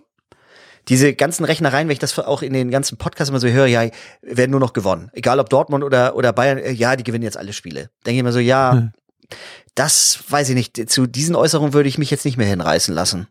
diese 0.87 1.13
ganzen 1.13 1.45
Rechnereien, 1.45 1.87
wenn 1.87 1.93
ich 1.93 1.99
das 1.99 2.17
auch 2.19 2.41
in 2.41 2.53
den 2.53 2.71
ganzen 2.71 2.97
Podcasts 2.97 3.29
immer 3.29 3.39
so 3.39 3.47
höre, 3.47 3.67
ja, 3.67 3.89
werden 4.21 4.51
nur 4.51 4.59
noch 4.59 4.73
gewonnen. 4.73 5.09
Egal 5.13 5.39
ob 5.39 5.49
Dortmund 5.49 5.83
oder, 5.83 6.15
oder 6.15 6.33
Bayern, 6.33 6.57
äh, 6.57 6.71
ja, 6.71 6.95
die 6.95 7.03
gewinnen 7.03 7.23
jetzt 7.23 7.37
alle 7.37 7.53
Spiele. 7.53 7.89
Denke 8.05 8.17
ich 8.17 8.23
mir 8.23 8.31
so, 8.31 8.39
ja, 8.39 8.73
hm. 8.73 8.91
das 9.75 10.23
weiß 10.27 10.49
ich 10.49 10.55
nicht. 10.55 10.89
Zu 10.89 11.07
diesen 11.07 11.35
Äußerungen 11.35 11.73
würde 11.73 11.89
ich 11.89 11.97
mich 11.97 12.11
jetzt 12.11 12.25
nicht 12.25 12.37
mehr 12.37 12.47
hinreißen 12.47 12.93
lassen. 12.93 13.27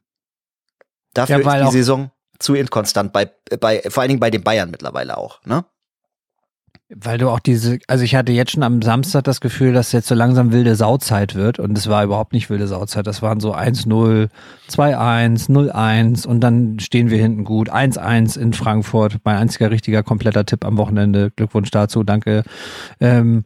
Dafür 1.14 1.40
ja, 1.40 1.54
ist 1.56 1.72
die 1.72 1.78
Saison 1.78 2.10
zu 2.38 2.54
inkonstant, 2.54 3.12
bei, 3.12 3.30
bei, 3.60 3.82
vor 3.88 4.02
allen 4.02 4.08
Dingen 4.08 4.20
bei 4.20 4.30
den 4.30 4.42
Bayern 4.42 4.70
mittlerweile 4.70 5.18
auch, 5.18 5.44
ne? 5.44 5.64
Weil 6.92 7.18
du 7.18 7.28
auch 7.30 7.38
diese, 7.38 7.78
also 7.86 8.02
ich 8.02 8.16
hatte 8.16 8.32
jetzt 8.32 8.50
schon 8.50 8.64
am 8.64 8.82
Samstag 8.82 9.22
das 9.22 9.40
Gefühl, 9.40 9.72
dass 9.72 9.92
jetzt 9.92 10.08
so 10.08 10.16
langsam 10.16 10.50
wilde 10.50 10.74
Sauzeit 10.74 11.36
wird 11.36 11.60
und 11.60 11.78
es 11.78 11.88
war 11.88 12.02
überhaupt 12.02 12.32
nicht 12.32 12.50
wilde 12.50 12.66
Sauzeit. 12.66 13.06
Das 13.06 13.22
waren 13.22 13.38
so 13.38 13.54
1-0, 13.54 14.28
2-1, 14.68 15.50
0-1 15.50 16.26
und 16.26 16.40
dann 16.40 16.80
stehen 16.80 17.10
wir 17.10 17.18
hinten 17.18 17.44
gut. 17.44 17.72
1-1 17.72 18.36
in 18.36 18.52
Frankfurt, 18.52 19.18
mein 19.22 19.36
einziger 19.36 19.70
richtiger 19.70 20.02
kompletter 20.02 20.44
Tipp 20.44 20.64
am 20.64 20.78
Wochenende. 20.78 21.30
Glückwunsch 21.30 21.70
dazu, 21.70 22.02
danke. 22.02 22.42
Ähm, 22.98 23.44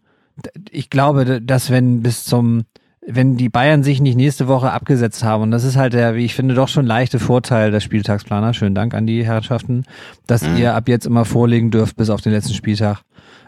ich 0.71 0.89
glaube, 0.89 1.43
dass 1.43 1.71
wenn 1.71 2.03
bis 2.03 2.25
zum, 2.25 2.65
wenn 3.07 3.37
die 3.37 3.51
Bayern 3.51 3.83
sich 3.83 4.01
nicht 4.01 4.17
nächste 4.17 4.49
Woche 4.49 4.71
abgesetzt 4.71 5.23
haben, 5.23 5.43
und 5.43 5.51
das 5.51 5.65
ist 5.65 5.77
halt 5.77 5.93
der, 5.93 6.15
wie 6.15 6.25
ich 6.25 6.35
finde, 6.35 6.55
doch 6.55 6.69
schon 6.69 6.87
leichte 6.87 7.19
Vorteil 7.19 7.71
des 7.71 7.85
Spieltagsplaner, 7.85 8.55
schönen 8.55 8.75
Dank 8.75 8.95
an 8.95 9.07
die 9.07 9.23
Herrschaften, 9.23 9.85
dass 10.27 10.43
mhm. 10.43 10.57
ihr 10.57 10.75
ab 10.75 10.89
jetzt 10.89 11.05
immer 11.05 11.27
vorlegen 11.27 11.71
dürft 11.71 11.97
bis 11.97 12.09
auf 12.09 12.23
den 12.23 12.33
letzten 12.33 12.55
Spieltag. 12.55 13.03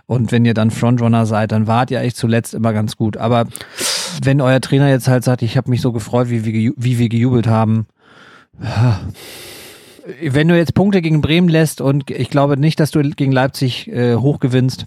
Und 0.06 0.30
wenn 0.30 0.44
ihr 0.44 0.54
dann 0.54 0.70
Frontrunner 0.70 1.26
seid, 1.26 1.52
dann 1.52 1.66
wart 1.66 1.90
ihr 1.90 2.00
eigentlich 2.00 2.14
zuletzt 2.14 2.54
immer 2.54 2.72
ganz 2.72 2.96
gut. 2.96 3.16
Aber 3.16 3.46
wenn 4.22 4.40
euer 4.40 4.60
Trainer 4.60 4.88
jetzt 4.88 5.08
halt 5.08 5.24
sagt, 5.24 5.42
ich 5.42 5.56
habe 5.56 5.70
mich 5.70 5.80
so 5.80 5.92
gefreut, 5.92 6.30
wie 6.30 6.44
wir, 6.44 6.72
wie 6.76 6.98
wir 6.98 7.08
gejubelt 7.08 7.46
haben, 7.46 7.86
wenn 10.22 10.48
du 10.48 10.56
jetzt 10.56 10.74
Punkte 10.74 11.02
gegen 11.02 11.20
Bremen 11.20 11.48
lässt 11.48 11.80
und 11.80 12.10
ich 12.10 12.30
glaube 12.30 12.56
nicht, 12.56 12.78
dass 12.78 12.92
du 12.92 13.02
gegen 13.02 13.32
Leipzig 13.32 13.88
äh, 13.88 14.14
hoch 14.14 14.38
gewinnst, 14.38 14.86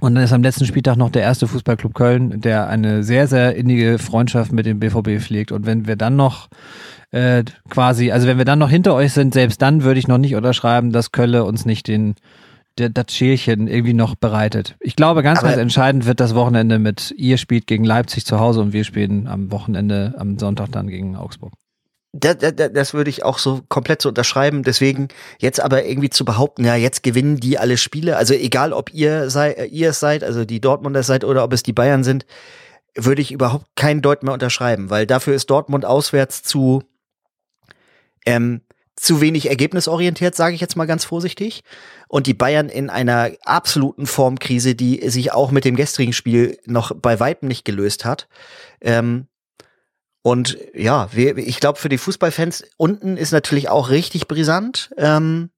und 0.00 0.14
dann 0.14 0.24
ist 0.24 0.32
am 0.32 0.42
letzten 0.42 0.64
Spieltag 0.64 0.96
noch 0.96 1.10
der 1.10 1.22
erste 1.22 1.46
Fußballclub 1.46 1.94
Köln, 1.94 2.40
der 2.40 2.68
eine 2.68 3.04
sehr, 3.04 3.26
sehr 3.26 3.54
innige 3.54 3.98
Freundschaft 3.98 4.50
mit 4.50 4.64
dem 4.64 4.80
BVB 4.80 5.22
pflegt. 5.22 5.52
Und 5.52 5.66
wenn 5.66 5.86
wir 5.86 5.96
dann 5.96 6.16
noch 6.16 6.48
äh, 7.10 7.44
quasi, 7.68 8.10
also 8.10 8.26
wenn 8.26 8.38
wir 8.38 8.46
dann 8.46 8.58
noch 8.58 8.70
hinter 8.70 8.94
euch 8.94 9.12
sind, 9.12 9.34
selbst 9.34 9.60
dann 9.60 9.84
würde 9.84 10.00
ich 10.00 10.08
noch 10.08 10.16
nicht 10.16 10.34
unterschreiben, 10.34 10.90
dass 10.90 11.12
Kölle 11.12 11.44
uns 11.44 11.66
nicht 11.66 11.86
den 11.86 12.14
das 12.76 13.14
Schälchen 13.14 13.68
irgendwie 13.68 13.92
noch 13.92 14.14
bereitet. 14.14 14.76
Ich 14.80 14.96
glaube, 14.96 15.22
ganz, 15.22 15.40
Aber 15.40 15.48
ganz 15.48 15.60
entscheidend 15.60 16.06
wird 16.06 16.20
das 16.20 16.34
Wochenende 16.34 16.78
mit 16.78 17.12
ihr 17.16 17.36
spielt 17.36 17.66
gegen 17.66 17.84
Leipzig 17.84 18.24
zu 18.24 18.40
Hause 18.40 18.60
und 18.60 18.72
wir 18.72 18.84
spielen 18.84 19.26
am 19.26 19.50
Wochenende, 19.50 20.14
am 20.16 20.38
Sonntag 20.38 20.72
dann 20.72 20.88
gegen 20.88 21.16
Augsburg. 21.16 21.52
Das, 22.12 22.38
das, 22.38 22.54
das 22.56 22.94
würde 22.94 23.10
ich 23.10 23.22
auch 23.24 23.38
so 23.38 23.60
komplett 23.68 24.02
so 24.02 24.08
unterschreiben. 24.08 24.62
Deswegen 24.62 25.08
jetzt 25.38 25.60
aber 25.60 25.84
irgendwie 25.84 26.10
zu 26.10 26.24
behaupten, 26.24 26.64
ja, 26.64 26.74
jetzt 26.74 27.02
gewinnen 27.02 27.36
die 27.36 27.58
alle 27.58 27.76
Spiele. 27.76 28.16
Also 28.16 28.34
egal, 28.34 28.72
ob 28.72 28.92
ihr, 28.92 29.30
sei, 29.30 29.52
ihr 29.70 29.90
es 29.90 30.00
seid, 30.00 30.24
also 30.24 30.44
die 30.44 30.60
Dortmunder 30.60 31.02
seid 31.02 31.24
oder 31.24 31.44
ob 31.44 31.52
es 31.52 31.62
die 31.62 31.72
Bayern 31.72 32.02
sind, 32.02 32.26
würde 32.96 33.22
ich 33.22 33.30
überhaupt 33.30 33.66
keinen 33.76 34.02
Deut 34.02 34.22
mehr 34.24 34.32
unterschreiben, 34.32 34.90
weil 34.90 35.06
dafür 35.06 35.34
ist 35.34 35.50
Dortmund 35.50 35.84
auswärts 35.84 36.42
zu 36.42 36.82
ähm, 38.26 38.62
zu 39.00 39.22
wenig 39.22 39.48
ergebnisorientiert, 39.48 40.34
sage 40.34 40.54
ich 40.54 40.60
jetzt 40.60 40.76
mal 40.76 40.86
ganz 40.86 41.04
vorsichtig. 41.04 41.62
Und 42.06 42.26
die 42.26 42.34
Bayern 42.34 42.68
in 42.68 42.90
einer 42.90 43.30
absoluten 43.44 44.06
Formkrise, 44.06 44.74
die 44.74 45.08
sich 45.08 45.32
auch 45.32 45.50
mit 45.50 45.64
dem 45.64 45.74
gestrigen 45.74 46.12
Spiel 46.12 46.58
noch 46.66 46.92
bei 46.94 47.18
weitem 47.18 47.48
nicht 47.48 47.64
gelöst 47.64 48.04
hat. 48.04 48.28
Ähm, 48.82 49.26
und 50.22 50.58
ja, 50.74 51.08
wir, 51.12 51.38
ich 51.38 51.60
glaube, 51.60 51.78
für 51.78 51.88
die 51.88 51.96
Fußballfans 51.96 52.64
unten 52.76 53.16
ist 53.16 53.32
natürlich 53.32 53.70
auch 53.70 53.88
richtig 53.88 54.28
brisant. 54.28 54.90
Ähm, 54.98 55.48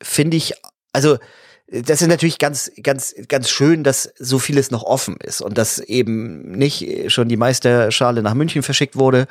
Finde 0.00 0.36
ich, 0.36 0.54
also 0.92 1.18
das 1.66 2.02
ist 2.02 2.08
natürlich 2.08 2.38
ganz, 2.38 2.70
ganz, 2.82 3.14
ganz 3.26 3.50
schön, 3.50 3.82
dass 3.82 4.12
so 4.16 4.38
vieles 4.38 4.70
noch 4.70 4.84
offen 4.84 5.16
ist 5.16 5.40
und 5.40 5.58
dass 5.58 5.80
eben 5.80 6.52
nicht 6.52 7.10
schon 7.10 7.28
die 7.28 7.36
Meisterschale 7.36 8.22
nach 8.22 8.34
München 8.34 8.62
verschickt 8.62 8.94
wurde, 8.94 9.26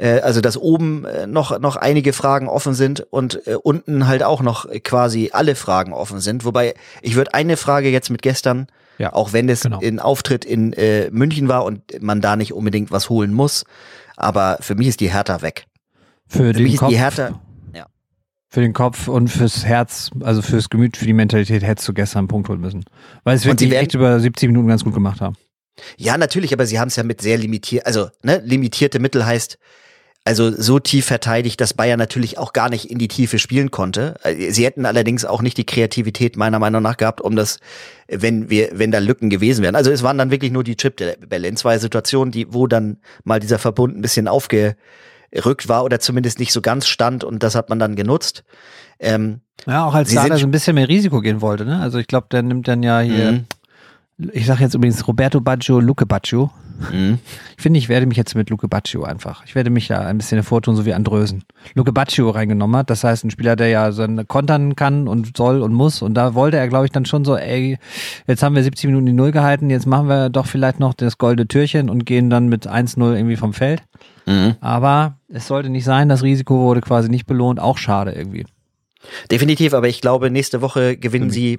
äh, 0.00 0.20
also 0.20 0.40
dass 0.40 0.56
oben 0.56 1.04
äh, 1.04 1.26
noch, 1.26 1.58
noch 1.60 1.76
einige 1.76 2.12
Fragen 2.12 2.48
offen 2.48 2.74
sind 2.74 3.00
und 3.10 3.46
äh, 3.46 3.54
unten 3.54 4.06
halt 4.06 4.22
auch 4.22 4.42
noch 4.42 4.66
quasi 4.82 5.30
alle 5.32 5.54
Fragen 5.54 5.92
offen 5.92 6.20
sind. 6.20 6.44
Wobei 6.44 6.74
ich 7.02 7.16
würde 7.16 7.34
eine 7.34 7.56
Frage 7.56 7.90
jetzt 7.90 8.10
mit 8.10 8.22
gestern, 8.22 8.66
ja, 8.98 9.12
auch 9.12 9.32
wenn 9.32 9.48
es 9.48 9.62
genau. 9.62 9.80
ein 9.80 10.00
Auftritt 10.00 10.44
in 10.44 10.72
äh, 10.72 11.10
München 11.10 11.48
war 11.48 11.64
und 11.64 11.82
man 12.00 12.20
da 12.20 12.36
nicht 12.36 12.52
unbedingt 12.52 12.90
was 12.90 13.10
holen 13.10 13.32
muss, 13.32 13.64
aber 14.16 14.58
für 14.60 14.74
mich 14.74 14.88
ist 14.88 15.00
die 15.00 15.12
Hertha 15.12 15.42
weg. 15.42 15.66
Für, 16.28 16.54
für 16.54 16.62
mich 16.62 16.76
Kopf, 16.76 16.88
ist 16.88 16.96
die 16.96 17.02
Hertha 17.02 17.40
für 18.50 18.60
den 18.60 18.72
Kopf 18.72 19.06
und 19.06 19.28
fürs 19.28 19.64
Herz, 19.64 20.10
also 20.22 20.42
fürs 20.42 20.68
Gemüt, 20.70 20.96
für 20.96 21.06
die 21.06 21.12
Mentalität 21.12 21.62
hättest 21.62 21.86
du 21.86 21.94
gestern 21.94 22.20
einen 22.20 22.28
Punkt 22.28 22.48
holen 22.48 22.60
müssen. 22.60 22.84
Weil 23.22 23.36
es 23.36 23.44
wirklich 23.44 23.72
echt 23.72 23.94
über 23.94 24.18
70 24.18 24.48
Minuten 24.48 24.66
ganz 24.66 24.82
gut 24.82 24.92
gemacht 24.92 25.20
haben. 25.20 25.36
Ja, 25.96 26.18
natürlich, 26.18 26.52
aber 26.52 26.66
sie 26.66 26.80
haben 26.80 26.88
es 26.88 26.96
ja 26.96 27.04
mit 27.04 27.22
sehr 27.22 27.38
limitiert, 27.38 27.86
also 27.86 28.08
ne, 28.22 28.42
limitierte 28.44 28.98
Mittel 28.98 29.24
heißt, 29.24 29.56
also 30.24 30.50
so 30.50 30.78
tief 30.78 31.06
verteidigt, 31.06 31.60
dass 31.60 31.74
Bayern 31.74 31.98
natürlich 31.98 32.36
auch 32.36 32.52
gar 32.52 32.68
nicht 32.68 32.90
in 32.90 32.98
die 32.98 33.08
Tiefe 33.08 33.38
spielen 33.38 33.70
konnte. 33.70 34.16
Sie 34.50 34.64
hätten 34.64 34.84
allerdings 34.84 35.24
auch 35.24 35.40
nicht 35.40 35.56
die 35.56 35.64
Kreativität 35.64 36.36
meiner 36.36 36.58
Meinung 36.58 36.82
nach 36.82 36.98
gehabt, 36.98 37.20
um 37.20 37.36
das, 37.36 37.58
wenn 38.06 38.50
wir, 38.50 38.70
wenn 38.72 38.90
da 38.90 38.98
Lücken 38.98 39.30
gewesen 39.30 39.62
wären. 39.62 39.76
Also 39.76 39.90
es 39.90 40.02
waren 40.02 40.18
dann 40.18 40.30
wirklich 40.30 40.52
nur 40.52 40.62
die 40.62 40.76
Chip-Bälle 40.76 41.48
in 41.48 41.56
zwei 41.56 41.78
Situationen, 41.78 42.32
die, 42.32 42.52
wo 42.52 42.66
dann 42.66 42.98
mal 43.24 43.40
dieser 43.40 43.58
Verbund 43.58 43.96
ein 43.96 44.02
bisschen 44.02 44.28
aufgerückt 44.28 45.68
war 45.68 45.84
oder 45.84 46.00
zumindest 46.00 46.38
nicht 46.38 46.52
so 46.52 46.60
ganz 46.60 46.86
stand 46.86 47.24
und 47.24 47.42
das 47.42 47.54
hat 47.54 47.70
man 47.70 47.78
dann 47.78 47.96
genutzt. 47.96 48.44
Ähm, 48.98 49.40
ja, 49.66 49.86
auch 49.86 49.94
als 49.94 50.12
Dada 50.12 50.36
so 50.36 50.46
ein 50.46 50.50
bisschen 50.50 50.74
mehr 50.74 50.88
Risiko 50.88 51.20
gehen 51.20 51.40
wollte, 51.40 51.64
ne? 51.64 51.80
Also 51.80 51.98
ich 51.98 52.06
glaube, 52.06 52.26
der 52.30 52.42
nimmt 52.42 52.68
dann 52.68 52.82
ja 52.82 53.00
hier, 53.00 53.32
mhm. 53.32 53.46
Ich 54.32 54.46
sage 54.46 54.62
jetzt 54.62 54.74
übrigens 54.74 55.06
Roberto 55.06 55.40
Baggio, 55.40 55.80
Luke 55.80 56.06
Baggio. 56.06 56.50
Mhm. 56.92 57.18
Ich 57.56 57.62
finde, 57.62 57.78
ich 57.78 57.88
werde 57.88 58.06
mich 58.06 58.16
jetzt 58.16 58.34
mit 58.34 58.50
Luke 58.50 58.66
Baccio 58.68 59.04
einfach. 59.04 59.44
Ich 59.44 59.54
werde 59.54 59.70
mich 59.70 59.88
da 59.88 60.00
ein 60.00 60.16
bisschen 60.16 60.38
hervortun, 60.38 60.76
so 60.76 60.86
wie 60.86 60.94
Andrösen. 60.94 61.44
Luke 61.74 61.92
Baccio 61.92 62.30
reingenommen 62.30 62.76
hat. 62.76 62.90
Das 62.90 63.04
heißt, 63.04 63.24
ein 63.24 63.30
Spieler, 63.30 63.56
der 63.56 63.68
ja 63.68 63.92
so 63.92 64.06
kontern 64.26 64.76
kann 64.76 65.08
und 65.08 65.36
soll 65.36 65.62
und 65.62 65.74
muss. 65.74 66.02
Und 66.02 66.14
da 66.14 66.34
wollte 66.34 66.56
er, 66.56 66.68
glaube 66.68 66.86
ich, 66.86 66.92
dann 66.92 67.04
schon 67.04 67.24
so, 67.24 67.36
ey, 67.36 67.78
jetzt 68.26 68.42
haben 68.42 68.54
wir 68.54 68.62
70 68.62 68.86
Minuten 68.86 69.06
die 69.06 69.12
Null 69.12 69.32
gehalten, 69.32 69.70
jetzt 69.70 69.86
machen 69.86 70.08
wir 70.08 70.30
doch 70.30 70.46
vielleicht 70.46 70.80
noch 70.80 70.94
das 70.94 71.18
goldene 71.18 71.48
Türchen 71.48 71.90
und 71.90 72.06
gehen 72.06 72.30
dann 72.30 72.48
mit 72.48 72.68
1-0 72.68 73.14
irgendwie 73.14 73.36
vom 73.36 73.52
Feld. 73.52 73.82
Mhm. 74.26 74.56
Aber 74.60 75.18
es 75.28 75.46
sollte 75.46 75.68
nicht 75.68 75.84
sein, 75.84 76.08
das 76.08 76.22
Risiko 76.22 76.60
wurde 76.60 76.80
quasi 76.80 77.08
nicht 77.08 77.26
belohnt. 77.26 77.60
Auch 77.60 77.78
schade 77.78 78.12
irgendwie. 78.12 78.46
Definitiv, 79.30 79.72
aber 79.72 79.88
ich 79.88 80.00
glaube, 80.00 80.30
nächste 80.30 80.60
Woche 80.60 80.96
gewinnen 80.96 81.30
sie 81.30 81.58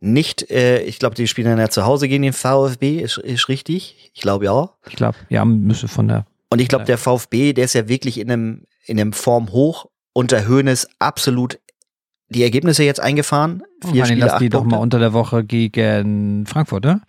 nicht. 0.00 0.50
Äh, 0.50 0.82
ich 0.82 0.98
glaube, 0.98 1.14
die 1.14 1.26
spielen 1.26 1.48
dann 1.48 1.58
ja 1.58 1.68
zu 1.68 1.84
Hause 1.84 2.08
gegen 2.08 2.22
den 2.22 2.32
VfB, 2.32 2.98
ist, 2.98 3.18
ist 3.18 3.48
richtig. 3.48 4.10
Ich 4.14 4.20
glaube 4.20 4.46
ja. 4.46 4.70
Ich 4.88 4.96
glaube, 4.96 5.16
ja, 5.28 5.44
müsste 5.44 5.88
von 5.88 6.08
der. 6.08 6.26
Und 6.50 6.60
ich 6.60 6.68
glaube, 6.68 6.84
der 6.84 6.98
VfB, 6.98 7.52
der 7.52 7.64
ist 7.64 7.74
ja 7.74 7.88
wirklich 7.88 8.18
in 8.18 8.30
einem, 8.30 8.62
in 8.86 9.00
einem 9.00 9.12
Form 9.12 9.50
hoch. 9.50 9.86
Unter 10.12 10.46
Höhnes 10.46 10.88
absolut 11.00 11.58
die 12.28 12.42
Ergebnisse 12.42 12.84
jetzt 12.84 13.00
eingefahren. 13.00 13.62
Vier 13.80 14.02
oh, 14.02 14.06
Spiele, 14.06 14.26
lass 14.26 14.38
die 14.38 14.48
doch 14.48 14.64
mal 14.64 14.76
unter 14.76 14.98
der 14.98 15.12
Woche 15.12 15.44
gegen 15.44 16.46
Frankfurt, 16.46 16.84
ne? 16.84 17.02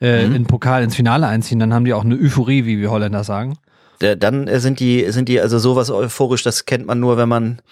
Äh, 0.00 0.26
mhm. 0.26 0.34
in 0.36 0.46
Pokal 0.46 0.82
ins 0.82 0.96
Finale 0.96 1.26
einziehen, 1.26 1.58
dann 1.58 1.74
haben 1.74 1.84
die 1.84 1.92
auch 1.92 2.04
eine 2.04 2.16
Euphorie, 2.16 2.64
wie 2.64 2.78
wir 2.78 2.90
Holländer 2.90 3.24
sagen 3.24 3.58
dann 4.02 4.60
sind 4.60 4.80
die, 4.80 5.10
sind 5.10 5.28
die 5.28 5.40
also 5.40 5.58
sowas 5.58 5.90
euphorisch, 5.90 6.42
das 6.42 6.64
kennt 6.64 6.86
man 6.86 7.00
nur, 7.00 7.16
wenn 7.16 7.28
man 7.28 7.62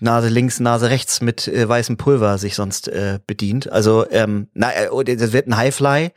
Nase 0.00 0.28
links, 0.28 0.60
Nase 0.60 0.90
rechts 0.90 1.20
mit 1.20 1.48
äh, 1.48 1.68
weißem 1.68 1.96
Pulver 1.96 2.38
sich 2.38 2.54
sonst 2.54 2.88
äh, 2.88 3.18
bedient. 3.26 3.70
Also, 3.70 4.06
ähm, 4.10 4.48
na, 4.54 4.70
äh, 4.72 4.88
oh, 4.90 5.02
das 5.02 5.32
wird 5.32 5.46
ein 5.46 5.56
Highfly 5.56 6.10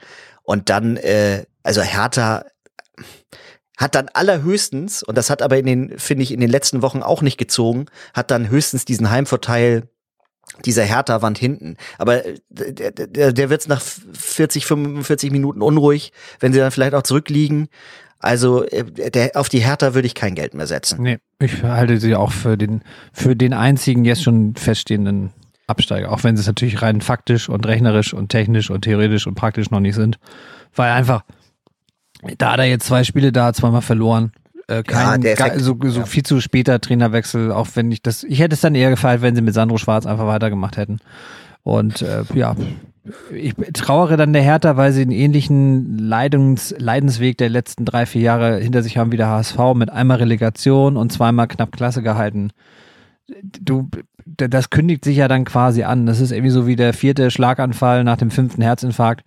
und 0.44 0.70
dann, 0.70 0.98
äh, 0.98 1.46
also 1.64 1.82
Hertha 1.82 2.46
hat 3.78 3.94
dann 3.94 4.10
allerhöchstens, 4.12 5.04
und 5.04 5.18
das 5.18 5.30
hat 5.30 5.42
aber 5.42 5.58
in 5.58 5.66
den, 5.66 6.00
finde 6.00 6.24
ich, 6.24 6.32
in 6.32 6.40
den 6.40 6.50
letzten 6.50 6.82
Wochen 6.82 7.04
auch 7.04 7.22
nicht 7.22 7.38
gezogen, 7.38 7.86
hat 8.14 8.32
dann 8.32 8.50
höchstens 8.50 8.86
diesen 8.86 9.12
Heimvorteil 9.12 9.88
dieser 10.66 10.84
Hertha-Wand 10.84 11.38
hinten. 11.38 11.78
Aber 11.98 12.26
äh, 12.26 12.40
der, 12.50 12.92
der, 12.92 13.34
der 13.34 13.50
wird 13.50 13.68
nach 13.68 13.82
40, 13.82 14.66
45 14.66 15.32
Minuten 15.32 15.62
unruhig, 15.62 16.12
wenn 16.40 16.54
sie 16.54 16.60
dann 16.60 16.72
vielleicht 16.72 16.96
auch 16.96 17.04
zurückliegen. 17.04 17.68
Also 18.20 18.66
äh, 18.66 18.84
der, 19.12 19.32
auf 19.36 19.50
die 19.50 19.60
Hertha 19.60 19.94
würde 19.94 20.08
ich 20.08 20.16
kein 20.16 20.36
Geld 20.36 20.54
mehr 20.54 20.68
setzen. 20.68 21.02
Nee, 21.02 21.20
ich 21.40 21.64
halte 21.64 22.00
sie 22.00 22.16
auch 22.16 22.32
für 22.32 22.58
den, 22.58 22.82
für 23.14 23.36
den 23.36 23.54
einzigen 23.54 24.06
jetzt 24.06 24.24
schon 24.24 24.56
feststehenden 24.56 25.32
Absteiger, 25.68 26.12
auch 26.12 26.24
wenn 26.24 26.36
sie 26.36 26.42
es 26.42 26.48
natürlich 26.48 26.82
rein 26.82 27.02
faktisch 27.02 27.50
und 27.50 27.68
rechnerisch 27.68 28.14
und 28.14 28.30
technisch 28.30 28.70
und 28.70 28.82
theoretisch 28.82 29.28
und 29.28 29.36
praktisch 29.36 29.70
noch 29.70 29.82
nicht 29.82 29.96
sind. 29.96 30.18
Weil 30.74 30.92
einfach, 30.92 31.24
da 32.38 32.54
hat 32.54 32.60
er 32.60 32.66
jetzt 32.66 32.88
zwei 32.88 33.04
Spiele 33.04 33.32
da, 33.32 33.54
zweimal 33.54 33.82
verloren. 33.82 34.32
Äh, 34.68 34.84
kein, 34.84 35.22
ja, 35.22 35.36
gar, 35.36 35.60
so, 35.60 35.78
so 35.82 36.00
ja. 36.00 36.06
viel 36.06 36.24
zu 36.24 36.42
später 36.42 36.82
Trainerwechsel, 36.82 37.52
auch 37.52 37.68
wenn 37.76 37.92
ich 37.92 38.02
das, 38.02 38.24
ich 38.24 38.40
hätte 38.40 38.56
es 38.56 38.62
dann 38.62 38.76
eher 38.76 38.90
gefallen, 38.90 39.22
wenn 39.22 39.36
sie 39.36 39.42
mit 39.42 39.54
Sandro 39.54 39.78
Schwarz 39.78 40.06
einfach 40.06 40.28
weitergemacht 40.28 40.78
hätten. 40.78 41.00
Und 41.64 42.02
äh, 42.02 42.24
ja, 42.34 42.56
ich 43.34 43.54
trauere 43.74 44.18
dann 44.18 44.34
der 44.34 44.42
Hertha, 44.42 44.78
weil 44.78 44.92
sie 44.92 45.02
einen 45.02 45.12
ähnlichen 45.12 45.98
Leidens, 45.98 46.76
Leidensweg 46.78 47.38
der 47.38 47.50
letzten 47.50 47.86
drei, 47.86 48.06
vier 48.06 48.22
Jahre 48.22 48.58
hinter 48.58 48.84
sich 48.84 48.98
haben 48.98 49.12
wie 49.12 49.18
der 49.18 49.30
HSV 49.30 49.58
mit 49.76 49.90
einmal 49.90 50.18
Relegation 50.18 50.98
und 50.98 51.12
zweimal 51.12 51.48
knapp 51.48 51.72
Klasse 51.72 52.02
gehalten. 52.02 52.52
Du, 53.60 53.90
das 54.26 54.70
kündigt 54.70 55.04
sich 55.06 55.18
ja 55.18 55.28
dann 55.28 55.46
quasi 55.46 55.84
an. 55.84 56.06
Das 56.06 56.20
ist 56.20 56.32
irgendwie 56.32 56.52
so 56.52 56.68
wie 56.68 56.76
der 56.76 56.94
vierte 56.94 57.32
Schlaganfall 57.32 58.04
nach 58.04 58.18
dem 58.18 58.32
fünften 58.32 58.62
Herzinfarkt. 58.62 59.24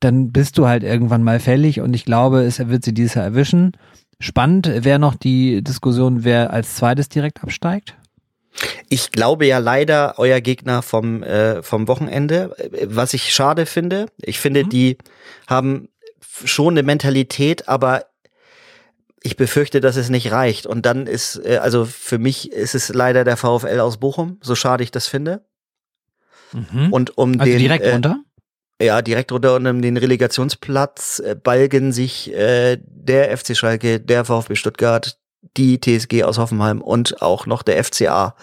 Dann 0.00 0.30
bist 0.32 0.58
du 0.58 0.68
halt 0.68 0.82
irgendwann 0.82 1.22
mal 1.22 1.40
fällig 1.40 1.80
und 1.80 1.94
ich 1.94 2.04
glaube, 2.04 2.42
es 2.42 2.66
wird 2.68 2.84
sie 2.84 2.94
dieses 2.94 3.14
Jahr 3.14 3.24
erwischen. 3.24 3.72
Spannend 4.20 4.84
wäre 4.84 4.98
noch 4.98 5.14
die 5.14 5.62
Diskussion, 5.62 6.24
wer 6.24 6.52
als 6.52 6.76
zweites 6.76 7.08
direkt 7.08 7.42
absteigt. 7.42 7.97
Ich 8.88 9.12
glaube 9.12 9.46
ja 9.46 9.58
leider 9.58 10.14
euer 10.18 10.40
Gegner 10.40 10.82
vom, 10.82 11.22
äh, 11.22 11.62
vom 11.62 11.88
Wochenende, 11.88 12.54
was 12.84 13.14
ich 13.14 13.32
schade 13.32 13.66
finde. 13.66 14.06
Ich 14.18 14.38
finde, 14.40 14.64
mhm. 14.64 14.68
die 14.68 14.98
haben 15.46 15.88
schon 16.44 16.74
eine 16.74 16.82
Mentalität, 16.82 17.68
aber 17.68 18.06
ich 19.22 19.36
befürchte, 19.36 19.80
dass 19.80 19.96
es 19.96 20.10
nicht 20.10 20.30
reicht. 20.30 20.66
Und 20.66 20.86
dann 20.86 21.06
ist, 21.06 21.40
äh, 21.44 21.58
also 21.58 21.84
für 21.84 22.18
mich 22.18 22.52
ist 22.52 22.74
es 22.74 22.88
leider 22.88 23.24
der 23.24 23.36
VfL 23.36 23.80
aus 23.80 23.98
Bochum, 23.98 24.38
so 24.40 24.54
schade 24.54 24.82
ich 24.82 24.90
das 24.90 25.06
finde. 25.06 25.44
Mhm. 26.52 26.92
Und 26.92 27.18
um 27.18 27.32
also 27.38 27.44
den. 27.44 27.58
direkt 27.58 27.84
äh, 27.84 27.92
runter? 27.92 28.22
Ja, 28.80 29.02
direkt 29.02 29.32
runter 29.32 29.56
und 29.56 29.66
um 29.66 29.82
den 29.82 29.96
Relegationsplatz 29.96 31.18
äh, 31.18 31.34
balgen 31.34 31.92
sich 31.92 32.32
äh, 32.32 32.78
der 32.80 33.36
FC 33.36 33.56
Schalke, 33.56 34.00
der 34.00 34.24
VfB 34.24 34.54
Stuttgart, 34.54 35.17
die 35.56 35.80
TSG 35.80 36.24
aus 36.24 36.38
Hoffenheim 36.38 36.80
und 36.80 37.22
auch 37.22 37.46
noch 37.46 37.62
der 37.62 37.82
FCA. 37.82 38.34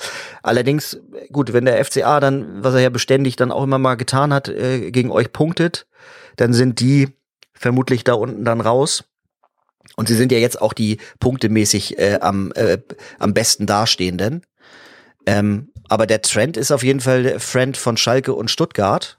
Allerdings, 0.44 1.00
gut, 1.32 1.54
wenn 1.54 1.66
der 1.66 1.84
FCA 1.84 2.20
dann, 2.20 2.64
was 2.64 2.74
er 2.74 2.82
ja 2.82 2.90
beständig 2.90 3.36
dann 3.36 3.52
auch 3.52 3.64
immer 3.64 3.80
mal 3.80 3.96
getan 3.96 4.34
hat, 4.34 4.48
äh, 4.48 4.92
gegen 4.92 5.12
euch 5.12 5.32
punktet, 5.32 5.88
dann 6.36 6.54
sind 6.54 6.80
die 6.80 7.10
vermutlich 7.54 8.04
da 8.04 8.14
unten 8.14 8.46
dann 8.46 8.62
raus. 8.62 9.06
Und 9.96 10.08
sie 10.08 10.16
sind 10.16 10.32
ja 10.32 10.38
jetzt 10.38 10.62
auch 10.62 10.74
die 10.74 10.98
punktemäßig 11.20 11.98
äh, 12.00 12.20
am, 12.22 12.52
äh, 12.54 12.80
am 13.20 13.34
besten 13.34 13.66
dastehenden. 13.66 14.42
Ähm, 15.26 15.70
aber 15.88 16.08
der 16.08 16.22
Trend 16.22 16.58
ist 16.58 16.72
auf 16.72 16.84
jeden 16.84 17.00
Fall 17.00 17.24
der 17.24 17.40
Friend 17.40 17.78
von 17.78 17.98
Schalke 17.98 18.34
und 18.34 18.52
Stuttgart. 18.52 19.18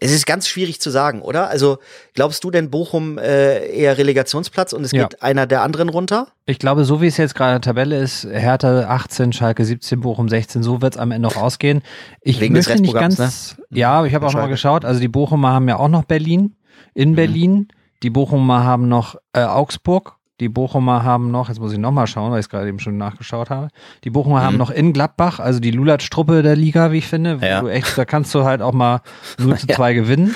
Es 0.00 0.12
ist 0.12 0.26
ganz 0.26 0.48
schwierig 0.48 0.80
zu 0.80 0.90
sagen, 0.90 1.22
oder? 1.22 1.48
Also 1.48 1.78
glaubst 2.14 2.44
du 2.44 2.50
denn 2.50 2.70
Bochum 2.70 3.18
äh, 3.18 3.66
eher 3.68 3.98
Relegationsplatz 3.98 4.72
und 4.72 4.84
es 4.84 4.92
Ja. 4.92 5.04
geht 5.08 5.22
einer 5.22 5.46
der 5.46 5.62
anderen 5.62 5.88
runter? 5.88 6.28
Ich 6.46 6.58
glaube, 6.58 6.84
so 6.84 7.00
wie 7.00 7.06
es 7.06 7.16
jetzt 7.16 7.34
gerade 7.34 7.56
in 7.56 7.60
der 7.62 7.68
Tabelle 7.72 7.98
ist, 7.98 8.24
Hertha 8.30 8.88
18, 8.88 9.32
Schalke 9.32 9.64
17, 9.64 10.00
Bochum 10.00 10.28
16, 10.28 10.62
so 10.62 10.80
wird 10.82 10.94
es 10.94 11.00
am 11.00 11.10
Ende 11.10 11.28
auch 11.28 11.36
ausgehen. 11.36 11.82
Ich 12.20 12.40
Wegen 12.40 12.54
möchte 12.54 12.80
nicht 12.80 12.94
ganz, 12.94 13.56
ja, 13.70 13.92
aber 13.92 14.06
ich 14.06 14.14
habe 14.14 14.26
auch 14.26 14.32
mal 14.32 14.48
geschaut, 14.48 14.84
also 14.84 15.00
die 15.00 15.08
Bochumer 15.08 15.50
haben 15.52 15.68
ja 15.68 15.78
auch 15.78 15.88
noch 15.88 16.04
Berlin, 16.04 16.56
in 16.94 17.14
Berlin, 17.14 17.68
die 18.02 18.10
Bochumer 18.10 18.64
haben 18.64 18.88
noch 18.88 19.16
äh, 19.32 19.40
Augsburg, 19.42 20.17
die 20.40 20.48
Bochumer 20.48 21.02
haben 21.04 21.30
noch, 21.30 21.48
jetzt 21.48 21.58
muss 21.60 21.72
ich 21.72 21.78
noch 21.78 21.90
mal 21.92 22.06
schauen, 22.06 22.30
weil 22.32 22.40
ich 22.40 22.46
es 22.46 22.50
gerade 22.50 22.68
eben 22.68 22.78
schon 22.78 22.96
nachgeschaut 22.96 23.50
habe, 23.50 23.68
die 24.04 24.10
Bochumer 24.10 24.42
haben 24.42 24.54
Mhm. 24.54 24.58
noch 24.58 24.70
in 24.70 24.92
Gladbach, 24.92 25.40
also 25.40 25.58
die 25.60 25.70
Lulatsch-Truppe 25.72 26.42
der 26.42 26.56
Liga, 26.56 26.92
wie 26.92 26.98
ich 26.98 27.06
finde, 27.06 27.38
Ja. 27.42 27.60
du 27.60 27.68
echt, 27.68 27.96
da 27.98 28.04
kannst 28.04 28.34
du 28.34 28.44
halt 28.44 28.62
auch 28.62 28.72
mal 28.72 29.00
0 29.38 29.56
zu 29.58 29.66
Ja. 29.68 29.76
2 29.76 29.94
gewinnen. 29.94 30.34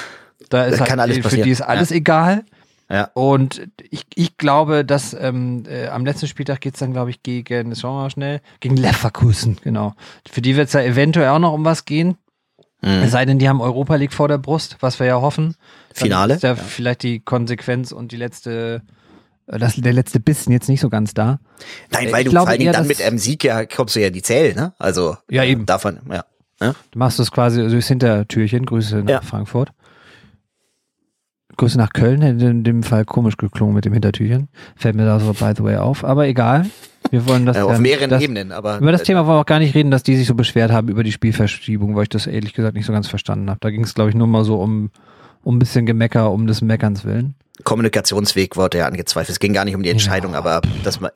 Da 0.50 0.64
ist 0.64 0.80
Das 0.80 0.90
halt, 0.90 0.98
alles 1.00 1.16
für 1.18 1.22
passieren. 1.22 1.44
die 1.44 1.50
ist 1.50 1.60
alles 1.62 1.90
egal. 1.92 2.44
Ja. 2.90 3.08
Und 3.14 3.62
ich, 3.90 4.04
ich 4.14 4.36
glaube, 4.36 4.84
dass 4.84 5.14
ähm, 5.14 5.62
äh, 5.66 5.86
am 5.86 6.04
letzten 6.04 6.26
Spieltag 6.26 6.60
geht's 6.60 6.80
dann, 6.80 6.92
glaube 6.92 7.08
ich, 7.08 7.22
gegen, 7.22 7.70
das 7.70 7.80
schauen 7.80 7.96
wir 7.96 8.02
mal 8.02 8.10
schnell, 8.10 8.40
gegen 8.60 8.76
Leverkusen, 8.76 9.56
genau. 9.64 9.94
Für 10.30 10.42
die 10.42 10.56
wird's 10.56 10.74
ja 10.74 10.82
eventuell 10.82 11.28
auch 11.28 11.38
noch 11.38 11.54
um 11.54 11.64
was 11.64 11.86
gehen. 11.86 12.16
Mhm. 12.82 12.90
Es 13.04 13.12
sei 13.12 13.24
denn, 13.24 13.38
die 13.38 13.48
haben 13.48 13.62
Europa 13.62 13.94
League 13.94 14.12
vor 14.12 14.28
der 14.28 14.36
Brust, 14.38 14.76
was 14.80 14.98
wir 14.98 15.06
ja 15.06 15.20
hoffen. 15.22 15.54
Dann 15.94 16.02
Finale? 16.02 16.34
Ist 16.34 16.42
ja, 16.42 16.54
vielleicht 16.54 17.02
die 17.04 17.20
Konsequenz 17.20 17.92
und 17.92 18.12
die 18.12 18.16
letzte, 18.16 18.82
das, 19.58 19.76
der 19.76 19.92
letzte 19.92 20.20
Bissen 20.20 20.52
jetzt 20.52 20.68
nicht 20.68 20.80
so 20.80 20.88
ganz 20.90 21.14
da. 21.14 21.38
Nein, 21.90 22.08
Äh, 22.08 22.12
weil 22.12 22.18
ich 22.20 22.24
du 22.26 22.30
glaube 22.30 22.44
vor 22.46 22.50
allen 22.50 22.58
Dingen 22.60 22.72
dann 22.72 22.86
mit 22.86 23.00
einem 23.02 23.18
Sieg 23.18 23.44
ja 23.44 23.64
kommst 23.66 23.96
du 23.96 24.00
ja 24.00 24.08
in 24.08 24.12
die 24.12 24.22
Zähl, 24.22 24.54
ne? 24.54 24.72
Also 24.78 25.16
Ja, 25.30 25.42
äh, 25.42 25.50
eben. 25.50 25.66
davon, 25.66 25.98
ja. 26.10 26.24
Ne? 26.60 26.74
Du 26.92 26.98
machst 26.98 27.18
das 27.18 27.30
quasi 27.32 27.60
durchs 27.68 27.88
Hintertürchen. 27.88 28.64
Grüße 28.66 28.98
nach 28.98 29.08
Ja. 29.08 29.20
Frankfurt. 29.20 29.72
Grüße 31.58 31.76
nach 31.76 31.92
Köln, 31.92 32.22
hätte 32.22 32.46
in 32.46 32.64
dem 32.64 32.82
Fall 32.82 33.04
komisch 33.04 33.36
geklungen 33.36 33.74
mit 33.74 33.84
dem 33.84 33.92
Hintertürchen. 33.92 34.48
Fällt 34.74 34.96
mir 34.96 35.04
da 35.04 35.20
so 35.20 35.32
by 35.34 35.52
the 35.56 35.62
way 35.62 35.76
auf. 35.76 36.02
Aber 36.04 36.26
egal. 36.26 36.66
Wir 37.10 37.26
wollen 37.26 37.44
das 37.44 37.56
Äh, 37.58 37.60
auf 37.62 37.72
dann- 37.72 37.82
mehreren 37.82 38.08
das, 38.10 38.22
Ebenen, 38.22 38.52
aber 38.52 38.78
Über 38.78 38.90
das 38.92 39.02
äh, 39.02 39.04
Thema 39.04 39.26
wollen 39.26 39.36
wir 39.36 39.40
auch 39.42 39.46
gar 39.46 39.58
nicht 39.58 39.74
reden, 39.74 39.90
dass 39.90 40.02
die 40.02 40.16
sich 40.16 40.26
so 40.26 40.34
beschwert 40.34 40.70
haben 40.72 40.88
über 40.88 41.02
die 41.02 41.12
Spielverschiebung, 41.12 41.94
weil 41.94 42.04
ich 42.04 42.08
das 42.08 42.26
ehrlich 42.26 42.54
gesagt 42.54 42.74
nicht 42.74 42.86
so 42.86 42.92
ganz 42.92 43.06
verstanden 43.08 43.50
habe. 43.50 43.58
Da 43.60 43.70
ging 43.70 43.84
es, 43.84 43.92
glaube 43.94 44.08
ich, 44.10 44.16
nur 44.16 44.26
mal 44.26 44.44
so 44.44 44.62
um, 44.62 44.90
um 45.42 45.56
ein 45.56 45.58
bisschen 45.58 45.84
Gemecker, 45.84 46.30
um 46.30 46.46
des 46.46 46.62
Meckerns 46.62 47.04
willen. 47.04 47.34
Kommunikationsweg 47.62 48.56
wurde 48.56 48.78
ja 48.78 48.86
angezweifelt. 48.86 49.30
Es 49.30 49.40
ging 49.40 49.52
gar 49.52 49.64
nicht 49.64 49.74
um 49.74 49.82
die 49.82 49.90
Entscheidung, 49.90 50.32
Ja. 50.32 50.38
aber 50.38 50.60
das 50.84 51.00
mal, 51.00 51.10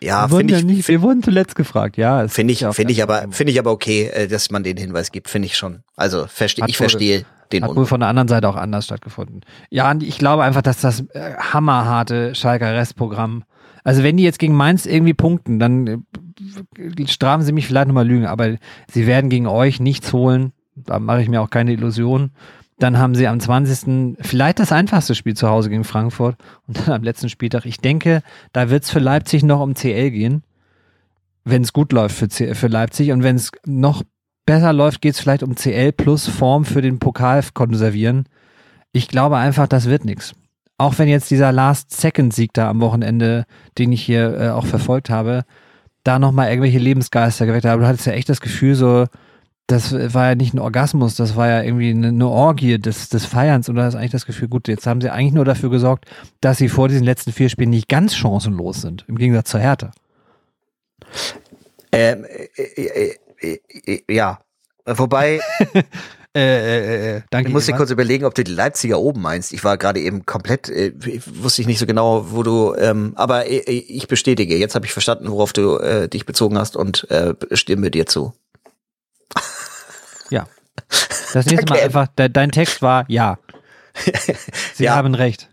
ja, 0.00 0.28
finde 0.28 0.56
ich, 0.56 0.64
nicht, 0.64 0.88
wir 0.88 1.02
wurden 1.02 1.22
zuletzt 1.22 1.54
gefragt, 1.54 1.96
ja. 1.96 2.26
finde 2.28 2.52
ich, 2.52 2.64
finde 2.72 2.92
ich 2.92 3.02
aber, 3.02 3.26
finde 3.30 3.52
ich 3.52 3.58
aber 3.58 3.70
okay, 3.70 4.06
äh, 4.12 4.28
dass 4.28 4.50
man 4.50 4.62
den 4.62 4.76
Hinweis 4.76 5.12
gibt, 5.12 5.28
finde 5.28 5.46
ich 5.46 5.56
schon. 5.56 5.82
Also 5.96 6.26
verstehe, 6.26 6.62
Hat 6.62 6.70
ich 6.70 6.76
verstehe 6.76 7.24
den 7.52 7.64
Hat 7.64 7.74
wohl 7.74 7.86
von 7.86 8.00
der 8.00 8.08
anderen 8.08 8.28
Seite 8.28 8.48
auch 8.48 8.56
anders 8.56 8.84
stattgefunden. 8.84 9.40
Ja, 9.70 9.92
ich 10.00 10.18
glaube 10.18 10.44
einfach, 10.44 10.62
dass 10.62 10.80
das 10.80 11.00
äh, 11.14 11.34
hammerharte 11.38 12.34
Schalker 12.34 12.74
Restprogramm. 12.74 13.44
Also 13.82 14.02
wenn 14.02 14.16
die 14.16 14.22
jetzt 14.22 14.38
gegen 14.38 14.54
Mainz 14.54 14.86
irgendwie 14.86 15.14
punkten, 15.14 15.58
dann 15.58 15.86
äh, 16.78 17.06
strafen 17.08 17.42
sie 17.42 17.52
mich 17.52 17.66
vielleicht 17.66 17.88
nochmal 17.88 18.06
Lügen, 18.06 18.26
aber 18.26 18.56
sie 18.90 19.06
werden 19.06 19.30
gegen 19.30 19.46
euch 19.46 19.80
nichts 19.80 20.12
holen. 20.12 20.52
Da 20.76 20.98
mache 20.98 21.22
ich 21.22 21.28
mir 21.28 21.42
auch 21.42 21.50
keine 21.50 21.72
Illusionen. 21.72 22.32
Dann 22.80 22.98
haben 22.98 23.14
sie 23.14 23.28
am 23.28 23.38
20. 23.38 24.16
vielleicht 24.20 24.58
das 24.58 24.72
einfachste 24.72 25.14
Spiel 25.14 25.36
zu 25.36 25.48
Hause 25.48 25.68
gegen 25.68 25.84
Frankfurt 25.84 26.36
und 26.66 26.78
dann 26.78 26.94
am 26.94 27.02
letzten 27.02 27.28
Spieltag. 27.28 27.66
Ich 27.66 27.76
denke, 27.76 28.22
da 28.54 28.70
wird 28.70 28.84
es 28.84 28.90
für 28.90 29.00
Leipzig 29.00 29.42
noch 29.42 29.60
um 29.60 29.74
CL 29.74 30.10
gehen, 30.10 30.42
wenn 31.44 31.62
es 31.62 31.74
gut 31.74 31.92
läuft 31.92 32.16
für, 32.16 32.28
C 32.28 32.54
für 32.54 32.68
Leipzig. 32.68 33.12
Und 33.12 33.22
wenn 33.22 33.36
es 33.36 33.52
noch 33.66 34.02
besser 34.46 34.72
läuft, 34.72 35.02
geht 35.02 35.14
es 35.14 35.20
vielleicht 35.20 35.42
um 35.42 35.56
CL 35.56 35.92
plus 35.92 36.26
Form 36.26 36.64
für 36.64 36.80
den 36.80 36.98
Pokal 36.98 37.44
konservieren. 37.52 38.24
Ich 38.92 39.08
glaube 39.08 39.36
einfach, 39.36 39.66
das 39.66 39.84
wird 39.84 40.06
nichts. 40.06 40.32
Auch 40.78 40.98
wenn 40.98 41.08
jetzt 41.08 41.30
dieser 41.30 41.52
Last-Second-Sieg 41.52 42.54
da 42.54 42.70
am 42.70 42.80
Wochenende, 42.80 43.44
den 43.76 43.92
ich 43.92 44.02
hier 44.02 44.40
äh, 44.40 44.48
auch 44.48 44.64
verfolgt 44.64 45.10
habe, 45.10 45.44
da 46.02 46.18
nochmal 46.18 46.48
irgendwelche 46.48 46.78
Lebensgeister 46.78 47.44
geweckt 47.44 47.66
hat. 47.66 47.72
Aber 47.72 47.82
du 47.82 47.88
hattest 47.88 48.06
ja 48.06 48.14
echt 48.14 48.30
das 48.30 48.40
Gefühl, 48.40 48.74
so, 48.74 49.04
das 49.70 49.92
war 49.92 50.30
ja 50.30 50.34
nicht 50.34 50.54
ein 50.54 50.58
Orgasmus, 50.58 51.14
das 51.14 51.36
war 51.36 51.48
ja 51.48 51.62
irgendwie 51.62 51.90
eine, 51.90 52.26
Orgie 52.26 52.78
des, 52.78 53.08
des 53.08 53.24
Feierns. 53.24 53.68
Und 53.68 53.76
du 53.76 53.82
hast 53.82 53.94
eigentlich 53.94 54.10
das 54.10 54.26
Gefühl, 54.26 54.48
gut, 54.48 54.68
jetzt 54.68 54.86
haben 54.86 55.00
sie 55.00 55.10
eigentlich 55.10 55.32
nur 55.32 55.44
dafür 55.44 55.70
gesorgt, 55.70 56.06
dass 56.40 56.58
sie 56.58 56.68
vor 56.68 56.88
diesen 56.88 57.04
letzten 57.04 57.32
vier 57.32 57.48
Spielen 57.48 57.70
nicht 57.70 57.88
ganz 57.88 58.16
chancenlos 58.16 58.80
sind, 58.80 59.04
im 59.06 59.16
Gegensatz 59.16 59.50
zur 59.50 59.60
Härte. 59.60 59.92
Ähm, 61.92 62.24
äh, 62.24 62.62
äh, 62.62 63.16
äh, 63.40 63.60
äh, 63.86 64.14
ja. 64.14 64.40
Wobei, 64.86 65.40
Äh, 66.32 66.40
äh, 66.40 67.16
äh, 67.16 67.22
danke. 67.30 67.48
ich 67.48 67.52
muss 67.52 67.64
dir 67.64 67.70
Ehemann. 67.70 67.78
kurz 67.78 67.90
überlegen, 67.90 68.24
ob 68.24 68.36
du 68.36 68.44
die 68.44 68.52
Leipziger 68.52 69.00
oben 69.00 69.20
meinst. 69.20 69.52
Ich 69.52 69.64
war 69.64 69.76
gerade 69.76 69.98
eben 69.98 70.26
komplett, 70.26 70.68
äh, 70.68 70.92
wusste 71.26 71.60
ich 71.60 71.66
nicht 71.66 71.80
so 71.80 71.86
genau, 71.86 72.30
wo 72.30 72.44
du, 72.44 72.72
ähm, 72.76 73.14
aber 73.16 73.46
äh, 73.46 73.56
äh, 73.56 73.72
ich 73.72 74.06
bestätige, 74.06 74.56
jetzt 74.56 74.76
habe 74.76 74.86
ich 74.86 74.92
verstanden, 74.92 75.28
worauf 75.28 75.52
du 75.52 75.78
äh, 75.78 76.08
dich 76.08 76.26
bezogen 76.26 76.56
hast 76.56 76.76
und 76.76 77.10
äh, 77.10 77.34
stimme 77.50 77.90
dir 77.90 78.06
zu. 78.06 78.32
Ja. 80.30 80.46
Das 81.32 81.46
nächste 81.46 81.66
Mal 81.72 81.80
einfach, 81.80 82.08
de, 82.08 82.28
dein 82.28 82.50
Text 82.50 82.82
war 82.82 83.04
ja. 83.08 83.38
Sie 84.74 84.84
Ja. 84.84 84.94
haben 84.96 85.14
recht. 85.14 85.48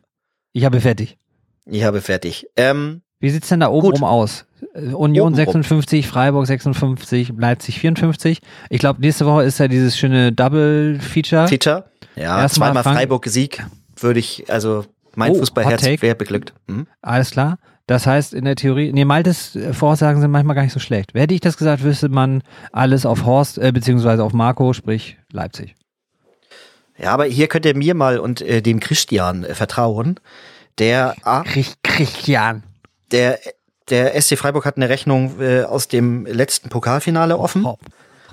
Ich 0.54 0.66
habe 0.66 0.82
fertig. 0.82 1.18
Ich 1.66 1.84
habe 1.84 2.02
fertig. 2.02 2.48
Ähm, 2.56 3.02
Wie 3.20 3.30
sieht's 3.30 3.50
denn 3.50 3.60
da 3.60 3.68
oben 3.70 3.88
Gut. 3.92 3.96
rum 3.96 4.04
aus? 4.04 4.46
Union 4.74 5.34
Obenrum. 5.34 5.36
56, 5.36 6.08
Freiburg 6.08 6.48
56, 6.48 7.34
Leipzig 7.38 7.80
54. 7.80 8.40
Ich 8.70 8.80
glaube, 8.80 9.02
nächste 9.02 9.26
Woche 9.26 9.44
ist 9.44 9.60
ja 9.60 9.68
dieses 9.68 9.98
schöne 9.98 10.32
Double-Feature. 10.32 11.48
Feature. 11.48 11.90
Ja, 12.16 12.42
Erstmal 12.42 12.74
zweimal 12.74 12.84
Freiburg-Sieg 12.96 13.64
würde 14.00 14.20
ich, 14.20 14.46
also 14.50 14.86
mein 15.16 15.32
Oh, 15.32 15.36
Fußballherz 15.40 15.84
wäre 16.02 16.16
beglückt. 16.16 16.54
Hm? 16.68 16.88
Alles 17.02 17.32
klar. 17.32 17.58
Das 17.88 18.06
heißt, 18.06 18.34
in 18.34 18.44
der 18.44 18.56
Theorie, 18.56 18.92
nee, 18.92 19.06
Maltes 19.06 19.56
äh, 19.56 19.74
Vorhersagen 19.74 20.22
sind 20.22 20.30
manchmal 20.30 20.56
gar 20.56 20.64
nicht 20.64 20.74
so 20.74 20.80
schlecht. 20.80 21.14
Hätte 21.14 21.34
ich 21.34 21.40
das 21.40 21.58
gesagt, 21.58 21.84
wüsste 21.84 22.10
man 22.10 22.44
alles 22.74 23.06
auf 23.06 23.26
Horst, 23.26 23.58
äh, 23.58 23.72
beziehungsweise 23.72 24.24
auf 24.24 24.34
Marco, 24.34 24.74
sprich 24.74 25.18
Leipzig. 25.32 25.76
Ja, 26.98 27.12
aber 27.12 27.26
hier 27.26 27.48
könnt 27.48 27.66
ihr 27.66 27.76
mir 27.76 27.96
mal 27.96 28.20
und 28.20 28.42
äh, 28.42 28.62
dem 28.62 28.82
Christian 28.82 29.46
äh, 29.46 29.56
vertrauen. 29.56 30.20
Der, 30.80 31.16
ah, 31.24 31.44
Christian. 31.84 32.64
der, 33.12 33.40
der 33.90 34.22
SC 34.22 34.38
Freiburg 34.38 34.66
hat 34.66 34.76
eine 34.76 34.90
Rechnung 34.90 35.40
äh, 35.40 35.64
aus 35.64 35.88
dem 35.88 36.26
letzten 36.26 36.70
Pokalfinale 36.70 37.38
offen. 37.38 37.66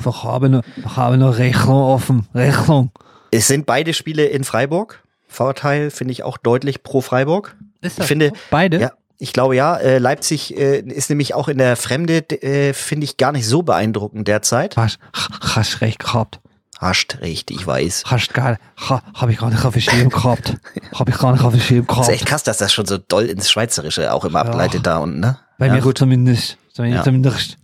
Ich 0.01 0.05
habe 0.07 0.47
eine, 0.47 0.63
ich 0.77 0.97
habe 0.97 1.15
eine 1.15 1.39
Rechnung 1.39 1.83
offen. 1.83 2.27
Rechnung. 2.35 2.91
Es 3.31 3.47
sind 3.47 3.67
beide 3.67 3.95
Spiele 3.95 4.27
in 4.27 4.43
Freiburg. 4.43 5.03
Vorteil 5.29 5.91
finde 5.91 6.13
ich 6.13 6.23
auch 6.25 6.39
deutlich 6.39 6.83
pro 6.83 7.01
Freiburg. 7.01 7.57
Ist 7.81 7.99
Ich 7.99 8.07
finde, 8.07 8.33
Beide? 8.51 8.81
ja, 8.81 8.93
ich 9.19 9.33
glaube 9.33 9.57
ja, 9.57 9.77
äh, 9.77 9.99
Leipzig 9.99 10.57
äh, 10.57 10.81
ist 10.81 11.09
nämlich 11.11 11.35
auch 11.35 11.49
in 11.49 11.59
der 11.59 11.77
Fremde, 11.77 12.19
äh, 12.43 12.73
finde 12.75 13.05
ich 13.05 13.17
gar 13.17 13.33
nicht 13.33 13.47
so 13.47 13.63
beeindruckend 13.63 14.27
derzeit. 14.29 14.77
Hast, 14.77 14.99
hast 15.13 15.81
recht 15.81 15.99
gehabt. 16.01 16.41
Hast 16.79 17.21
recht, 17.21 17.51
ich 17.53 17.67
weiß. 17.67 18.03
Hast 18.07 18.35
gar, 18.35 18.59
ha, 18.89 19.03
hab 19.15 19.29
ich 19.31 19.39
gar 19.39 19.49
nicht 19.51 19.65
auf 19.65 19.73
dem 19.75 19.81
Schirm 19.81 20.09
gehabt. 20.11 20.57
Hab 20.93 21.09
ich 21.09 21.17
gar 21.17 21.33
nicht 21.33 21.43
auf 21.45 21.53
dem 21.53 21.61
Schirm 21.61 21.87
Das 21.87 21.97
gehabt. 21.97 22.09
ist 22.09 22.15
echt 22.15 22.27
krass, 22.27 22.43
dass 22.43 22.59
das 22.59 22.73
schon 22.73 22.85
so 22.87 22.99
doll 22.99 23.25
ins 23.27 23.51
Schweizerische 23.51 24.13
auch 24.13 24.25
immer 24.25 24.41
ableitet 24.41 24.87
da 24.87 24.99
unten, 24.99 25.21
ne? 25.21 25.39
Bei 25.57 25.69
ja, 25.69 25.75
mir 25.75 25.81
gut. 25.81 25.97
zumindest. 25.99 26.59
Mir 26.77 26.89
Ja. 26.97 27.03
zumindest. 27.05 27.57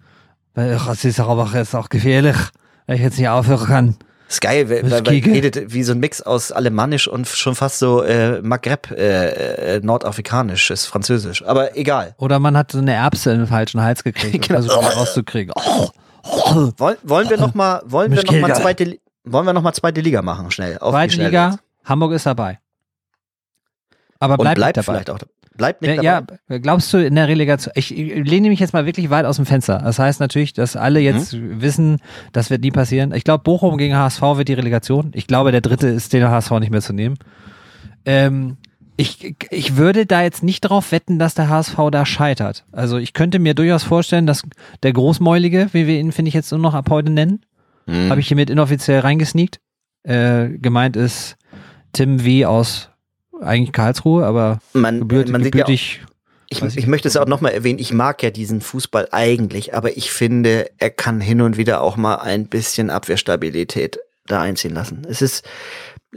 Das 0.55 1.05
ist 1.05 1.19
aber 1.21 1.51
jetzt 1.55 1.75
auch 1.75 1.89
gefährlich, 1.89 2.37
wenn 2.87 2.97
ich 2.97 3.03
jetzt 3.03 3.19
nicht 3.19 3.29
aufhören 3.29 3.67
kann. 3.67 3.97
Das 4.31 4.37
ist 4.37 4.43
geil, 4.43 4.71
weil, 4.71 4.89
weil, 4.89 5.05
weil 5.05 5.19
redet 5.25 5.75
wie 5.75 5.83
so 5.83 5.91
ein 5.91 5.99
Mix 5.99 6.23
aus 6.23 6.53
Alemannisch 6.53 7.09
und 7.09 7.27
schon 7.27 7.57
fast 7.57 7.81
so 7.81 8.05
äh, 8.05 8.41
Maghreb, 8.43 8.93
äh, 8.93 9.79
äh, 9.79 9.81
Nordafrikanisch, 9.81 10.71
ist 10.71 10.87
Französisch. 10.87 11.45
Aber 11.45 11.77
egal. 11.77 12.15
Oder 12.17 12.39
man 12.39 12.57
hat 12.57 12.71
so 12.71 12.79
eine 12.79 12.93
Erbse 12.93 13.33
in 13.33 13.39
den 13.39 13.49
falschen 13.49 13.83
Hals 13.83 14.05
gekriegt, 14.05 14.47
genau. 14.47 14.61
versucht 14.61 14.85
also 14.85 14.99
rauszukriegen. 15.01 15.53
Wollen, 16.77 16.97
wollen 17.03 17.29
wir 17.29 17.39
noch 17.39 17.55
mal, 17.55 17.83
wollen 17.87 18.13
wir 18.13 18.23
noch 18.23 18.49
mal 18.49 18.55
zweite, 18.55 18.99
wollen 19.25 19.47
wir 19.47 19.53
noch 19.53 19.63
mal 19.63 19.73
zweite 19.73 20.01
Liga 20.01 20.23
machen, 20.23 20.53
schnell. 20.53 20.79
Auf 20.79 20.93
zweite 20.93 21.25
Liga, 21.25 21.59
Hamburg 21.85 22.13
ist 22.13 22.27
dabei. 22.27 22.61
Aber 24.21 24.37
bleibt, 24.37 24.57
bleibt 24.57 24.77
dabei. 24.77 24.93
vielleicht 24.93 25.11
auch 25.11 25.19
dabei. 25.19 25.33
Bleibt 25.57 25.83
nicht 25.83 26.03
ja, 26.03 26.21
dabei. 26.21 26.39
Ja, 26.49 26.59
glaubst 26.59 26.93
du 26.93 27.05
in 27.05 27.15
der 27.15 27.29
Relegation? 27.29 27.73
Ich, 27.77 27.97
ich 27.97 28.29
lehne 28.29 28.49
mich 28.49 28.61
jetzt 28.61 28.73
mal 28.73 28.87
wirklich 28.87 29.11
weit 29.11 29.27
aus 29.27 29.37
dem 29.37 29.47
Fenster. 29.47 29.79
Das 29.79 29.99
heißt 29.99 30.21
natürlich, 30.21 30.53
dass 30.53 30.77
alle 30.77 31.01
jetzt 31.01 31.35
mhm. 31.35 31.61
wissen, 31.61 31.99
das 32.33 32.51
wird 32.51 32.63
nie 32.63 32.71
passieren. 32.71 33.13
Ich 33.13 33.25
glaube, 33.25 33.43
Bochum 33.43 33.77
gegen 33.77 33.97
HSV 33.97 34.23
wird 34.23 34.49
die 34.49 34.55
Relegation. 34.55 35.11
Ich 35.15 35.27
glaube, 35.27 35.53
der 35.53 35.61
dritte 35.61 35.89
ist 35.89 36.13
den 36.13 36.29
HSV 36.29 36.53
nicht 36.61 36.71
mehr 36.71 36.81
zu 36.81 36.93
nehmen. 36.93 37.17
Ähm, 38.05 38.57
ich, 38.97 39.35
ich 39.51 39.77
würde 39.77 40.07
da 40.07 40.23
jetzt 40.23 40.43
nicht 40.43 40.61
drauf 40.61 40.93
wetten, 40.93 41.19
dass 41.19 41.35
der 41.35 41.49
HSV 41.49 41.77
da 41.91 42.07
scheitert. 42.07 42.65
Also 42.71 42.99
ich 42.99 43.13
könnte 43.13 43.39
mir 43.39 43.55
durchaus 43.55 43.83
vorstellen, 43.83 44.27
dass 44.27 44.43
der 44.83 44.93
Großmäulige, 44.93 45.69
wie 45.73 45.87
wir 45.87 45.99
ihn, 45.99 46.13
finde 46.13 46.29
ich, 46.29 46.35
jetzt 46.35 46.53
nur 46.53 46.61
noch 46.61 46.75
ab 46.75 46.91
heute 46.91 47.11
nennen, 47.11 47.41
mhm. 47.87 48.11
habe 48.11 48.21
ich 48.21 48.29
hiermit 48.29 48.51
inoffiziell 48.51 49.01
reingesneakt. 49.01 49.59
Äh, 50.03 50.51
gemeint 50.59 50.97
ist 50.97 51.37
Tim 51.93 52.25
W. 52.25 52.45
aus 52.45 52.90
eigentlich 53.41 53.73
Karlsruhe, 53.73 54.25
aber 54.25 54.59
man, 54.73 55.01
gebührt, 55.01 55.29
man 55.29 55.43
gebürtig. 55.43 56.01
Ja 56.03 56.11
ich, 56.51 56.63
ich, 56.63 56.77
ich 56.77 56.87
möchte 56.87 57.07
es 57.07 57.17
auch 57.17 57.27
nochmal 57.27 57.53
erwähnen, 57.53 57.79
ich 57.79 57.93
mag 57.93 58.23
ja 58.23 58.31
diesen 58.31 58.61
Fußball 58.61 59.09
eigentlich, 59.13 59.75
aber 59.75 59.97
ich 59.97 60.11
finde, 60.11 60.69
er 60.79 60.91
kann 60.91 61.21
hin 61.21 61.41
und 61.41 61.57
wieder 61.57 61.81
auch 61.81 61.97
mal 61.97 62.17
ein 62.17 62.47
bisschen 62.47 62.91
Abwehrstabilität 62.91 64.01
da 64.27 64.43
einziehen 64.43 64.75
lassen. 64.75 65.03
Es 65.09 65.23
ist 65.23 65.45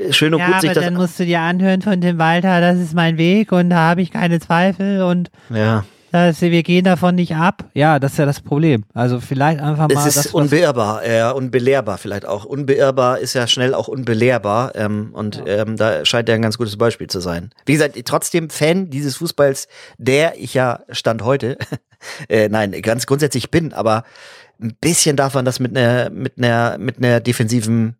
schön 0.09 0.33
und 0.33 0.39
ja, 0.39 0.47
gut, 0.47 0.61
sich 0.61 0.71
aber 0.71 0.75
das. 0.75 0.85
Dann 0.85 0.95
musst 0.95 1.19
du 1.19 1.25
dir 1.25 1.41
anhören 1.41 1.83
von 1.83 2.01
Tim 2.01 2.17
Walter, 2.17 2.61
das 2.61 2.79
ist 2.79 2.95
mein 2.95 3.17
Weg 3.17 3.51
und 3.51 3.69
da 3.69 3.77
habe 3.89 4.01
ich 4.01 4.11
keine 4.11 4.39
Zweifel 4.39 5.03
und 5.03 5.29
ja. 5.51 5.85
Das, 6.13 6.41
wir 6.41 6.61
gehen 6.61 6.85
davon 6.85 7.15
nicht 7.15 7.35
ab. 7.35 7.65
Ja, 7.73 7.97
das 7.97 8.11
ist 8.11 8.17
ja 8.19 8.27
das 8.27 8.39
Problem. 8.39 8.83
Also 8.93 9.19
vielleicht 9.19 9.59
einfach 9.59 9.89
mal. 9.89 9.99
Es 9.99 10.05
ist 10.15 10.25
das, 10.25 10.27
unbeirrbar, 10.27 11.03
ja, 11.03 11.31
unbelehrbar 11.31 11.97
vielleicht 11.97 12.27
auch. 12.27 12.45
Unbeirrbar 12.45 13.17
ist 13.17 13.33
ja 13.33 13.47
schnell 13.47 13.73
auch 13.73 13.87
unbelehrbar. 13.87 14.75
Ähm, 14.75 15.09
und 15.13 15.37
ja. 15.37 15.63
ähm, 15.63 15.75
da 15.75 16.05
scheint 16.05 16.29
er 16.29 16.35
ein 16.35 16.43
ganz 16.43 16.59
gutes 16.59 16.77
Beispiel 16.77 17.07
zu 17.07 17.19
sein. 17.19 17.49
Wie 17.65 17.73
gesagt, 17.73 17.99
trotzdem 18.05 18.51
Fan 18.51 18.91
dieses 18.91 19.15
Fußballs, 19.15 19.67
der 19.97 20.37
ich 20.37 20.53
ja 20.53 20.81
stand 20.91 21.23
heute, 21.23 21.57
äh, 22.29 22.47
nein, 22.47 22.73
ganz 22.83 23.07
grundsätzlich 23.07 23.49
bin, 23.49 23.73
aber 23.73 24.03
ein 24.61 24.75
bisschen 24.79 25.15
darf 25.15 25.33
man 25.33 25.45
das 25.45 25.59
mit 25.59 25.75
einer, 25.75 26.11
mit 26.11 26.37
einer, 26.37 26.77
mit 26.77 26.99
einer 26.99 27.21
defensiven 27.21 27.95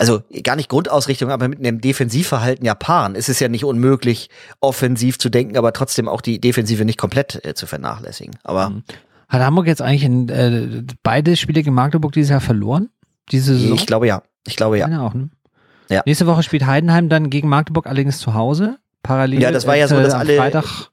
also 0.00 0.22
gar 0.42 0.56
nicht 0.56 0.70
Grundausrichtung, 0.70 1.30
aber 1.30 1.46
mit 1.48 1.58
einem 1.58 1.80
Defensivverhalten 1.80 2.64
ja 2.64 2.74
paaren. 2.74 3.14
Es 3.14 3.28
ist 3.28 3.38
ja 3.38 3.48
nicht 3.48 3.64
unmöglich, 3.64 4.30
offensiv 4.60 5.18
zu 5.18 5.28
denken, 5.28 5.58
aber 5.58 5.74
trotzdem 5.74 6.08
auch 6.08 6.22
die 6.22 6.40
Defensive 6.40 6.86
nicht 6.86 6.98
komplett 6.98 7.44
äh, 7.44 7.54
zu 7.54 7.66
vernachlässigen. 7.66 8.36
Aber 8.42 8.70
mhm. 8.70 8.82
hat 9.28 9.42
Hamburg 9.42 9.66
jetzt 9.66 9.82
eigentlich 9.82 10.04
in, 10.04 10.28
äh, 10.30 10.84
beide 11.02 11.36
Spiele 11.36 11.62
gegen 11.62 11.74
Magdeburg 11.74 12.12
dieses 12.12 12.30
Jahr 12.30 12.40
verloren? 12.40 12.88
Diese 13.30 13.54
Saison? 13.54 13.76
Ich 13.76 13.86
glaube 13.86 14.06
ja. 14.06 14.22
Ich 14.46 14.56
glaube 14.56 14.78
ja. 14.78 14.86
Auch, 15.06 15.12
ne? 15.12 15.28
ja. 15.90 16.02
Nächste 16.06 16.26
Woche 16.26 16.42
spielt 16.42 16.64
Heidenheim 16.64 17.10
dann 17.10 17.28
gegen 17.28 17.50
Magdeburg 17.50 17.86
allerdings 17.86 18.18
zu 18.18 18.32
Hause. 18.32 18.78
Parallel. 19.02 19.42
Ja, 19.42 19.50
das 19.50 19.66
war 19.66 19.76
ja 19.76 19.86
so, 19.86 20.00
dass 20.00 20.14
alle 20.14 20.36
Freitag 20.36 20.90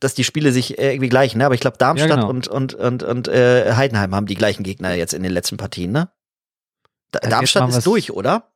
dass 0.00 0.14
die 0.14 0.24
Spiele 0.24 0.52
sich 0.52 0.78
irgendwie 0.78 1.08
gleichen, 1.08 1.38
ne? 1.38 1.46
Aber 1.46 1.54
ich 1.54 1.60
glaube, 1.60 1.78
Darmstadt 1.78 2.10
ja, 2.10 2.16
genau. 2.16 2.28
und, 2.28 2.48
und, 2.48 2.74
und, 2.74 3.02
und 3.02 3.28
äh, 3.28 3.72
Heidenheim 3.74 4.14
haben 4.14 4.26
die 4.26 4.34
gleichen 4.34 4.62
Gegner 4.62 4.94
jetzt 4.94 5.14
in 5.14 5.22
den 5.22 5.32
letzten 5.32 5.56
Partien, 5.56 5.90
ne? 5.90 6.10
Darmstadt 7.12 7.70
ist 7.70 7.86
durch, 7.86 8.12
oder? 8.12 8.50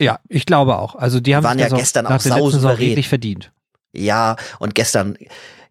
Ja, 0.00 0.20
ich 0.28 0.46
glaube 0.46 0.78
auch. 0.78 0.94
Also 0.94 1.20
die 1.20 1.34
haben 1.34 1.44
waren 1.44 1.58
ja 1.58 1.68
gestern 1.68 2.06
auch 2.06 2.20
sausouverän. 2.20 3.02
verdient. 3.02 3.52
Ja, 3.92 4.36
und 4.58 4.74
gestern 4.74 5.16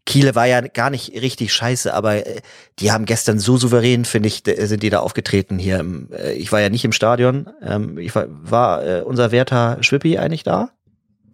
Kiele 0.05 0.35
war 0.35 0.45
ja 0.45 0.61
gar 0.61 0.89
nicht 0.89 1.13
richtig 1.21 1.53
scheiße, 1.53 1.93
aber 1.93 2.25
äh, 2.25 2.41
die 2.79 2.91
haben 2.91 3.05
gestern 3.05 3.39
so 3.39 3.57
souverän, 3.57 4.05
finde 4.05 4.27
ich, 4.27 4.43
sind 4.45 4.81
die 4.81 4.89
da 4.89 4.99
aufgetreten 4.99 5.59
hier. 5.59 5.85
Äh, 6.11 6.33
ich 6.33 6.51
war 6.51 6.61
ja 6.61 6.69
nicht 6.69 6.85
im 6.85 6.93
Stadion. 6.93 7.49
Ähm, 7.61 7.97
ich 7.97 8.15
war, 8.15 8.25
war 8.29 8.85
äh, 8.85 9.01
unser 9.01 9.31
Werter 9.31 9.77
Schwippi 9.81 10.17
eigentlich 10.17 10.43
da? 10.43 10.71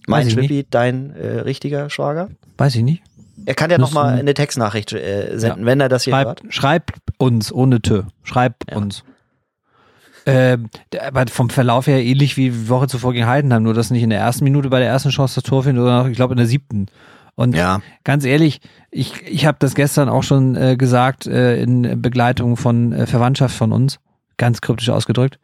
Mein 0.07 0.29
Schwippi, 0.29 0.53
nicht. 0.55 0.73
dein 0.73 1.15
äh, 1.15 1.39
richtiger 1.41 1.89
Schwager? 1.89 2.29
Weiß 2.57 2.75
ich 2.75 2.83
nicht. 2.83 3.03
Er 3.45 3.55
kann 3.55 3.69
ja 3.71 3.77
nochmal 3.77 4.17
eine 4.17 4.33
Textnachricht 4.33 4.91
äh, 4.93 5.37
senden, 5.37 5.61
ja. 5.61 5.65
wenn 5.65 5.79
er 5.79 5.89
das 5.89 6.03
hier 6.03 6.13
schreib, 6.13 6.27
hört. 6.27 6.41
Schreib 6.49 6.93
uns 7.17 7.51
ohne 7.51 7.81
Tö. 7.81 8.03
Schreib 8.23 8.55
ja. 8.69 8.77
uns. 8.77 9.03
Äh, 10.25 10.57
aber 11.01 11.25
vom 11.27 11.49
Verlauf 11.49 11.87
her 11.87 12.03
ähnlich 12.03 12.37
wie 12.37 12.49
die 12.49 12.69
Woche 12.69 12.87
zuvor 12.87 13.13
gegen 13.13 13.27
Heidenheim, 13.27 13.63
nur 13.63 13.73
dass 13.73 13.91
nicht 13.91 14.03
in 14.03 14.09
der 14.09 14.19
ersten 14.19 14.43
Minute 14.45 14.69
bei 14.69 14.79
der 14.79 14.87
ersten 14.87 15.09
Chance 15.09 15.35
das 15.35 15.43
Tor 15.43 15.63
findet, 15.63 15.83
sondern 15.83 16.09
ich 16.09 16.15
glaube 16.15 16.33
in 16.33 16.37
der 16.37 16.47
siebten. 16.47 16.87
Und 17.35 17.55
ja. 17.55 17.81
ganz 18.03 18.25
ehrlich, 18.25 18.61
ich, 18.91 19.21
ich 19.23 19.45
habe 19.45 19.57
das 19.59 19.75
gestern 19.75 20.07
auch 20.07 20.23
schon 20.23 20.55
äh, 20.55 20.77
gesagt 20.77 21.25
äh, 21.25 21.61
in 21.61 22.01
Begleitung 22.01 22.57
von 22.57 22.93
äh, 22.93 23.07
Verwandtschaft 23.07 23.55
von 23.55 23.71
uns, 23.71 23.99
ganz 24.37 24.61
kryptisch 24.61 24.89
ausgedrückt. 24.89 25.39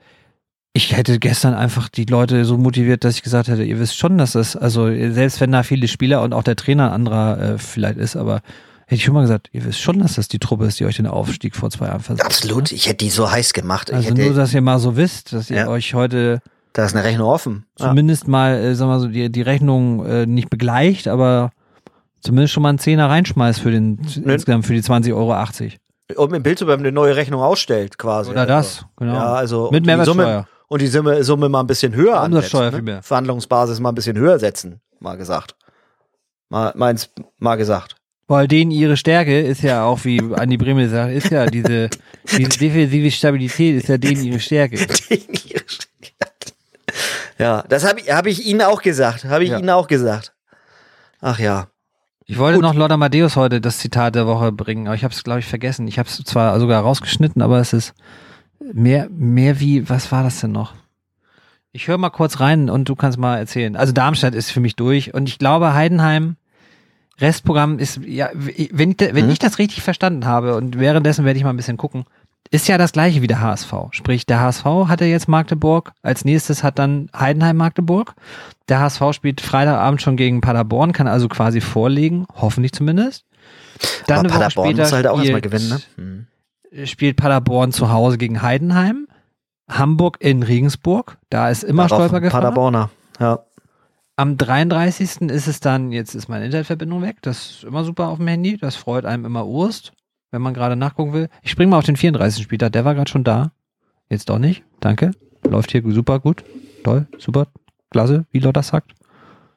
Ich 0.73 0.95
hätte 0.95 1.17
gestern 1.17 1.55
einfach 1.55 1.89
die 1.89 2.05
Leute 2.05 2.45
so 2.45 2.57
motiviert, 2.57 3.03
dass 3.03 3.15
ich 3.15 3.23
gesagt 3.23 3.47
hätte, 3.47 3.63
ihr 3.63 3.79
wisst 3.79 3.97
schon, 3.97 4.19
dass 4.19 4.33
das, 4.33 4.55
also 4.55 4.85
selbst 4.85 5.41
wenn 5.41 5.51
da 5.51 5.63
viele 5.63 5.87
Spieler 5.87 6.21
und 6.21 6.33
auch 6.33 6.43
der 6.43 6.55
Trainer 6.55 6.89
ein 6.89 6.93
anderer 6.93 7.41
äh, 7.41 7.57
vielleicht 7.57 7.97
ist, 7.97 8.15
aber 8.15 8.41
Hätte 8.89 8.95
ich 8.95 9.03
schon 9.03 9.13
mal 9.13 9.21
gesagt, 9.21 9.49
ihr 9.51 9.63
wisst 9.65 9.79
schon, 9.81 9.99
dass 9.99 10.15
das 10.15 10.29
die 10.29 10.39
Truppe 10.39 10.65
ist, 10.65 10.79
die 10.79 10.85
euch 10.85 10.95
den 10.95 11.05
Aufstieg 11.05 11.55
vor 11.55 11.69
zwei 11.69 11.85
Jahren 11.85 11.99
versucht. 11.99 12.25
Absolut, 12.25 12.71
ich 12.71 12.87
hätte 12.87 13.05
die 13.05 13.11
so 13.11 13.29
heiß 13.29 13.53
gemacht. 13.53 13.93
Also 13.93 14.09
hätte, 14.09 14.19
nur, 14.19 14.33
dass 14.33 14.51
ihr 14.51 14.61
mal 14.61 14.79
so 14.79 14.97
wisst, 14.97 15.31
dass 15.31 15.51
ihr 15.51 15.57
ja. 15.57 15.67
euch 15.67 15.93
heute 15.93 16.41
da 16.73 16.85
ist 16.85 16.95
eine 16.95 17.03
Rechnung 17.03 17.27
offen. 17.27 17.67
Zumindest 17.75 18.23
ja. 18.23 18.29
mal, 18.29 18.55
äh, 18.55 18.73
sagen 18.73 18.89
wir 18.89 18.99
so, 18.99 19.07
die, 19.07 19.31
die 19.31 19.41
Rechnung 19.43 20.03
äh, 20.07 20.25
nicht 20.25 20.49
begleicht, 20.49 21.07
aber 21.07 21.51
zumindest 22.21 22.51
schon 22.51 22.63
mal 22.63 22.69
einen 22.69 22.79
Zehner 22.79 23.11
reinschmeißt 23.11 23.59
für 23.59 23.69
den 23.69 24.01
Nö. 24.23 24.33
insgesamt 24.33 24.65
für 24.65 24.73
die 24.73 24.81
20,80 24.81 25.13
Euro. 25.13 25.35
Und 26.15 26.33
im 26.33 26.41
Bild 26.41 26.59
eine 26.63 26.91
neue 26.91 27.15
Rechnung 27.15 27.41
ausstellt, 27.41 27.99
quasi. 27.99 28.31
Oder 28.31 28.47
das, 28.47 28.85
genau. 28.97 29.13
Ja, 29.13 29.33
also 29.33 29.69
mit 29.71 29.85
Mehrwertsteuer. 29.85 30.47
und 30.67 30.81
die 30.81 30.87
Summe, 30.87 31.23
Summe 31.23 31.47
mal 31.47 31.59
ein 31.59 31.67
bisschen 31.67 31.93
höher 31.93 32.23
Umsatzsteuer 32.23 32.67
ansetzen, 32.67 32.85
ne? 32.85 33.03
Verhandlungsbasis 33.03 33.79
mal 33.79 33.89
ein 33.89 33.95
bisschen 33.95 34.17
höher 34.17 34.39
setzen, 34.39 34.81
mal 34.99 35.15
gesagt. 35.15 35.55
Mal, 36.49 36.73
meins, 36.75 37.11
mal 37.37 37.57
gesagt. 37.57 37.98
Weil 38.29 38.47
denen 38.47 38.69
ihre 38.69 38.95
Stärke 38.95 39.41
ist 39.41 39.63
ja 39.63 39.83
auch, 39.85 40.05
wie 40.05 40.21
Andi 40.35 40.57
Bremel 40.57 40.87
sagt, 40.87 41.11
ist 41.11 41.31
ja 41.31 41.47
diese, 41.47 41.89
diese 42.37 42.49
defensive 42.59 43.09
Stabilität 43.09 43.75
ist 43.75 43.89
ja 43.89 43.97
denen 43.97 44.23
ihre 44.23 44.39
Stärke. 44.39 44.77
ja, 47.39 47.63
das 47.67 47.89
habe 47.89 48.01
ich, 48.01 48.11
hab 48.11 48.27
ich 48.27 48.45
Ihnen 48.45 48.61
auch 48.61 48.83
gesagt. 48.83 49.25
Habe 49.25 49.45
ich 49.45 49.49
ja. 49.49 49.57
Ihnen 49.57 49.71
auch 49.71 49.87
gesagt. 49.87 50.33
Ach 51.19 51.39
ja. 51.39 51.69
Ich 52.25 52.37
wollte 52.37 52.59
Gut. 52.59 52.65
noch 52.65 52.75
Lord 52.75 52.91
Amadeus 52.91 53.35
heute 53.35 53.61
das 53.61 53.79
Zitat 53.79 54.13
der 54.13 54.27
Woche 54.27 54.51
bringen, 54.51 54.85
aber 54.85 54.95
ich 54.95 55.03
habe 55.03 55.11
es, 55.11 55.23
glaube 55.23 55.39
ich, 55.39 55.47
vergessen. 55.47 55.87
Ich 55.87 55.97
habe 55.97 56.07
es 56.07 56.17
zwar 56.17 56.59
sogar 56.59 56.83
rausgeschnitten, 56.83 57.41
aber 57.41 57.57
es 57.59 57.73
ist 57.73 57.95
mehr, 58.59 59.07
mehr 59.09 59.59
wie, 59.59 59.89
was 59.89 60.11
war 60.11 60.21
das 60.21 60.39
denn 60.39 60.51
noch? 60.51 60.75
Ich 61.71 61.87
höre 61.87 61.97
mal 61.97 62.11
kurz 62.11 62.39
rein 62.39 62.69
und 62.69 62.89
du 62.89 62.95
kannst 62.95 63.17
mal 63.17 63.37
erzählen. 63.37 63.75
Also 63.75 63.91
Darmstadt 63.91 64.35
ist 64.35 64.51
für 64.51 64.59
mich 64.59 64.75
durch 64.75 65.15
und 65.15 65.27
ich 65.27 65.39
glaube, 65.39 65.73
Heidenheim 65.73 66.35
Restprogramm 67.19 67.79
ist, 67.79 67.99
ja, 68.05 68.29
wenn, 68.33 68.95
wenn 68.99 69.25
mhm. 69.25 69.31
ich 69.31 69.39
das 69.39 69.59
richtig 69.59 69.81
verstanden 69.81 70.25
habe 70.25 70.55
und 70.55 70.79
währenddessen 70.79 71.25
werde 71.25 71.37
ich 71.37 71.43
mal 71.43 71.51
ein 71.51 71.57
bisschen 71.57 71.77
gucken, 71.77 72.05
ist 72.51 72.67
ja 72.67 72.77
das 72.77 72.93
gleiche 72.93 73.21
wie 73.21 73.27
der 73.27 73.41
HSV. 73.41 73.73
Sprich, 73.91 74.25
der 74.25 74.39
HSV 74.39 74.65
hatte 74.87 75.05
jetzt 75.05 75.27
Magdeburg, 75.27 75.91
als 76.01 76.25
nächstes 76.25 76.63
hat 76.63 76.79
dann 76.79 77.09
Heidenheim 77.17 77.57
Magdeburg. 77.57 78.15
Der 78.69 78.79
HSV 78.79 79.01
spielt 79.11 79.41
Freitagabend 79.41 80.01
schon 80.01 80.17
gegen 80.17 80.41
Paderborn, 80.41 80.91
kann 80.91 81.07
also 81.07 81.27
quasi 81.27 81.61
vorlegen, 81.61 82.25
hoffentlich 82.35 82.71
zumindest. 82.71 83.25
Dann 84.07 84.25
Aber 84.25 84.29
Paderborn 84.29 84.75
muss 84.75 84.91
halt 84.91 85.07
auch 85.07 85.19
erstmal 85.19 85.41
gewinnen, 85.41 85.69
ne? 85.69 85.79
Mhm. 85.97 86.85
Spielt 86.85 87.17
Paderborn 87.17 87.71
zu 87.71 87.91
Hause 87.91 88.17
gegen 88.17 88.41
Heidenheim. 88.41 89.07
Hamburg 89.69 90.17
in 90.19 90.41
Regensburg, 90.41 91.17
da 91.29 91.49
ist 91.49 91.63
immer 91.63 91.85
Stolpergefahr. 91.85 92.41
Paderborner, 92.41 92.89
ja. 93.19 93.39
Am 94.19 94.35
33. 94.35 95.21
ist 95.31 95.47
es 95.47 95.61
dann, 95.61 95.93
jetzt 95.93 96.13
ist 96.13 96.27
meine 96.27 96.43
Internetverbindung 96.43 97.01
weg, 97.01 97.19
das 97.21 97.51
ist 97.51 97.63
immer 97.63 97.85
super 97.85 98.09
auf 98.09 98.17
dem 98.17 98.27
Handy, 98.27 98.57
das 98.57 98.75
freut 98.75 99.05
einem 99.05 99.23
immer 99.23 99.45
Urst, 99.45 99.93
wenn 100.31 100.41
man 100.41 100.53
gerade 100.53 100.75
nachgucken 100.75 101.13
will. 101.13 101.29
Ich 101.41 101.51
springe 101.51 101.69
mal 101.69 101.77
auf 101.77 101.85
den 101.85 101.95
34. 101.95 102.43
Spieltag, 102.43 102.73
der 102.73 102.83
war 102.83 102.95
gerade 102.95 103.09
schon 103.09 103.23
da. 103.23 103.53
Jetzt 104.09 104.27
doch 104.29 104.37
nicht, 104.37 104.65
danke. 104.81 105.11
Läuft 105.49 105.71
hier 105.71 105.81
super 105.93 106.19
gut, 106.19 106.43
toll, 106.83 107.07
super, 107.17 107.47
klasse, 107.91 108.25
wie 108.31 108.39
Lotta 108.39 108.61
sagt. 108.61 108.91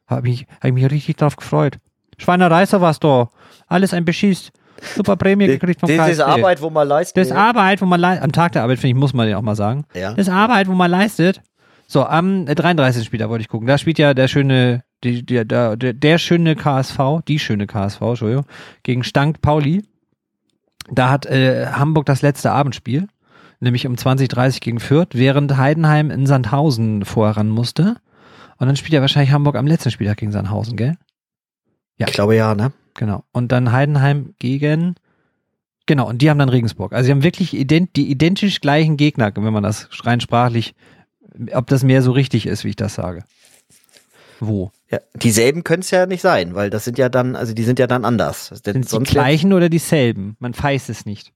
Habe 0.06 0.28
ich, 0.28 0.46
hab 0.60 0.66
ich 0.66 0.74
mich 0.74 0.88
richtig 0.88 1.16
drauf 1.16 1.34
gefreut. 1.34 1.78
Schweinerei 2.18 2.64
was 2.70 3.00
da, 3.00 3.30
alles 3.66 3.92
ein 3.92 4.04
Beschießt. 4.04 4.52
Super 4.94 5.16
Prämie 5.16 5.48
gekriegt 5.48 5.80
vom 5.80 5.88
Das 5.88 6.08
ist 6.08 6.20
Arbeit, 6.20 6.62
wo 6.62 6.70
man 6.70 6.86
leistet. 6.86 7.16
Das 7.16 7.26
ist 7.26 7.32
Arbeit, 7.32 7.80
wo 7.82 7.86
man 7.86 8.00
leistet. 8.00 8.22
Am 8.22 8.30
Tag 8.30 8.52
der 8.52 8.62
Arbeit, 8.62 8.78
finde 8.78 8.96
ich, 8.96 9.00
muss 9.00 9.12
man 9.12 9.28
ja 9.28 9.38
auch 9.38 9.42
mal 9.42 9.56
sagen. 9.56 9.86
Ja. 9.92 10.10
Das 10.10 10.28
ist 10.28 10.32
Arbeit, 10.32 10.68
wo 10.68 10.72
man 10.72 10.88
leistet. 10.88 11.42
So, 11.92 12.06
am 12.06 12.46
33. 12.46 13.04
Spieler 13.04 13.28
wollte 13.28 13.42
ich 13.42 13.48
gucken. 13.48 13.66
Da 13.66 13.76
spielt 13.76 13.98
ja 13.98 14.14
der 14.14 14.26
schöne, 14.26 14.82
die, 15.04 15.26
der, 15.26 15.44
der, 15.44 15.76
der 15.76 16.16
schöne 16.16 16.56
KSV, 16.56 17.20
die 17.28 17.38
schöne 17.38 17.66
KSV, 17.66 18.00
Entschuldigung, 18.00 18.46
gegen 18.82 19.04
Stank 19.04 19.42
Pauli. 19.42 19.84
Da 20.90 21.10
hat 21.10 21.26
äh, 21.26 21.66
Hamburg 21.66 22.06
das 22.06 22.22
letzte 22.22 22.50
Abendspiel, 22.50 23.08
nämlich 23.60 23.86
um 23.86 23.96
20.30 23.96 24.60
gegen 24.60 24.80
Fürth, 24.80 25.10
während 25.12 25.58
Heidenheim 25.58 26.10
in 26.10 26.24
Sandhausen 26.24 27.04
vorher 27.04 27.36
ran 27.36 27.50
musste. 27.50 27.96
Und 28.56 28.68
dann 28.68 28.76
spielt 28.76 28.94
ja 28.94 29.02
wahrscheinlich 29.02 29.32
Hamburg 29.32 29.56
am 29.56 29.66
letzten 29.66 29.90
Spieltag 29.90 30.16
gegen 30.16 30.32
Sandhausen, 30.32 30.78
gell? 30.78 30.94
Ja. 31.98 32.06
Ich 32.06 32.14
glaube 32.14 32.34
ja, 32.34 32.54
ne? 32.54 32.72
Genau. 32.94 33.22
Und 33.32 33.52
dann 33.52 33.70
Heidenheim 33.70 34.32
gegen. 34.38 34.94
Genau, 35.84 36.08
und 36.08 36.22
die 36.22 36.30
haben 36.30 36.38
dann 36.38 36.48
Regensburg. 36.48 36.94
Also 36.94 37.04
sie 37.04 37.10
haben 37.10 37.22
wirklich 37.22 37.52
ident 37.52 37.96
die 37.96 38.10
identisch 38.10 38.62
gleichen 38.62 38.96
Gegner, 38.96 39.30
wenn 39.34 39.52
man 39.52 39.62
das 39.62 39.90
rein 40.04 40.22
sprachlich, 40.22 40.74
ob 41.52 41.66
das 41.66 41.82
mehr 41.82 42.02
so 42.02 42.12
richtig 42.12 42.46
ist, 42.46 42.64
wie 42.64 42.70
ich 42.70 42.76
das 42.76 42.94
sage. 42.94 43.24
Wo? 44.40 44.72
Ja, 44.90 44.98
dieselben 45.14 45.62
können 45.62 45.82
es 45.82 45.90
ja 45.90 46.06
nicht 46.06 46.20
sein, 46.20 46.54
weil 46.54 46.68
das 46.68 46.84
sind 46.84 46.98
ja 46.98 47.08
dann, 47.08 47.36
also 47.36 47.54
die 47.54 47.62
sind 47.62 47.78
ja 47.78 47.86
dann 47.86 48.04
anders. 48.04 48.48
Sind 48.48 48.90
die 48.90 49.04
gleichen 49.04 49.52
oder 49.52 49.68
dieselben? 49.68 50.36
Man 50.40 50.52
weiß 50.58 50.88
es 50.88 51.06
nicht. 51.06 51.32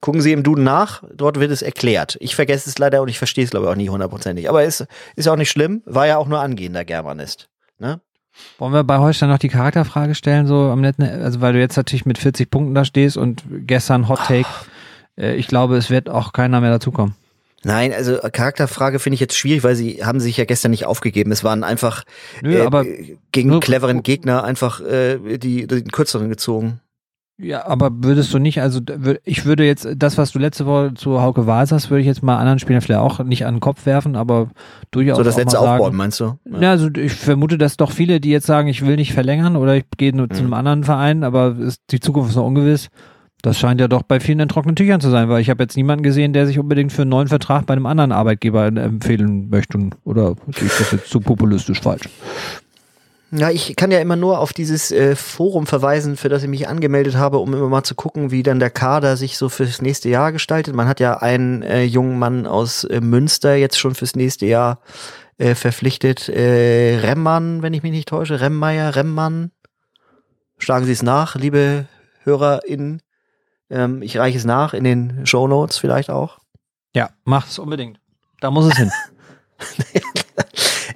Gucken 0.00 0.20
Sie 0.20 0.32
im 0.32 0.42
Duden 0.42 0.64
nach, 0.64 1.02
dort 1.14 1.40
wird 1.40 1.50
es 1.50 1.62
erklärt. 1.62 2.16
Ich 2.20 2.36
vergesse 2.36 2.68
es 2.68 2.78
leider 2.78 3.00
und 3.00 3.08
ich 3.08 3.18
verstehe 3.18 3.44
es, 3.44 3.50
glaube 3.50 3.66
ich, 3.66 3.72
auch 3.72 3.76
nie 3.76 3.88
hundertprozentig. 3.88 4.48
Aber 4.48 4.64
ist, 4.64 4.86
ist 5.16 5.28
auch 5.28 5.36
nicht 5.36 5.50
schlimm, 5.50 5.82
war 5.86 6.06
ja 6.06 6.18
auch 6.18 6.26
nur 6.26 6.40
angehender 6.40 6.84
Germanist. 6.84 7.48
Ne? 7.78 8.00
Wollen 8.58 8.72
wir 8.72 8.84
bei 8.84 8.98
Holstein 8.98 9.28
noch 9.28 9.38
die 9.38 9.48
Charakterfrage 9.48 10.14
stellen, 10.14 10.46
so 10.46 10.70
am 10.70 10.80
netten, 10.80 11.04
also 11.04 11.40
weil 11.40 11.52
du 11.52 11.60
jetzt 11.60 11.76
natürlich 11.76 12.04
mit 12.04 12.18
40 12.18 12.50
Punkten 12.50 12.74
da 12.74 12.84
stehst 12.84 13.16
und 13.16 13.44
gestern 13.48 14.08
Hot 14.08 14.20
Take, 14.26 14.48
äh, 15.16 15.36
ich 15.36 15.48
glaube, 15.48 15.76
es 15.76 15.90
wird 15.90 16.10
auch 16.10 16.32
keiner 16.32 16.60
mehr 16.60 16.70
dazukommen. 16.70 17.14
Nein, 17.64 17.92
also 17.92 18.18
Charakterfrage 18.18 18.98
finde 18.98 19.14
ich 19.14 19.20
jetzt 19.20 19.36
schwierig, 19.36 19.64
weil 19.64 19.74
sie 19.76 20.04
haben 20.04 20.20
sich 20.20 20.36
ja 20.36 20.44
gestern 20.44 20.70
nicht 20.70 20.86
aufgegeben. 20.86 21.32
Es 21.32 21.42
waren 21.44 21.64
einfach 21.64 22.04
Nö, 22.42 22.54
äh, 22.56 22.60
aber 22.66 22.84
gegen 23.32 23.48
nur- 23.50 23.60
cleveren 23.60 24.02
Gegner 24.02 24.44
einfach 24.44 24.80
äh, 24.80 25.38
die, 25.38 25.66
den 25.66 25.88
kürzeren 25.88 26.28
gezogen. 26.28 26.80
Ja, 27.36 27.66
aber 27.66 27.90
würdest 27.92 28.32
du 28.32 28.38
nicht, 28.38 28.60
also 28.60 28.78
ich 29.24 29.44
würde 29.44 29.64
jetzt, 29.66 29.88
das, 29.96 30.16
was 30.18 30.30
du 30.30 30.38
letzte 30.38 30.66
Woche 30.66 30.94
zu 30.94 31.20
Hauke 31.20 31.48
Wahl 31.48 31.66
sagst, 31.66 31.90
würde 31.90 32.00
ich 32.02 32.06
jetzt 32.06 32.22
mal 32.22 32.36
anderen 32.38 32.60
Spielern 32.60 32.80
vielleicht 32.80 33.00
auch 33.00 33.18
nicht 33.24 33.44
an 33.44 33.54
den 33.56 33.60
Kopf 33.60 33.86
werfen, 33.86 34.14
aber 34.14 34.50
durchaus 34.92 35.16
So 35.16 35.24
das 35.24 35.36
letzte 35.36 35.56
sagen, 35.56 35.66
Aufbauen, 35.82 35.96
meinst 35.96 36.20
du? 36.20 36.38
Ja, 36.60 36.70
also 36.70 36.88
ich 36.96 37.12
vermute, 37.12 37.58
dass 37.58 37.76
doch 37.76 37.90
viele, 37.90 38.20
die 38.20 38.30
jetzt 38.30 38.46
sagen, 38.46 38.68
ich 38.68 38.86
will 38.86 38.94
nicht 38.94 39.14
verlängern 39.14 39.56
oder 39.56 39.74
ich 39.74 39.84
gehe 39.96 40.14
nur 40.14 40.30
zu 40.30 40.42
Mhm. 40.42 40.46
einem 40.46 40.54
anderen 40.54 40.84
Verein, 40.84 41.24
aber 41.24 41.56
ist, 41.58 41.80
die 41.90 41.98
Zukunft 41.98 42.30
ist 42.30 42.36
noch 42.36 42.46
ungewiss. 42.46 42.88
Das 43.44 43.58
scheint 43.58 43.78
ja 43.78 43.88
doch 43.88 44.04
bei 44.04 44.20
vielen 44.20 44.40
in 44.40 44.48
trockenen 44.48 44.74
Tüchern 44.74 45.02
zu 45.02 45.10
sein, 45.10 45.28
weil 45.28 45.42
ich 45.42 45.50
habe 45.50 45.62
jetzt 45.62 45.76
niemanden 45.76 46.02
gesehen, 46.02 46.32
der 46.32 46.46
sich 46.46 46.58
unbedingt 46.58 46.94
für 46.94 47.02
einen 47.02 47.10
neuen 47.10 47.28
Vertrag 47.28 47.66
bei 47.66 47.74
einem 47.74 47.84
anderen 47.84 48.10
Arbeitgeber 48.10 48.64
empfehlen 48.68 49.50
möchte. 49.50 49.90
Oder 50.04 50.34
ich 50.48 50.78
das 50.78 50.92
jetzt 50.92 51.10
zu 51.10 51.20
populistisch 51.20 51.82
falsch? 51.82 52.08
Ja, 53.32 53.50
ich 53.50 53.76
kann 53.76 53.90
ja 53.90 53.98
immer 54.00 54.16
nur 54.16 54.38
auf 54.38 54.54
dieses 54.54 54.90
äh, 54.92 55.14
Forum 55.14 55.66
verweisen, 55.66 56.16
für 56.16 56.30
das 56.30 56.42
ich 56.42 56.48
mich 56.48 56.68
angemeldet 56.68 57.16
habe, 57.16 57.36
um 57.36 57.52
immer 57.52 57.68
mal 57.68 57.84
zu 57.84 57.94
gucken, 57.94 58.30
wie 58.30 58.42
dann 58.42 58.60
der 58.60 58.70
Kader 58.70 59.18
sich 59.18 59.36
so 59.36 59.50
fürs 59.50 59.82
nächste 59.82 60.08
Jahr 60.08 60.32
gestaltet. 60.32 60.74
Man 60.74 60.88
hat 60.88 60.98
ja 60.98 61.18
einen 61.18 61.60
äh, 61.60 61.82
jungen 61.82 62.18
Mann 62.18 62.46
aus 62.46 62.84
äh, 62.84 63.02
Münster 63.02 63.56
jetzt 63.56 63.78
schon 63.78 63.94
fürs 63.94 64.16
nächste 64.16 64.46
Jahr 64.46 64.80
äh, 65.36 65.54
verpflichtet. 65.54 66.30
Äh, 66.30 67.00
Remmann, 67.02 67.60
wenn 67.60 67.74
ich 67.74 67.82
mich 67.82 67.92
nicht 67.92 68.08
täusche. 68.08 68.40
Remmeier, 68.40 68.96
Remmann. 68.96 69.50
Schlagen 70.56 70.86
Sie 70.86 70.92
es 70.92 71.02
nach, 71.02 71.34
liebe 71.34 71.84
HörerInnen. 72.22 73.02
Ähm, 73.74 74.00
ich 74.02 74.16
reiche 74.16 74.38
es 74.38 74.44
nach 74.44 74.72
in 74.72 74.84
den 74.84 75.26
Show 75.26 75.48
Notes 75.48 75.76
vielleicht 75.76 76.08
auch. 76.08 76.38
Ja, 76.94 77.10
macht 77.24 77.50
es 77.50 77.58
unbedingt. 77.58 78.00
Da 78.40 78.50
muss 78.50 78.66
es 78.66 78.76
hin. 78.76 78.90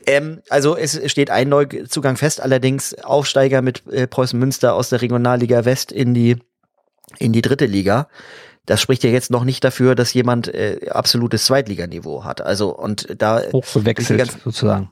Ähm, 0.06 0.40
also 0.48 0.74
es 0.74 0.98
steht 1.10 1.28
ein 1.28 1.50
Neuzugang 1.50 2.16
fest, 2.16 2.40
allerdings 2.40 2.94
Aufsteiger 2.94 3.60
mit 3.60 3.86
äh, 3.88 4.06
Preußen 4.06 4.38
Münster 4.38 4.74
aus 4.74 4.88
der 4.88 5.02
Regionalliga 5.02 5.66
West 5.66 5.92
in 5.92 6.14
die 6.14 6.38
in 7.18 7.32
die 7.32 7.42
dritte 7.42 7.66
Liga. 7.66 8.08
Das 8.64 8.80
spricht 8.80 9.04
ja 9.04 9.10
jetzt 9.10 9.30
noch 9.30 9.44
nicht 9.44 9.64
dafür, 9.64 9.94
dass 9.94 10.14
jemand 10.14 10.48
äh, 10.48 10.88
absolutes 10.90 11.44
Zweitliganiveau 11.44 12.24
hat. 12.24 12.40
Also 12.40 12.74
und 12.74 13.06
da 13.18 13.42
Hochgewechselt 13.52 14.38
sozusagen. 14.42 14.90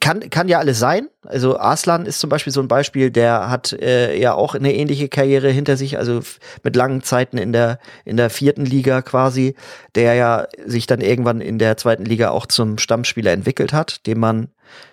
Kann 0.00 0.28
kann 0.30 0.48
ja 0.48 0.58
alles 0.58 0.78
sein. 0.78 1.08
Also 1.24 1.58
Arslan 1.58 2.06
ist 2.06 2.20
zum 2.20 2.30
Beispiel 2.30 2.52
so 2.52 2.60
ein 2.60 2.68
Beispiel, 2.68 3.10
der 3.10 3.50
hat 3.50 3.72
äh, 3.72 4.18
ja 4.18 4.34
auch 4.34 4.54
eine 4.54 4.74
ähnliche 4.74 5.08
Karriere 5.08 5.50
hinter 5.50 5.76
sich, 5.76 5.98
also 5.98 6.20
mit 6.62 6.76
langen 6.76 7.02
Zeiten 7.02 7.38
in 7.38 7.52
der 7.52 7.78
in 8.04 8.16
der 8.16 8.30
vierten 8.30 8.64
Liga 8.64 9.02
quasi, 9.02 9.54
der 9.94 10.14
ja 10.14 10.46
sich 10.64 10.86
dann 10.86 11.00
irgendwann 11.00 11.40
in 11.40 11.58
der 11.58 11.76
zweiten 11.76 12.04
Liga 12.04 12.30
auch 12.30 12.46
zum 12.46 12.78
Stammspieler 12.78 13.32
entwickelt 13.32 13.72
hat, 13.72 14.06
den 14.06 14.18
man 14.18 14.48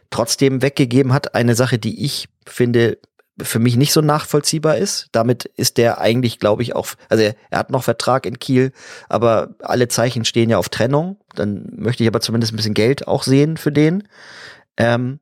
trotzdem 0.10 0.62
weggegeben 0.62 1.14
hat. 1.14 1.36
Eine 1.36 1.56
Sache, 1.56 1.78
die 1.78 2.04
ich 2.04 2.28
finde 2.46 2.98
für 3.42 3.60
mich 3.60 3.76
nicht 3.76 3.92
so 3.92 4.02
nachvollziehbar 4.02 4.78
ist. 4.78 5.08
Damit 5.12 5.46
ist 5.46 5.78
der 5.78 6.00
eigentlich, 6.00 6.40
glaube 6.40 6.64
ich, 6.64 6.76
auch, 6.76 6.88
also 7.10 7.24
er, 7.24 7.36
er 7.50 7.60
hat 7.60 7.70
noch 7.70 7.84
Vertrag 7.84 8.26
in 8.26 8.40
Kiel, 8.40 8.72
aber 9.10 9.56
alle 9.60 9.88
Zeichen 9.88 10.26
stehen 10.26 10.50
ja 10.50 10.58
auf 10.58 10.70
Trennung. 10.70 11.18
Dann 11.36 11.68
möchte 11.76 12.04
ich 12.04 12.08
aber 12.08 12.22
zumindest 12.22 12.54
ein 12.54 12.56
bisschen 12.56 12.74
Geld 12.74 13.08
auch 13.08 13.24
sehen 13.24 13.58
für 13.58 13.72
den. 13.72 14.08
Ähm, 14.78 15.20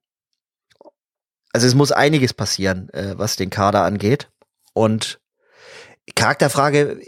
also 1.54 1.68
es 1.68 1.76
muss 1.76 1.92
einiges 1.92 2.34
passieren, 2.34 2.90
äh, 2.90 3.18
was 3.18 3.36
den 3.36 3.50
Kader 3.50 3.84
angeht. 3.84 4.30
Und 4.74 5.20
Charakterfrage, 6.16 7.00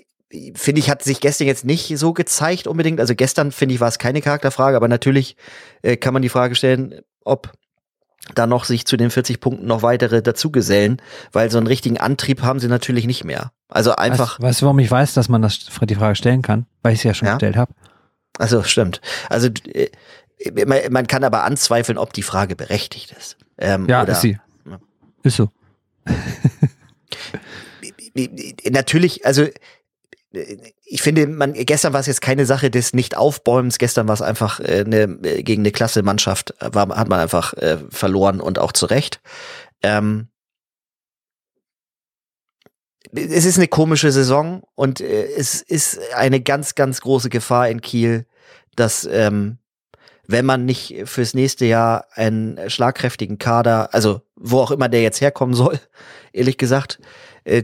finde 0.54 0.80
ich, 0.80 0.90
hat 0.90 1.04
sich 1.04 1.20
gestern 1.20 1.48
jetzt 1.48 1.66
nicht 1.66 1.98
so 1.98 2.14
gezeigt 2.14 2.68
unbedingt. 2.68 3.00
Also 3.00 3.16
gestern, 3.16 3.52
finde 3.52 3.76
ich, 3.76 3.82
war 3.82 3.90
es 3.90 4.00
keine 4.00 4.22
Charakterfrage, 4.22 4.78
aber 4.78 4.88
natürlich 4.88 5.36
äh, 5.82 5.98
kann 5.98 6.14
man 6.14 6.22
die 6.22 6.30
Frage 6.30 6.56
stellen, 6.56 7.02
ob 7.24 7.52
da 8.34 8.48
noch 8.48 8.66
sich 8.66 8.86
zu 8.86 8.98
den 8.98 9.12
40 9.12 9.40
Punkten 9.40 9.68
noch 9.68 9.84
weitere 9.84 10.22
dazugesellen, 10.22 11.02
weil 11.32 11.52
so 11.52 11.58
einen 11.60 11.68
richtigen 11.68 12.00
Antrieb 12.00 12.42
haben 12.42 12.60
sie 12.60 12.68
natürlich 12.68 13.06
nicht 13.06 13.24
mehr. 13.24 13.52
Also 13.70 13.96
einfach, 13.96 14.40
Weißt, 14.40 14.42
weißt 14.50 14.62
du, 14.62 14.66
warum 14.66 14.80
ich 14.80 14.90
weiß, 14.90 15.14
dass 15.14 15.30
man 15.30 15.42
das, 15.42 15.60
die 15.84 15.96
Frage 15.96 16.16
stellen 16.16 16.42
kann? 16.42 16.66
Weil 16.82 16.94
ich 16.94 17.02
sie 17.02 17.08
ja 17.08 17.14
schon 17.14 17.28
Ja? 17.28 17.34
gestellt 17.36 17.56
habe. 17.56 17.74
also 18.40 18.64
stimmt. 18.64 19.00
Also 19.30 19.50
äh, 19.74 19.90
man, 20.66 20.80
man 20.92 21.08
kann 21.08 21.24
aber 21.24 21.44
anzweifeln, 21.44 21.98
ob 21.98 22.14
die 22.14 22.24
Frage 22.24 22.56
berechtigt 22.56 23.14
ist. 23.18 23.38
Ähm, 23.58 23.88
Ja, 23.88 24.02
oder- 24.04 24.12
ist 24.14 24.22
sie. 24.22 24.38
Ja. 24.70 24.80
Ist 25.24 25.38
so. 25.38 25.50
natürlich, 28.70 29.26
also 29.26 29.48
ich 30.84 31.02
finde, 31.02 31.28
man 31.28 31.54
gestern 31.54 31.94
war 31.94 32.00
es 32.00 32.08
jetzt 32.08 32.22
keine 32.22 32.46
Sache 32.46 32.70
des 32.70 32.94
Nicht-Aufbäumens, 32.94 33.78
gestern 33.78 34.08
war 34.08 34.14
es 34.14 34.22
einfach 34.22 34.60
äh, 34.60 34.84
eine, 34.86 35.04
äh, 35.24 35.44
gegen 35.44 35.62
eine 35.62 35.72
klasse 35.72 36.04
Mannschaft, 36.04 36.54
war, 36.60 36.90
hat 36.90 37.10
man 37.10 37.20
einfach 37.20 37.54
äh, 37.54 37.78
verloren 37.90 38.42
und 38.42 38.60
auch 38.60 38.72
zu 38.72 38.86
Recht. 38.86 39.22
Ähm, 39.82 40.28
es 43.14 43.46
ist 43.46 43.58
eine 43.58 43.68
komische 43.68 44.12
Saison 44.12 44.64
und 44.76 45.02
äh, 45.02 45.28
es 45.38 45.62
ist 45.62 46.00
eine 46.14 46.42
ganz, 46.42 46.76
ganz 46.76 47.02
große 47.02 47.30
Gefahr 47.30 47.70
in 47.70 47.82
Kiel, 47.82 48.26
dass 48.76 49.06
ähm, 49.06 49.60
wenn 50.28 50.46
man 50.46 50.66
nicht 50.66 51.04
fürs 51.06 51.34
nächste 51.34 51.66
Jahr 51.66 52.08
einen 52.14 52.70
schlagkräftigen 52.70 53.38
Kader, 53.38 53.94
also 53.94 54.22
wo 54.36 54.60
auch 54.60 54.72
immer 54.72 54.90
der 54.90 55.02
jetzt 55.02 55.22
herkommen 55.22 55.56
soll, 55.56 55.80
ehrlich 56.34 56.58
gesagt, 56.58 57.00
äh, 57.00 57.04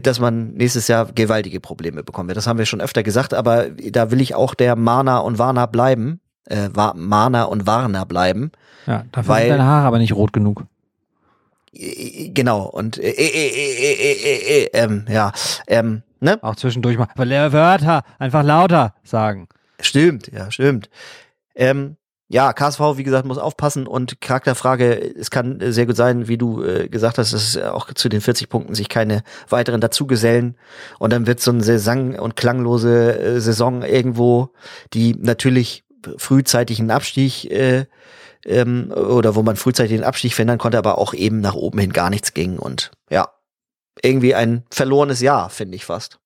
dass 0.00 0.20
man 0.20 0.54
nächstes 0.54 0.88
Jahr 0.88 1.06
gewaltige 1.12 1.58
Probleme 1.60 2.02
bekommen 2.02 2.28
wird. 2.28 2.36
Das 2.36 2.46
haben 2.46 2.58
wir 2.58 2.66
schon 2.66 2.80
öfter 2.80 3.02
gesagt, 3.02 3.34
aber 3.34 3.68
da 3.70 4.10
will 4.10 4.20
ich 4.20 4.34
auch 4.34 4.54
der 4.54 4.76
Mana 4.76 5.18
und 5.18 5.38
Warner 5.38 5.66
bleiben, 5.66 6.20
äh, 6.46 6.68
Wa- 6.72 6.94
Mana 6.96 7.44
und 7.44 7.66
Warner 7.66 8.06
bleiben. 8.06 8.52
Ja, 8.86 9.04
dafür 9.12 9.34
Weil- 9.34 9.42
sind 9.42 9.50
deine 9.58 9.64
Haare 9.64 9.86
aber 9.88 9.98
nicht 9.98 10.12
rot 10.14 10.32
genug. 10.32 10.64
Äh, 11.74 12.28
Genau, 12.30 12.62
und 12.64 12.98
äh, 12.98 13.10
äh, 13.10 13.26
äh, 13.26 13.48
äh, 13.48 14.12
äh, 14.12 14.12
äh, 14.12 14.64
äh, 14.64 14.70
ähm, 14.72 15.04
ja, 15.08 15.32
ähm, 15.66 16.02
ne? 16.20 16.38
Auch 16.42 16.56
zwischendurch 16.56 16.96
mal. 16.98 17.08
Weil 17.16 17.52
Wörter 17.52 18.02
einfach 18.18 18.42
lauter 18.44 18.94
sagen. 19.04 19.48
Stimmt, 19.80 20.30
ja, 20.32 20.50
stimmt. 20.50 20.90
Ähm, 21.54 21.96
ja, 22.32 22.54
KSV, 22.54 22.80
wie 22.96 23.02
gesagt, 23.02 23.26
muss 23.26 23.36
aufpassen 23.36 23.86
und 23.86 24.22
Charakterfrage, 24.22 24.94
es 24.94 25.30
kann 25.30 25.60
sehr 25.60 25.84
gut 25.84 25.96
sein, 25.96 26.28
wie 26.28 26.38
du 26.38 26.62
äh, 26.64 26.88
gesagt 26.88 27.18
hast, 27.18 27.34
dass 27.34 27.58
auch 27.58 27.92
zu 27.92 28.08
den 28.08 28.22
40 28.22 28.48
Punkten 28.48 28.74
sich 28.74 28.88
keine 28.88 29.22
weiteren 29.50 29.82
dazugesellen 29.82 30.56
und 30.98 31.12
dann 31.12 31.26
wird 31.26 31.40
so 31.40 31.50
eine 31.50 31.62
Saison 31.62 32.18
und 32.18 32.34
klanglose 32.34 33.18
äh, 33.18 33.40
Saison 33.40 33.82
irgendwo, 33.82 34.48
die 34.94 35.14
natürlich 35.14 35.84
frühzeitig 36.16 36.80
einen 36.80 36.90
Abstieg 36.90 37.50
äh, 37.50 37.84
ähm, 38.46 38.90
oder 38.92 39.34
wo 39.34 39.42
man 39.42 39.56
frühzeitig 39.56 39.98
den 39.98 40.04
Abstieg 40.04 40.32
verhindern 40.32 40.56
konnte, 40.58 40.78
aber 40.78 40.96
auch 40.96 41.12
eben 41.12 41.42
nach 41.42 41.54
oben 41.54 41.80
hin 41.80 41.92
gar 41.92 42.08
nichts 42.08 42.32
ging 42.32 42.58
und 42.58 42.92
ja, 43.10 43.28
irgendwie 44.00 44.34
ein 44.34 44.64
verlorenes 44.70 45.20
Jahr, 45.20 45.50
finde 45.50 45.76
ich 45.76 45.84
fast. 45.84 46.18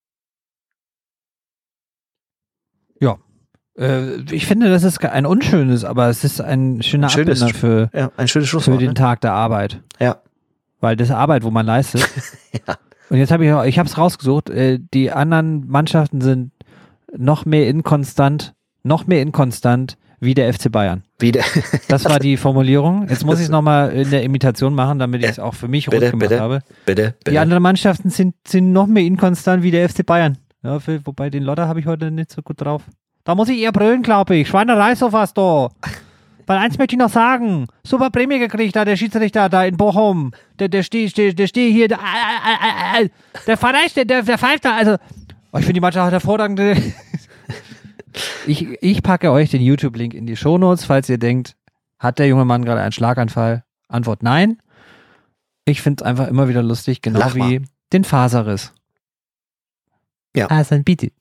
Äh, 3.01 3.19
ich 4.31 4.45
finde, 4.47 4.69
das 4.69 4.83
ist 4.83 5.03
ein 5.05 5.25
unschönes, 5.25 5.83
aber 5.83 6.09
es 6.09 6.23
ist 6.23 6.41
ein 6.41 6.81
schöner 6.81 7.07
Ein 7.07 7.11
schönes- 7.11 7.43
für, 7.51 7.89
Ja, 7.93 8.11
ein 8.17 8.27
schönes 8.27 8.49
für 8.49 8.77
den 8.77 8.87
Ne? 8.89 8.93
Tag 8.95 9.21
der 9.21 9.33
Arbeit. 9.33 9.81
Ja. 9.99 10.17
Weil 10.79 10.95
das 10.95 11.09
ist 11.09 11.13
Arbeit, 11.15 11.43
wo 11.43 11.51
man 11.51 11.65
leistet. 11.65 12.07
Ja. 12.67 12.75
Und 13.09 13.17
jetzt 13.17 13.31
habe 13.31 13.45
ich, 13.45 13.51
ich 13.69 13.79
habe 13.79 13.87
es 13.87 13.97
rausgesucht. 13.97 14.49
Äh, 14.49 14.79
die 14.93 15.11
anderen 15.11 15.65
Mannschaften 15.67 16.19
sind 16.21 16.51
noch 17.15 17.45
mehr 17.45 17.69
inkonstant, 17.69 18.53
noch 18.83 19.07
mehr 19.07 19.21
inkonstant 19.21 19.97
wie 20.19 20.33
der 20.33 20.51
FC 20.53 20.69
Bayern. 20.71 21.03
Wieder. 21.19 21.41
Das 21.87 22.03
war 22.05 22.19
die 22.19 22.35
Formulierung. 22.35 23.07
Jetzt 23.07 23.25
muss 23.25 23.37
ich 23.37 23.45
es 23.45 23.49
nochmal 23.49 23.91
in 23.93 24.09
der 24.09 24.23
Imitation 24.23 24.73
machen, 24.73 24.99
damit 24.99 25.23
ich 25.23 25.29
es 25.29 25.39
auch 25.39 25.53
für 25.53 25.67
mich 25.69 25.85
Bitte, 25.85 26.07
rund 26.11 26.11
gemacht 26.19 26.29
bitte. 26.29 26.41
habe. 26.41 26.59
bitte, 26.85 27.11
Die 27.21 27.25
bitte. 27.25 27.41
anderen 27.41 27.63
Mannschaften 27.63 28.09
sind, 28.09 28.35
sind 28.45 28.73
noch 28.73 28.87
mehr 28.87 29.03
inkonstant 29.03 29.63
wie 29.63 29.71
der 29.71 29.87
FC 29.87 30.05
Bayern. 30.05 30.37
Ja, 30.63 30.79
für, 30.79 30.99
wobei 31.05 31.29
den 31.29 31.43
Lodder 31.43 31.67
habe 31.69 31.79
ich 31.79 31.85
heute 31.85 32.11
nicht 32.11 32.31
so 32.31 32.41
gut 32.41 32.59
drauf. 32.59 32.81
Da 33.27 33.35
muss 33.35 33.49
ich 33.49 33.59
eher 33.59 33.73
brüllen, 33.73 34.03
glaube 34.03 34.37
ich. 34.37 34.47
Schweinerei 34.47 34.95
sowas 34.95 35.33
da. 35.33 35.69
Weil 36.45 36.59
eins 36.59 36.77
möchte 36.77 36.95
ich 36.95 36.99
noch 36.99 37.09
sagen. 37.09 37.67
Super 37.85 38.09
Prämie 38.09 38.39
gekriegt 38.39 38.73
da, 38.73 38.85
der 38.85 38.95
Schiedsrichter 38.95 39.49
da 39.49 39.65
in 39.65 39.75
Bochum. 39.75 40.31
Der, 40.59 40.69
der 40.69 40.81
steht 40.81 41.11
steh, 41.11 41.33
der 41.33 41.47
steh 41.47 41.69
hier. 41.69 41.89
Der, 41.89 41.97
äh, 41.97 43.01
äh, 43.01 43.03
äh, 43.03 43.09
der 43.45 43.57
Verein, 43.57 43.89
der, 43.93 44.05
der, 44.05 44.23
der 44.23 44.37
pfeift 44.37 44.63
da. 44.63 44.77
Also, 44.77 44.95
oh, 45.51 45.57
ich 45.57 45.65
finde 45.65 45.73
die 45.73 45.81
Mannschaft 45.81 46.11
hervorragend. 46.11 46.61
Ich, 48.47 48.65
ich 48.81 49.03
packe 49.03 49.29
euch 49.29 49.51
den 49.51 49.61
YouTube-Link 49.61 50.15
in 50.15 50.25
die 50.25 50.35
Shownotes, 50.35 50.85
falls 50.85 51.07
ihr 51.07 51.19
denkt, 51.19 51.55
hat 51.99 52.17
der 52.17 52.27
junge 52.27 52.45
Mann 52.45 52.65
gerade 52.65 52.81
einen 52.81 52.91
Schlaganfall? 52.91 53.63
Antwort 53.89 54.23
nein. 54.23 54.57
Ich 55.65 55.83
finde 55.83 56.01
es 56.01 56.07
einfach 56.07 56.27
immer 56.27 56.47
wieder 56.47 56.63
lustig, 56.63 57.03
genau 57.03 57.19
Lach 57.19 57.35
mal. 57.35 57.47
wie 57.47 57.61
den 57.93 58.05
Faserriss. 58.05 58.73
Ja. 60.35 60.49
Hasan, 60.49 60.83
bitte. 60.83 61.11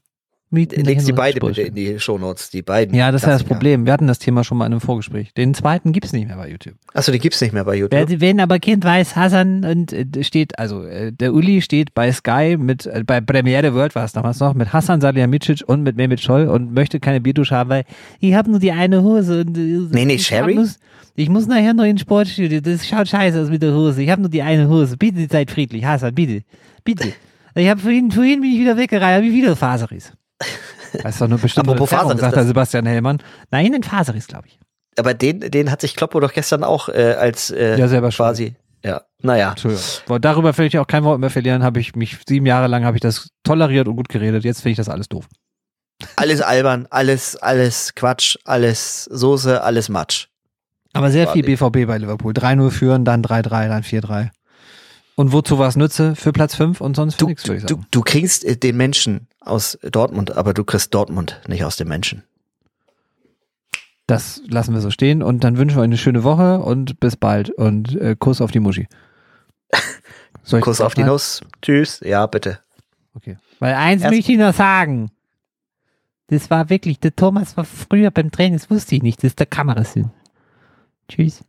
In 0.52 0.68
der 0.68 0.84
Legst 0.84 1.08
die 1.08 1.12
beide 1.12 1.40
bitte 1.40 1.62
in 1.62 1.74
die 1.74 1.98
Shownotes, 1.98 2.50
die 2.50 2.62
beiden. 2.62 2.94
Ja, 2.94 3.10
das 3.10 3.22
ist 3.22 3.26
ja 3.26 3.32
das. 3.32 3.42
Problem. 3.42 3.84
Wir 3.84 3.92
hatten 3.92 4.06
das 4.06 4.20
Thema 4.20 4.44
schon 4.44 4.58
mal 4.58 4.66
in 4.66 4.72
einem 4.72 4.80
Vorgespräch. 4.80 5.34
Den 5.34 5.54
zweiten 5.54 5.92
gibt 5.92 6.06
es 6.06 6.12
nicht 6.12 6.28
mehr 6.28 6.36
bei 6.36 6.48
YouTube. 6.48 6.74
Achso, 6.94 7.10
die 7.10 7.18
gibt's 7.18 7.40
nicht 7.40 7.52
mehr 7.52 7.64
bei 7.64 7.74
YouTube. 7.74 8.08
Wer, 8.08 8.20
wenn 8.20 8.38
aber 8.38 8.60
Kind 8.60 8.84
weiß, 8.84 9.16
Hasan 9.16 9.64
und 9.64 9.92
äh, 9.92 10.06
steht, 10.22 10.56
also 10.58 10.84
äh, 10.84 11.12
der 11.12 11.34
Uli 11.34 11.62
steht 11.62 11.94
bei 11.94 12.12
Sky 12.12 12.56
mit, 12.56 12.86
äh, 12.86 13.02
bei 13.04 13.20
Premiere 13.20 13.74
World 13.74 13.96
war 13.96 14.04
es 14.04 14.12
damals 14.12 14.38
noch, 14.38 14.54
mit 14.54 14.72
Hasan 14.72 15.00
Salihamidzic 15.00 15.64
und 15.66 15.82
mit 15.82 15.96
Mehmet 15.96 16.20
Scholl 16.20 16.46
und 16.46 16.72
möchte 16.72 17.00
keine 17.00 17.20
Bierdusche 17.20 17.56
haben, 17.56 17.70
weil 17.70 17.84
ich 18.20 18.34
habe 18.34 18.48
nur 18.48 18.60
die 18.60 18.70
eine 18.70 19.02
Hose. 19.02 19.40
Und, 19.40 19.58
äh, 19.58 19.60
Nee, 19.90 20.04
nee, 20.04 20.14
ich 20.14 20.26
Sherry? 20.26 20.54
Muss, 20.54 20.78
ich 21.16 21.28
muss 21.28 21.48
nachher 21.48 21.74
noch 21.74 21.84
ins 21.84 22.02
Sportstudio. 22.02 22.60
Das 22.60 22.86
schaut 22.86 23.08
scheiße 23.08 23.42
aus 23.42 23.50
mit 23.50 23.62
der 23.62 23.74
Hose. 23.74 24.00
Ich 24.00 24.10
habe 24.10 24.22
nur 24.22 24.30
die 24.30 24.42
eine 24.42 24.68
Hose. 24.68 24.96
Bitte 24.96 25.26
seid 25.28 25.50
friedlich, 25.50 25.84
Hasan, 25.84 26.14
bitte. 26.14 26.42
Bitte. 26.84 27.12
Ich 27.56 27.68
habe 27.68 27.80
vorhin, 27.80 28.12
vorhin 28.12 28.40
bin 28.42 28.52
ich 28.52 28.60
wieder 28.60 28.76
weggereiht, 28.76 29.16
habe 29.16 29.26
ich 29.26 29.32
wieder 29.32 29.56
Faseris. 29.56 30.12
Das 31.02 31.14
ist 31.14 31.20
doch 31.20 31.28
nur 31.28 31.38
bestimmt 31.38 31.68
Apropos 31.68 31.90
Faseris, 31.90 32.20
sagt 32.20 32.34
der 32.36 32.42
das- 32.42 32.48
Sebastian 32.48 32.86
Hellmann. 32.86 33.22
Nein, 33.50 33.74
ein 33.74 33.82
Faseris, 33.82 34.26
glaube 34.26 34.46
ich. 34.48 34.58
Aber 34.98 35.12
den, 35.14 35.40
den 35.40 35.70
hat 35.70 35.80
sich 35.82 35.94
Kloppo 35.94 36.20
doch 36.20 36.32
gestern 36.32 36.64
auch 36.64 36.88
äh, 36.88 37.14
als 37.18 37.50
äh, 37.50 37.78
Ja, 37.78 37.86
selber 37.88 38.08
quasi. 38.10 38.54
Ja, 38.84 39.02
naja. 39.20 39.50
Entschuldigung. 39.50 40.20
Darüber 40.20 40.56
will 40.56 40.66
ich 40.66 40.78
auch 40.78 40.86
kein 40.86 41.04
Wort 41.04 41.18
mehr 41.20 41.28
verlieren. 41.30 41.62
Habe 41.62 41.80
ich 41.80 41.94
mich 41.96 42.18
sieben 42.28 42.46
Jahre 42.46 42.66
lang 42.68 42.84
habe 42.84 42.96
ich 42.96 43.00
das 43.00 43.28
toleriert 43.42 43.88
und 43.88 43.96
gut 43.96 44.08
geredet. 44.08 44.44
Jetzt 44.44 44.60
finde 44.60 44.70
ich 44.72 44.76
das 44.76 44.88
alles 44.88 45.08
doof. 45.08 45.26
Alles 46.16 46.40
albern, 46.40 46.86
alles, 46.90 47.36
alles 47.36 47.94
Quatsch, 47.94 48.36
alles 48.44 49.04
Soße, 49.04 49.62
alles 49.62 49.88
Matsch. 49.88 50.28
Aber 50.92 51.10
sehr 51.10 51.26
War 51.26 51.32
viel. 51.34 51.42
BVB 51.42 51.86
bei 51.86 51.98
Liverpool. 51.98 52.32
3-0 52.32 52.70
führen, 52.70 53.04
dann 53.04 53.22
3-3, 53.22 53.68
dann 53.68 53.82
4-3. 53.82 54.30
Und 55.14 55.32
wozu 55.32 55.58
was 55.58 55.76
nütze? 55.76 56.14
Für 56.14 56.32
Platz 56.32 56.54
5 56.54 56.80
und 56.80 56.94
sonst 56.96 57.14
für 57.14 57.18
Du, 57.20 57.26
nichts, 57.28 57.46
würde 57.48 57.60
du, 57.60 57.64
ich 57.64 57.66
du, 57.66 57.74
sagen. 57.76 57.86
du 57.90 58.00
kriegst 58.02 58.44
äh, 58.44 58.56
den 58.56 58.76
Menschen 58.76 59.28
aus 59.46 59.78
Dortmund, 59.82 60.36
aber 60.36 60.54
du 60.54 60.64
kriegst 60.64 60.94
Dortmund 60.94 61.40
nicht 61.48 61.64
aus 61.64 61.76
dem 61.76 61.88
Menschen. 61.88 62.22
Das 64.06 64.40
lassen 64.46 64.72
wir 64.72 64.80
so 64.80 64.90
stehen 64.90 65.22
und 65.22 65.42
dann 65.42 65.56
wünschen 65.58 65.76
wir 65.76 65.82
eine 65.82 65.98
schöne 65.98 66.22
Woche 66.22 66.60
und 66.60 67.00
bis 67.00 67.16
bald 67.16 67.50
und 67.50 67.94
äh, 68.00 68.14
Kuss 68.18 68.40
auf 68.40 68.52
die 68.52 68.60
Muschi. 68.60 68.86
Kuss 70.60 70.80
auf 70.80 70.94
die 70.94 71.02
aufschneiden? 71.02 71.12
Nuss. 71.12 71.40
Tschüss. 71.60 72.00
Ja, 72.04 72.26
bitte. 72.26 72.60
Okay. 73.14 73.36
Weil 73.58 73.74
eins 73.74 74.02
Erst- 74.02 74.14
möchte 74.14 74.32
ich 74.32 74.38
noch 74.38 74.54
sagen. 74.54 75.10
Das 76.28 76.50
war 76.50 76.70
wirklich, 76.70 76.98
der 77.00 77.14
Thomas 77.14 77.56
war 77.56 77.64
früher 77.64 78.10
beim 78.10 78.30
Training, 78.30 78.58
das 78.58 78.68
wusste 78.70 78.96
ich 78.96 79.02
nicht, 79.02 79.18
das 79.18 79.30
ist 79.30 79.38
der 79.38 79.46
Kamerasinn. 79.46 80.10
Tschüss. 81.08 81.44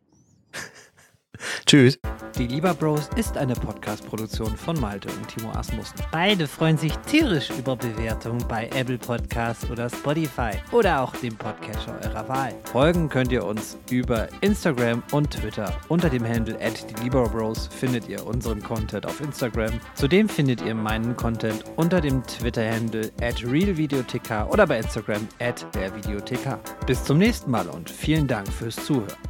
Tschüss. 1.66 2.00
Die 2.38 2.46
Lieber 2.46 2.76
Bros 2.76 3.10
ist 3.16 3.36
eine 3.36 3.56
Podcast-Produktion 3.56 4.56
von 4.56 4.80
Malte 4.80 5.10
und 5.10 5.28
Timo 5.28 5.50
Asmussen. 5.54 5.96
Beide 6.12 6.48
freuen 6.48 6.78
sich 6.78 6.96
tierisch 7.00 7.50
über 7.50 7.76
Bewertungen 7.76 8.48
bei 8.48 8.70
Apple 8.76 9.00
Podcasts 9.00 9.68
oder 9.72 9.90
Spotify 9.90 10.52
oder 10.72 11.02
auch 11.02 11.16
dem 11.16 11.36
Podcatcher 11.36 12.00
eurer 12.04 12.30
Wahl. 12.30 12.54
Folgen 12.66 13.10
könnt 13.10 13.32
ihr 13.32 13.44
uns 13.44 13.80
über 13.90 14.28
Instagram 14.42 15.02
und 15.12 15.32
Twitter. 15.32 15.76
Unter 15.88 16.12
dem 16.12 16.24
Handle 16.24 16.60
at 16.62 16.86
die 16.88 17.04
Lieber 17.06 17.24
Bros 17.28 17.66
findet 17.66 18.08
ihr 18.08 18.24
unseren 18.24 18.62
Content 18.62 19.08
auf 19.08 19.20
Instagram. 19.20 19.72
Zudem 19.96 20.30
findet 20.30 20.62
ihr 20.62 20.76
meinen 20.76 21.18
Content 21.18 21.64
unter 21.76 22.02
dem 22.02 22.22
Twitter-Handle 22.22 23.12
at 23.20 23.44
realvideothk 23.44 24.48
oder 24.52 24.68
bei 24.68 24.78
Instagram 24.78 25.28
at 25.40 25.66
der 25.74 25.96
Videothek. 25.96 26.38
Bis 26.86 27.04
zum 27.04 27.18
nächsten 27.18 27.50
Mal 27.50 27.68
und 27.68 27.90
vielen 27.90 28.28
Dank 28.28 28.48
fürs 28.48 28.76
Zuhören. 28.76 29.27